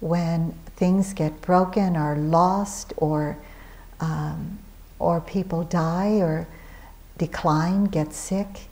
when 0.00 0.54
things 0.76 1.12
get 1.12 1.40
broken 1.40 1.96
or 1.96 2.16
lost 2.16 2.92
or, 2.96 3.36
um, 4.00 4.58
or 4.98 5.20
people 5.20 5.64
die 5.64 6.20
or 6.20 6.46
decline, 7.16 7.84
get 7.84 8.12
sick, 8.12 8.66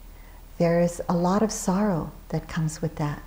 there's 0.59 1.01
a 1.09 1.15
lot 1.15 1.43
of 1.43 1.53
sorrow 1.53 2.11
that 2.31 2.49
comes 2.49 2.81
with 2.81 2.97
that. 2.97 3.23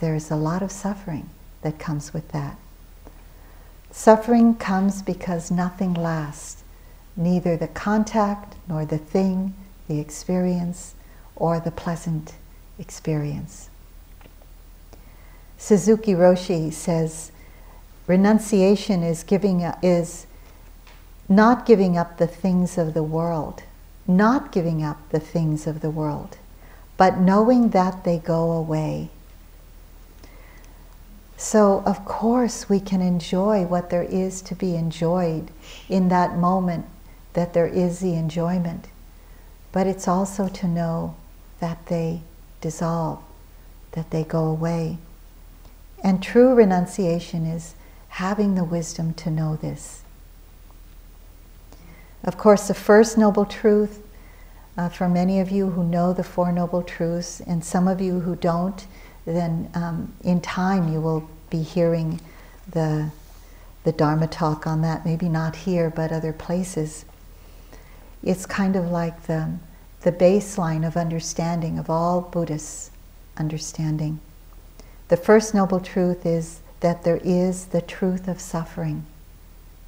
There's 0.00 0.30
a 0.30 0.36
lot 0.36 0.62
of 0.62 0.72
suffering 0.72 1.28
that 1.60 1.78
comes 1.78 2.14
with 2.14 2.32
that. 2.32 2.56
Suffering 3.90 4.54
comes 4.54 5.02
because 5.02 5.50
nothing 5.50 5.92
lasts, 5.92 6.64
neither 7.16 7.54
the 7.54 7.68
contact, 7.68 8.56
nor 8.66 8.86
the 8.86 8.96
thing, 8.96 9.54
the 9.88 10.00
experience, 10.00 10.94
or 11.36 11.60
the 11.60 11.70
pleasant 11.70 12.32
experience. 12.78 13.68
Suzuki 15.58 16.14
Roshi 16.14 16.72
says, 16.72 17.30
renunciation 18.06 19.02
is 19.02 19.22
giving 19.22 19.60
is 19.82 20.26
not 21.28 21.66
giving 21.66 21.98
up 21.98 22.16
the 22.16 22.26
things 22.26 22.78
of 22.78 22.94
the 22.94 23.02
world, 23.02 23.64
not 24.08 24.50
giving 24.50 24.82
up 24.82 25.10
the 25.10 25.20
things 25.20 25.66
of 25.66 25.82
the 25.82 25.90
world, 25.90 26.38
but 26.96 27.18
knowing 27.18 27.68
that 27.70 28.04
they 28.04 28.16
go 28.18 28.50
away. 28.52 29.10
So, 31.40 31.82
of 31.86 32.04
course, 32.04 32.68
we 32.68 32.80
can 32.80 33.00
enjoy 33.00 33.64
what 33.64 33.88
there 33.88 34.02
is 34.02 34.42
to 34.42 34.54
be 34.54 34.76
enjoyed 34.76 35.50
in 35.88 36.10
that 36.10 36.36
moment 36.36 36.84
that 37.32 37.54
there 37.54 37.66
is 37.66 38.00
the 38.00 38.12
enjoyment. 38.12 38.88
But 39.72 39.86
it's 39.86 40.06
also 40.06 40.48
to 40.48 40.68
know 40.68 41.16
that 41.60 41.86
they 41.86 42.20
dissolve, 42.60 43.22
that 43.92 44.10
they 44.10 44.22
go 44.22 44.44
away. 44.44 44.98
And 46.04 46.22
true 46.22 46.52
renunciation 46.52 47.46
is 47.46 47.74
having 48.08 48.54
the 48.54 48.62
wisdom 48.62 49.14
to 49.14 49.30
know 49.30 49.56
this. 49.56 50.02
Of 52.22 52.36
course, 52.36 52.68
the 52.68 52.74
first 52.74 53.16
noble 53.16 53.46
truth 53.46 54.02
uh, 54.76 54.90
for 54.90 55.08
many 55.08 55.40
of 55.40 55.50
you 55.50 55.70
who 55.70 55.84
know 55.84 56.12
the 56.12 56.22
Four 56.22 56.52
Noble 56.52 56.82
Truths, 56.82 57.40
and 57.40 57.64
some 57.64 57.88
of 57.88 57.98
you 57.98 58.20
who 58.20 58.36
don't, 58.36 58.86
then 59.26 59.70
um, 59.74 60.12
in 60.24 60.40
time 60.40 60.92
you 60.92 61.00
will 61.00 61.28
be 61.50 61.62
hearing 61.62 62.20
the, 62.70 63.10
the 63.84 63.92
Dharma 63.92 64.26
talk 64.26 64.66
on 64.66 64.82
that, 64.82 65.04
maybe 65.04 65.28
not 65.28 65.56
here, 65.56 65.90
but 65.90 66.12
other 66.12 66.32
places. 66.32 67.04
It's 68.22 68.46
kind 68.46 68.76
of 68.76 68.90
like 68.90 69.26
the, 69.26 69.50
the 70.02 70.12
baseline 70.12 70.86
of 70.86 70.96
understanding 70.96 71.78
of 71.78 71.90
all 71.90 72.20
Buddhists' 72.20 72.90
understanding. 73.36 74.20
The 75.08 75.16
first 75.16 75.54
noble 75.54 75.80
truth 75.80 76.24
is 76.24 76.60
that 76.80 77.02
there 77.02 77.20
is 77.22 77.66
the 77.66 77.82
truth 77.82 78.28
of 78.28 78.40
suffering. 78.40 79.04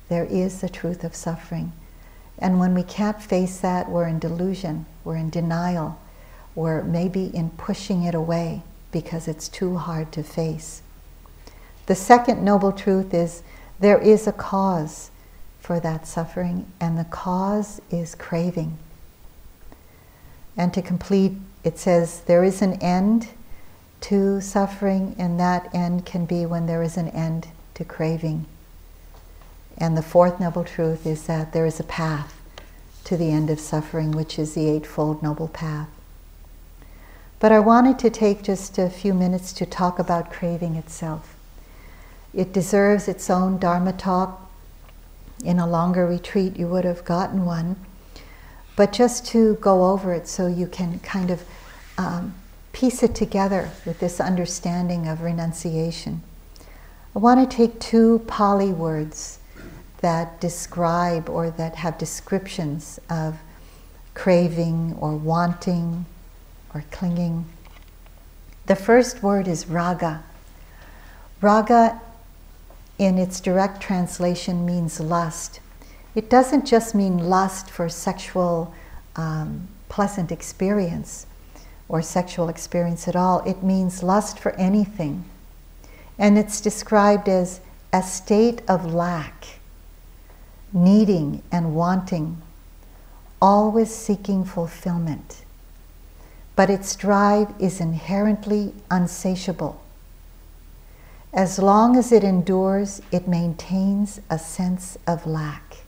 There 0.08 0.24
is 0.24 0.60
the 0.60 0.68
truth 0.68 1.04
of 1.04 1.14
suffering. 1.14 1.72
And 2.38 2.58
when 2.58 2.74
we 2.74 2.82
can't 2.82 3.22
face 3.22 3.58
that, 3.60 3.88
we're 3.88 4.08
in 4.08 4.18
delusion, 4.18 4.84
we're 5.04 5.16
in 5.16 5.30
denial, 5.30 5.98
we're 6.54 6.82
maybe 6.82 7.26
in 7.26 7.50
pushing 7.50 8.02
it 8.02 8.14
away 8.14 8.62
because 8.92 9.26
it's 9.26 9.48
too 9.48 9.76
hard 9.76 10.12
to 10.12 10.22
face. 10.22 10.82
The 11.86 11.94
second 11.94 12.44
noble 12.44 12.70
truth 12.70 13.12
is 13.12 13.42
there 13.80 13.98
is 13.98 14.26
a 14.26 14.32
cause 14.32 15.10
for 15.58 15.80
that 15.80 16.06
suffering, 16.06 16.66
and 16.80 16.98
the 16.98 17.04
cause 17.04 17.80
is 17.90 18.14
craving. 18.14 18.78
And 20.56 20.72
to 20.74 20.82
complete, 20.82 21.32
it 21.64 21.78
says 21.78 22.20
there 22.22 22.44
is 22.44 22.62
an 22.62 22.74
end 22.74 23.28
to 24.02 24.40
suffering, 24.40 25.16
and 25.18 25.38
that 25.40 25.74
end 25.74 26.04
can 26.04 26.26
be 26.26 26.44
when 26.44 26.66
there 26.66 26.82
is 26.82 26.96
an 26.96 27.08
end 27.08 27.48
to 27.74 27.84
craving. 27.84 28.46
And 29.78 29.96
the 29.96 30.02
fourth 30.02 30.38
noble 30.38 30.64
truth 30.64 31.06
is 31.06 31.26
that 31.26 31.52
there 31.52 31.66
is 31.66 31.80
a 31.80 31.84
path 31.84 32.34
to 33.04 33.16
the 33.16 33.30
end 33.30 33.50
of 33.50 33.58
suffering, 33.58 34.12
which 34.12 34.38
is 34.38 34.54
the 34.54 34.68
Eightfold 34.68 35.22
Noble 35.22 35.48
Path. 35.48 35.88
But 37.42 37.50
I 37.50 37.58
wanted 37.58 37.98
to 37.98 38.08
take 38.08 38.44
just 38.44 38.78
a 38.78 38.88
few 38.88 39.12
minutes 39.12 39.52
to 39.54 39.66
talk 39.66 39.98
about 39.98 40.30
craving 40.30 40.76
itself. 40.76 41.34
It 42.32 42.52
deserves 42.52 43.08
its 43.08 43.28
own 43.28 43.58
Dharma 43.58 43.94
talk. 43.94 44.48
In 45.44 45.58
a 45.58 45.66
longer 45.66 46.06
retreat, 46.06 46.56
you 46.56 46.68
would 46.68 46.84
have 46.84 47.04
gotten 47.04 47.44
one. 47.44 47.74
But 48.76 48.92
just 48.92 49.26
to 49.32 49.56
go 49.56 49.90
over 49.90 50.14
it 50.14 50.28
so 50.28 50.46
you 50.46 50.68
can 50.68 51.00
kind 51.00 51.32
of 51.32 51.42
um, 51.98 52.32
piece 52.72 53.02
it 53.02 53.16
together 53.16 53.70
with 53.84 53.98
this 53.98 54.20
understanding 54.20 55.08
of 55.08 55.22
renunciation. 55.22 56.22
I 57.16 57.18
want 57.18 57.50
to 57.50 57.56
take 57.56 57.80
two 57.80 58.20
Pali 58.28 58.70
words 58.70 59.40
that 60.00 60.40
describe 60.40 61.28
or 61.28 61.50
that 61.50 61.74
have 61.74 61.98
descriptions 61.98 63.00
of 63.10 63.36
craving 64.14 64.96
or 65.00 65.16
wanting 65.16 66.06
or 66.74 66.84
clinging. 66.90 67.46
The 68.66 68.76
first 68.76 69.22
word 69.22 69.48
is 69.48 69.66
raga. 69.66 70.22
Raga, 71.40 72.00
in 72.98 73.18
its 73.18 73.40
direct 73.40 73.80
translation, 73.80 74.64
means 74.64 75.00
lust. 75.00 75.60
It 76.14 76.30
doesn't 76.30 76.66
just 76.66 76.94
mean 76.94 77.18
lust 77.18 77.70
for 77.70 77.88
sexual 77.88 78.74
um, 79.16 79.68
pleasant 79.88 80.30
experience 80.32 81.26
or 81.88 82.00
sexual 82.00 82.48
experience 82.48 83.06
at 83.06 83.14
all, 83.14 83.40
it 83.40 83.62
means 83.62 84.02
lust 84.02 84.38
for 84.38 84.52
anything. 84.52 85.24
And 86.18 86.38
it's 86.38 86.60
described 86.60 87.28
as 87.28 87.60
a 87.92 88.02
state 88.02 88.62
of 88.66 88.94
lack 88.94 89.60
needing 90.72 91.42
and 91.52 91.74
wanting, 91.74 92.40
always 93.42 93.94
seeking 93.94 94.42
fulfillment. 94.42 95.44
But 96.54 96.70
its 96.70 96.94
drive 96.96 97.52
is 97.58 97.80
inherently 97.80 98.74
unsatiable. 98.90 99.80
As 101.32 101.58
long 101.58 101.96
as 101.96 102.12
it 102.12 102.22
endures, 102.22 103.00
it 103.10 103.26
maintains 103.26 104.20
a 104.28 104.38
sense 104.38 104.98
of 105.06 105.26
lack. 105.26 105.78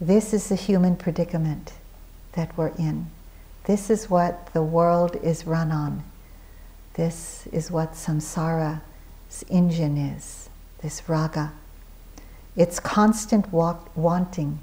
This 0.00 0.32
is 0.32 0.48
the 0.48 0.56
human 0.56 0.96
predicament 0.96 1.74
that 2.32 2.56
we're 2.56 2.74
in. 2.78 3.10
This 3.64 3.90
is 3.90 4.08
what 4.08 4.52
the 4.52 4.62
world 4.62 5.16
is 5.22 5.46
run 5.46 5.72
on. 5.72 6.04
This 6.94 7.46
is 7.52 7.70
what 7.70 7.96
samsara's 7.96 8.80
engine 9.50 9.98
is, 9.98 10.48
this 10.80 11.08
raga. 11.08 11.52
It's 12.56 12.80
constant 12.80 13.52
wanting, 13.52 14.58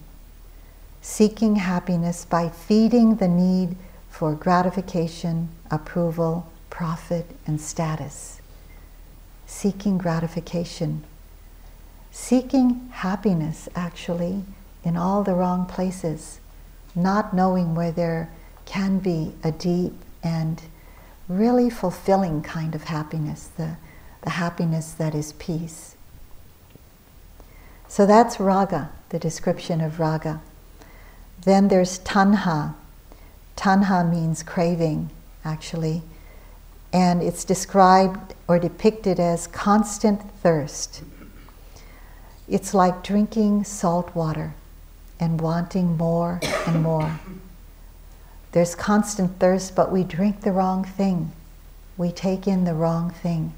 seeking 1.01 1.57
happiness 1.57 2.25
by 2.25 2.49
feeding 2.49 3.17
the 3.17 3.27
need 3.27 3.75
for 4.13 4.35
gratification, 4.35 5.49
approval, 5.71 6.47
profit, 6.69 7.25
and 7.47 7.59
status. 7.59 8.39
Seeking 9.47 9.97
gratification. 9.97 11.03
Seeking 12.11 12.89
happiness, 12.91 13.67
actually, 13.75 14.43
in 14.83 14.95
all 14.95 15.23
the 15.23 15.33
wrong 15.33 15.65
places, 15.65 16.39
not 16.93 17.33
knowing 17.33 17.73
where 17.73 17.91
there 17.91 18.29
can 18.65 18.99
be 18.99 19.33
a 19.43 19.51
deep 19.51 19.93
and 20.21 20.61
really 21.27 21.71
fulfilling 21.71 22.43
kind 22.43 22.75
of 22.75 22.83
happiness, 22.83 23.49
the, 23.57 23.77
the 24.21 24.29
happiness 24.29 24.91
that 24.91 25.15
is 25.15 25.33
peace. 25.33 25.95
So 27.87 28.05
that's 28.05 28.39
raga, 28.39 28.91
the 29.09 29.17
description 29.17 29.81
of 29.81 29.99
raga. 29.99 30.39
Then 31.45 31.69
there's 31.69 31.97
tanha. 31.97 32.75
Tanha 33.63 34.03
means 34.03 34.43
craving, 34.43 35.09
actually. 35.45 36.01
And 36.91 37.23
it's 37.23 37.45
described 37.45 38.33
or 38.45 38.59
depicted 38.59 39.21
as 39.21 39.47
constant 39.47 40.21
thirst. 40.41 41.01
It's 42.49 42.73
like 42.73 43.03
drinking 43.03 43.63
salt 43.63 44.13
water 44.13 44.53
and 45.17 45.39
wanting 45.39 45.95
more 45.95 46.41
and 46.67 46.83
more. 46.83 47.21
There's 48.51 48.75
constant 48.75 49.39
thirst, 49.39 49.77
but 49.77 49.93
we 49.93 50.03
drink 50.03 50.41
the 50.41 50.51
wrong 50.51 50.83
thing. 50.83 51.31
We 51.95 52.11
take 52.11 52.45
in 52.45 52.65
the 52.65 52.73
wrong 52.73 53.11
thing. 53.11 53.53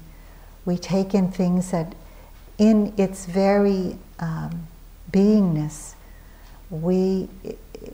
We 0.64 0.78
take 0.78 1.14
in 1.14 1.32
things 1.32 1.72
that, 1.72 1.96
in 2.58 2.94
its 2.96 3.26
very 3.26 3.98
um, 4.20 4.68
beingness, 5.10 5.95
we 6.70 7.28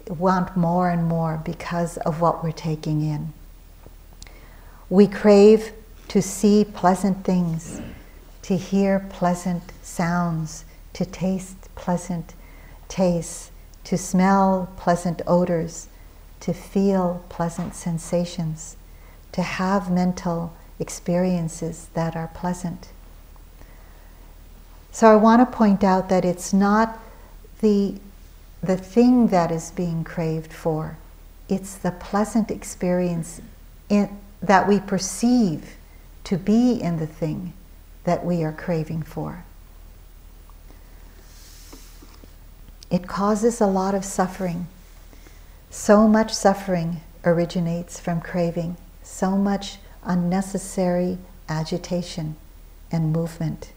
want 0.08 0.56
more 0.56 0.88
and 0.90 1.04
more 1.04 1.40
because 1.44 1.96
of 1.98 2.20
what 2.20 2.42
we're 2.42 2.52
taking 2.52 3.02
in. 3.02 3.32
We 4.88 5.06
crave 5.06 5.72
to 6.08 6.20
see 6.22 6.64
pleasant 6.64 7.24
things, 7.24 7.80
to 8.42 8.56
hear 8.56 9.06
pleasant 9.10 9.62
sounds, 9.82 10.64
to 10.92 11.04
taste 11.04 11.74
pleasant 11.74 12.34
tastes, 12.88 13.50
to 13.84 13.96
smell 13.96 14.70
pleasant 14.76 15.22
odors, 15.26 15.88
to 16.40 16.52
feel 16.52 17.24
pleasant 17.28 17.74
sensations, 17.74 18.76
to 19.32 19.42
have 19.42 19.90
mental 19.90 20.54
experiences 20.78 21.88
that 21.94 22.14
are 22.16 22.28
pleasant. 22.34 22.88
So 24.90 25.10
I 25.10 25.16
want 25.16 25.40
to 25.40 25.56
point 25.56 25.82
out 25.82 26.10
that 26.10 26.24
it's 26.24 26.52
not 26.52 26.98
the, 27.60 27.94
the 28.62 28.76
thing 28.76 29.28
that 29.28 29.50
is 29.50 29.72
being 29.72 30.04
craved 30.04 30.52
for, 30.52 30.96
it's 31.48 31.74
the 31.74 31.90
pleasant 31.90 32.50
experience 32.50 33.40
in, 33.88 34.18
that 34.40 34.68
we 34.68 34.78
perceive 34.80 35.76
to 36.24 36.36
be 36.36 36.80
in 36.80 36.98
the 36.98 37.06
thing 37.06 37.52
that 38.04 38.24
we 38.24 38.44
are 38.44 38.52
craving 38.52 39.02
for. 39.02 39.44
It 42.90 43.06
causes 43.08 43.60
a 43.60 43.66
lot 43.66 43.94
of 43.94 44.04
suffering. 44.04 44.66
So 45.70 46.06
much 46.06 46.32
suffering 46.32 47.00
originates 47.24 47.98
from 47.98 48.20
craving, 48.20 48.76
so 49.02 49.32
much 49.32 49.78
unnecessary 50.04 51.18
agitation 51.48 52.36
and 52.90 53.12
movement. 53.12 53.72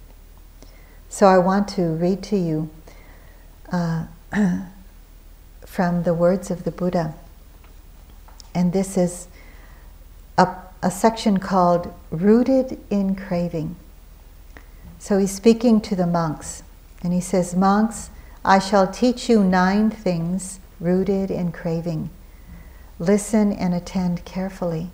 So 1.09 1.27
I 1.27 1.38
want 1.38 1.67
to 1.69 1.83
read 1.83 2.21
to 2.23 2.38
you 2.38 2.69
uh, 3.71 4.05
from 5.76 6.03
the 6.03 6.13
words 6.13 6.49
of 6.49 6.63
the 6.63 6.71
Buddha. 6.71 7.13
And 8.53 8.71
this 8.71 8.95
is 8.95 9.28
a, 10.38 10.47
a 10.82 10.89
section 10.89 11.38
called 11.38 11.93
Rooted 12.11 12.80
in 12.89 13.13
Craving. 13.13 13.76
So 14.99 15.17
he's 15.17 15.36
speaking 15.36 15.82
to 15.82 15.93
the 15.93 16.07
monks, 16.07 16.63
and 17.03 17.11
he 17.11 17.19
says, 17.19 17.57
Monks, 17.57 18.09
I 18.45 18.57
shall 18.57 18.88
teach 18.88 19.28
you 19.28 19.43
nine 19.43 19.89
things 19.89 20.61
rooted 20.80 21.30
in 21.30 21.51
craving. 21.51 22.09
Listen 22.97 23.51
and 23.51 23.73
attend 23.73 24.23
carefully. 24.23 24.91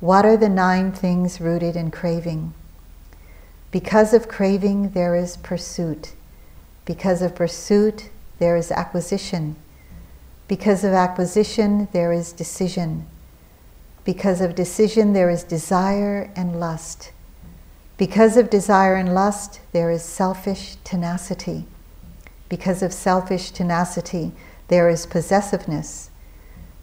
What 0.00 0.26
are 0.26 0.36
the 0.36 0.48
nine 0.48 0.90
things 0.90 1.40
rooted 1.40 1.76
in 1.76 1.92
craving? 1.92 2.54
Because 3.70 4.12
of 4.12 4.26
craving, 4.26 4.90
there 4.90 5.14
is 5.14 5.36
pursuit. 5.36 6.14
Because 6.84 7.22
of 7.22 7.36
pursuit, 7.36 8.10
there 8.38 8.56
is 8.56 8.70
acquisition. 8.70 9.56
Because 10.48 10.84
of 10.84 10.92
acquisition, 10.92 11.88
there 11.92 12.12
is 12.12 12.32
decision. 12.32 13.06
Because 14.04 14.40
of 14.40 14.54
decision, 14.54 15.12
there 15.12 15.30
is 15.30 15.44
desire 15.44 16.30
and 16.36 16.60
lust. 16.60 17.12
Because 17.96 18.36
of 18.36 18.50
desire 18.50 18.96
and 18.96 19.14
lust, 19.14 19.60
there 19.72 19.90
is 19.90 20.02
selfish 20.02 20.76
tenacity. 20.84 21.64
Because 22.48 22.82
of 22.82 22.92
selfish 22.92 23.50
tenacity, 23.50 24.32
there 24.68 24.88
is 24.88 25.06
possessiveness. 25.06 26.10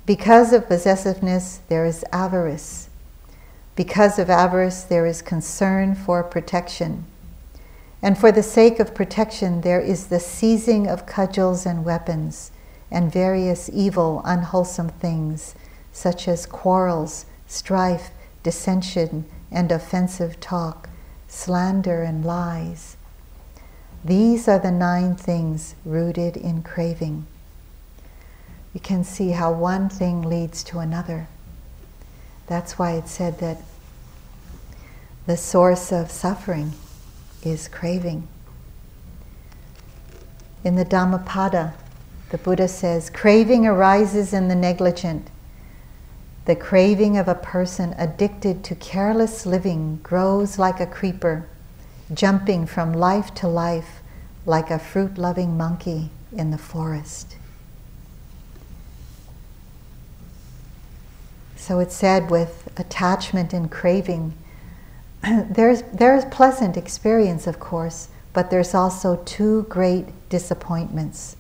Because 0.05 0.53
of 0.53 0.67
possessiveness, 0.67 1.59
there 1.67 1.85
is 1.85 2.03
avarice. 2.11 2.89
Because 3.75 4.17
of 4.17 4.29
avarice, 4.29 4.83
there 4.83 5.05
is 5.05 5.21
concern 5.21 5.95
for 5.95 6.23
protection. 6.23 7.05
And 8.01 8.17
for 8.17 8.31
the 8.31 8.43
sake 8.43 8.79
of 8.79 8.95
protection, 8.95 9.61
there 9.61 9.79
is 9.79 10.07
the 10.07 10.19
seizing 10.19 10.87
of 10.87 11.05
cudgels 11.05 11.65
and 11.65 11.85
weapons 11.85 12.51
and 12.89 13.11
various 13.11 13.69
evil, 13.71 14.21
unwholesome 14.25 14.89
things, 14.89 15.55
such 15.91 16.27
as 16.27 16.45
quarrels, 16.45 17.25
strife, 17.47 18.09
dissension, 18.43 19.25
and 19.51 19.71
offensive 19.71 20.39
talk, 20.39 20.89
slander, 21.27 22.01
and 22.01 22.25
lies. 22.25 22.97
These 24.03 24.47
are 24.47 24.59
the 24.59 24.71
nine 24.71 25.15
things 25.15 25.75
rooted 25.85 26.35
in 26.35 26.63
craving. 26.63 27.27
You 28.73 28.79
can 28.79 29.03
see 29.03 29.31
how 29.31 29.51
one 29.51 29.89
thing 29.89 30.23
leads 30.23 30.63
to 30.65 30.79
another. 30.79 31.27
That's 32.47 32.79
why 32.79 32.93
it 32.93 33.07
said 33.07 33.39
that 33.39 33.57
the 35.27 35.37
source 35.37 35.91
of 35.91 36.09
suffering 36.09 36.73
is 37.43 37.67
craving. 37.67 38.27
In 40.63 40.75
the 40.75 40.85
Dhammapada, 40.85 41.73
the 42.29 42.37
Buddha 42.37 42.67
says, 42.67 43.09
craving 43.09 43.65
arises 43.65 44.31
in 44.33 44.47
the 44.47 44.55
negligent. 44.55 45.29
The 46.45 46.55
craving 46.55 47.17
of 47.17 47.27
a 47.27 47.35
person 47.35 47.93
addicted 47.97 48.63
to 48.65 48.75
careless 48.75 49.45
living 49.45 49.99
grows 50.03 50.57
like 50.57 50.79
a 50.79 50.85
creeper, 50.85 51.47
jumping 52.13 52.65
from 52.65 52.93
life 52.93 53.33
to 53.35 53.47
life 53.47 54.01
like 54.45 54.71
a 54.71 54.79
fruit 54.79 55.17
loving 55.17 55.57
monkey 55.57 56.09
in 56.31 56.51
the 56.51 56.57
forest. 56.57 57.35
So 61.55 61.79
it's 61.79 61.95
said 61.95 62.31
with 62.31 62.71
attachment 62.77 63.53
and 63.53 63.69
craving, 63.69 64.33
there's, 65.49 65.83
there's 65.93 66.25
pleasant 66.25 66.77
experience, 66.77 67.47
of 67.47 67.59
course, 67.59 68.07
but 68.33 68.49
there's 68.49 68.73
also 68.73 69.21
two 69.25 69.63
great 69.63 70.07
disappointments. 70.29 71.35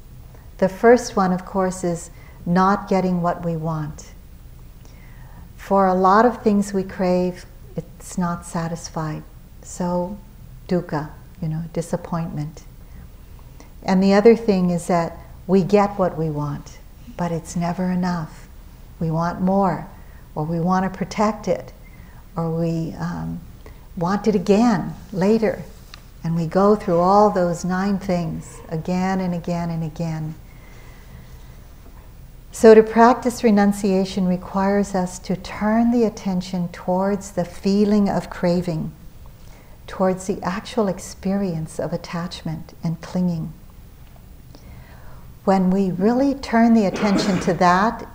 The 0.57 0.69
first 0.69 1.15
one, 1.15 1.33
of 1.33 1.45
course, 1.45 1.83
is 1.83 2.11
not 2.45 2.87
getting 2.87 3.21
what 3.21 3.43
we 3.43 3.55
want. 3.55 4.11
For 5.55 5.87
a 5.87 5.93
lot 5.93 6.25
of 6.25 6.43
things 6.43 6.73
we 6.73 6.83
crave, 6.83 7.45
it's 7.75 8.17
not 8.17 8.45
satisfied. 8.45 9.23
So, 9.61 10.17
dukkha, 10.67 11.09
you 11.41 11.47
know, 11.47 11.63
disappointment. 11.73 12.63
And 13.83 14.03
the 14.03 14.13
other 14.13 14.35
thing 14.35 14.69
is 14.69 14.87
that 14.87 15.17
we 15.47 15.63
get 15.63 15.97
what 15.97 16.17
we 16.17 16.29
want, 16.29 16.77
but 17.17 17.31
it's 17.31 17.55
never 17.55 17.89
enough. 17.91 18.47
We 18.99 19.09
want 19.09 19.41
more, 19.41 19.87
or 20.35 20.45
we 20.45 20.59
want 20.59 20.91
to 20.91 20.95
protect 20.95 21.47
it, 21.47 21.73
or 22.35 22.51
we 22.51 22.93
um, 22.93 23.39
want 23.95 24.27
it 24.27 24.35
again 24.35 24.93
later. 25.11 25.63
And 26.23 26.35
we 26.35 26.45
go 26.45 26.75
through 26.75 26.99
all 26.99 27.29
those 27.29 27.65
nine 27.65 27.97
things 27.97 28.59
again 28.69 29.19
and 29.19 29.33
again 29.33 29.69
and 29.69 29.83
again. 29.83 30.35
So, 32.53 32.75
to 32.75 32.83
practice 32.83 33.43
renunciation 33.43 34.27
requires 34.27 34.93
us 34.93 35.17
to 35.19 35.35
turn 35.37 35.91
the 35.91 36.03
attention 36.03 36.67
towards 36.69 37.31
the 37.31 37.45
feeling 37.45 38.09
of 38.09 38.29
craving, 38.29 38.91
towards 39.87 40.27
the 40.27 40.41
actual 40.43 40.87
experience 40.89 41.79
of 41.79 41.93
attachment 41.93 42.73
and 42.83 43.01
clinging. 43.01 43.53
When 45.45 45.71
we 45.71 45.91
really 45.91 46.35
turn 46.35 46.73
the 46.73 46.85
attention 46.85 47.39
to 47.39 47.53
that 47.55 48.07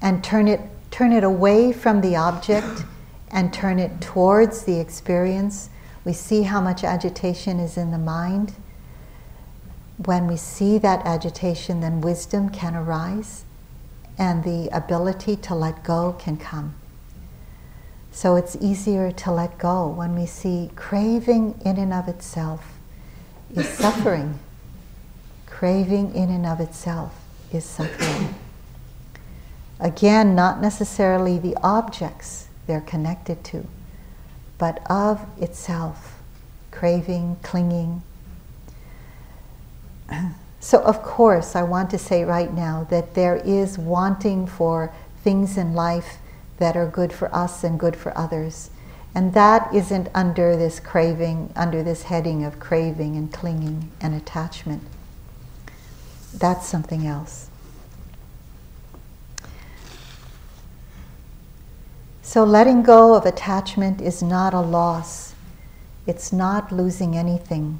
and 0.00 0.24
turn 0.24 0.48
it, 0.48 0.60
turn 0.90 1.12
it 1.12 1.22
away 1.22 1.72
from 1.72 2.00
the 2.00 2.16
object 2.16 2.84
and 3.32 3.52
turn 3.52 3.78
it 3.78 4.00
towards 4.00 4.64
the 4.64 4.78
experience, 4.78 5.70
we 6.04 6.12
see 6.12 6.42
how 6.42 6.60
much 6.60 6.84
agitation 6.84 7.58
is 7.58 7.76
in 7.76 7.90
the 7.90 7.98
mind. 7.98 8.54
When 10.04 10.26
we 10.26 10.36
see 10.36 10.78
that 10.78 11.04
agitation, 11.06 11.80
then 11.80 12.00
wisdom 12.00 12.50
can 12.50 12.76
arise 12.76 13.44
and 14.18 14.44
the 14.44 14.68
ability 14.76 15.36
to 15.36 15.54
let 15.54 15.82
go 15.82 16.14
can 16.18 16.36
come. 16.36 16.74
So 18.10 18.36
it's 18.36 18.56
easier 18.60 19.10
to 19.10 19.32
let 19.32 19.58
go 19.58 19.88
when 19.88 20.14
we 20.14 20.26
see 20.26 20.70
craving 20.76 21.58
in 21.64 21.78
and 21.78 21.94
of 21.94 22.08
itself 22.08 22.78
is 23.54 23.68
suffering. 23.78 24.38
craving 25.46 26.14
in 26.14 26.28
and 26.28 26.44
of 26.44 26.60
itself 26.60 27.14
is 27.52 27.64
suffering. 27.64 28.34
Again, 29.78 30.34
not 30.34 30.60
necessarily 30.60 31.38
the 31.38 31.56
objects 31.62 32.48
they're 32.66 32.80
connected 32.80 33.42
to, 33.44 33.66
but 34.58 34.80
of 34.90 35.24
itself, 35.40 36.18
craving, 36.70 37.36
clinging. 37.42 38.02
So, 40.64 40.80
of 40.82 41.02
course, 41.02 41.56
I 41.56 41.64
want 41.64 41.90
to 41.90 41.98
say 41.98 42.22
right 42.22 42.54
now 42.54 42.86
that 42.88 43.14
there 43.14 43.34
is 43.34 43.76
wanting 43.76 44.46
for 44.46 44.94
things 45.24 45.56
in 45.56 45.74
life 45.74 46.18
that 46.58 46.76
are 46.76 46.86
good 46.86 47.12
for 47.12 47.34
us 47.34 47.64
and 47.64 47.80
good 47.80 47.96
for 47.96 48.16
others. 48.16 48.70
And 49.12 49.34
that 49.34 49.74
isn't 49.74 50.08
under 50.14 50.56
this 50.56 50.78
craving, 50.78 51.52
under 51.56 51.82
this 51.82 52.04
heading 52.04 52.44
of 52.44 52.60
craving 52.60 53.16
and 53.16 53.32
clinging 53.32 53.90
and 54.00 54.14
attachment. 54.14 54.82
That's 56.32 56.66
something 56.66 57.08
else. 57.08 57.50
So, 62.32 62.44
letting 62.44 62.82
go 62.82 63.14
of 63.14 63.26
attachment 63.26 64.00
is 64.00 64.22
not 64.22 64.54
a 64.54 64.60
loss, 64.60 65.34
it's 66.06 66.32
not 66.32 66.72
losing 66.72 67.14
anything 67.14 67.78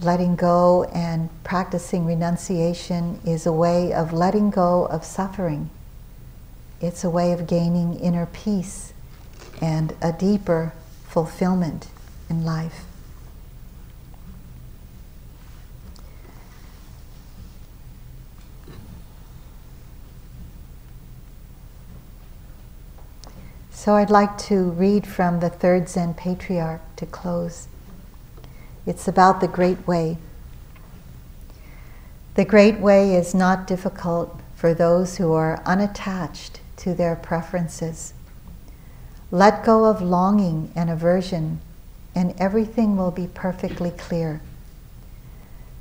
letting 0.00 0.34
go 0.34 0.84
and 0.92 1.30
practicing 1.44 2.04
renunciation 2.04 3.20
is 3.24 3.46
a 3.46 3.52
way 3.52 3.92
of 3.92 4.12
letting 4.12 4.50
go 4.50 4.86
of 4.86 5.04
suffering. 5.04 5.70
It's 6.80 7.04
a 7.04 7.10
way 7.10 7.32
of 7.32 7.46
gaining 7.46 7.98
inner 8.00 8.26
peace 8.26 8.92
and 9.60 9.94
a 10.02 10.12
deeper 10.12 10.72
fulfillment 11.08 11.88
in 12.28 12.44
life. 12.44 12.85
So 23.86 23.94
I'd 23.94 24.10
like 24.10 24.36
to 24.38 24.70
read 24.70 25.06
from 25.06 25.38
the 25.38 25.48
third 25.48 25.88
Zen 25.88 26.14
patriarch 26.14 26.80
to 26.96 27.06
close. 27.06 27.68
It's 28.84 29.06
about 29.06 29.40
the 29.40 29.46
Great 29.46 29.86
Way. 29.86 30.18
The 32.34 32.44
Great 32.44 32.80
Way 32.80 33.14
is 33.14 33.32
not 33.32 33.68
difficult 33.68 34.40
for 34.56 34.74
those 34.74 35.18
who 35.18 35.32
are 35.34 35.62
unattached 35.64 36.58
to 36.78 36.94
their 36.94 37.14
preferences. 37.14 38.12
Let 39.30 39.64
go 39.64 39.84
of 39.84 40.02
longing 40.02 40.72
and 40.74 40.90
aversion, 40.90 41.60
and 42.12 42.34
everything 42.40 42.96
will 42.96 43.12
be 43.12 43.28
perfectly 43.28 43.92
clear. 43.92 44.40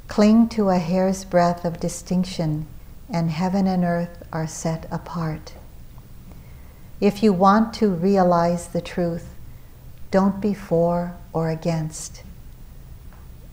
Cling 0.07 0.49
to 0.49 0.69
a 0.69 0.77
hair's 0.77 1.25
breadth 1.25 1.65
of 1.65 1.79
distinction, 1.79 2.67
and 3.09 3.31
heaven 3.31 3.65
and 3.65 3.83
earth 3.83 4.27
are 4.31 4.45
set 4.45 4.85
apart. 4.91 5.53
If 7.01 7.21
you 7.21 7.33
want 7.33 7.73
to 7.75 7.89
realize 7.89 8.67
the 8.67 8.81
truth, 8.81 9.35
don't 10.11 10.39
be 10.39 10.53
for 10.53 11.17
or 11.33 11.49
against. 11.49 12.23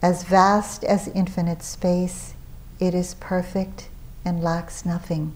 As 0.00 0.22
vast 0.22 0.84
as 0.84 1.08
infinite 1.08 1.62
space, 1.62 2.34
it 2.78 2.94
is 2.94 3.14
perfect 3.14 3.88
and 4.24 4.44
lacks 4.44 4.86
nothing. 4.86 5.34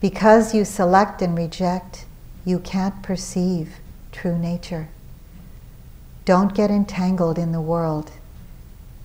Because 0.00 0.54
you 0.54 0.64
select 0.64 1.20
and 1.20 1.36
reject, 1.36 2.06
you 2.46 2.58
can't 2.58 3.02
perceive 3.02 3.74
true 4.10 4.38
nature. 4.38 4.88
Don't 6.24 6.54
get 6.54 6.70
entangled 6.70 7.38
in 7.38 7.52
the 7.52 7.60
world. 7.60 8.12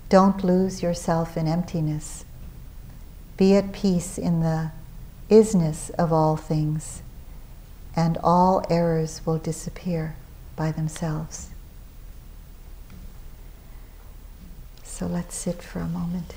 Don't 0.07 0.45
lose 0.45 0.81
yourself 0.81 1.35
in 1.35 1.47
emptiness. 1.47 2.23
Be 3.35 3.55
at 3.55 3.73
peace 3.73 4.17
in 4.17 4.39
the 4.39 4.71
isness 5.29 5.89
of 5.91 6.13
all 6.13 6.37
things 6.37 7.02
and 7.95 8.17
all 8.23 8.65
errors 8.69 9.21
will 9.25 9.37
disappear 9.37 10.15
by 10.55 10.71
themselves. 10.71 11.49
So 14.83 15.05
let's 15.07 15.35
sit 15.35 15.61
for 15.61 15.79
a 15.79 15.87
moment. 15.87 16.33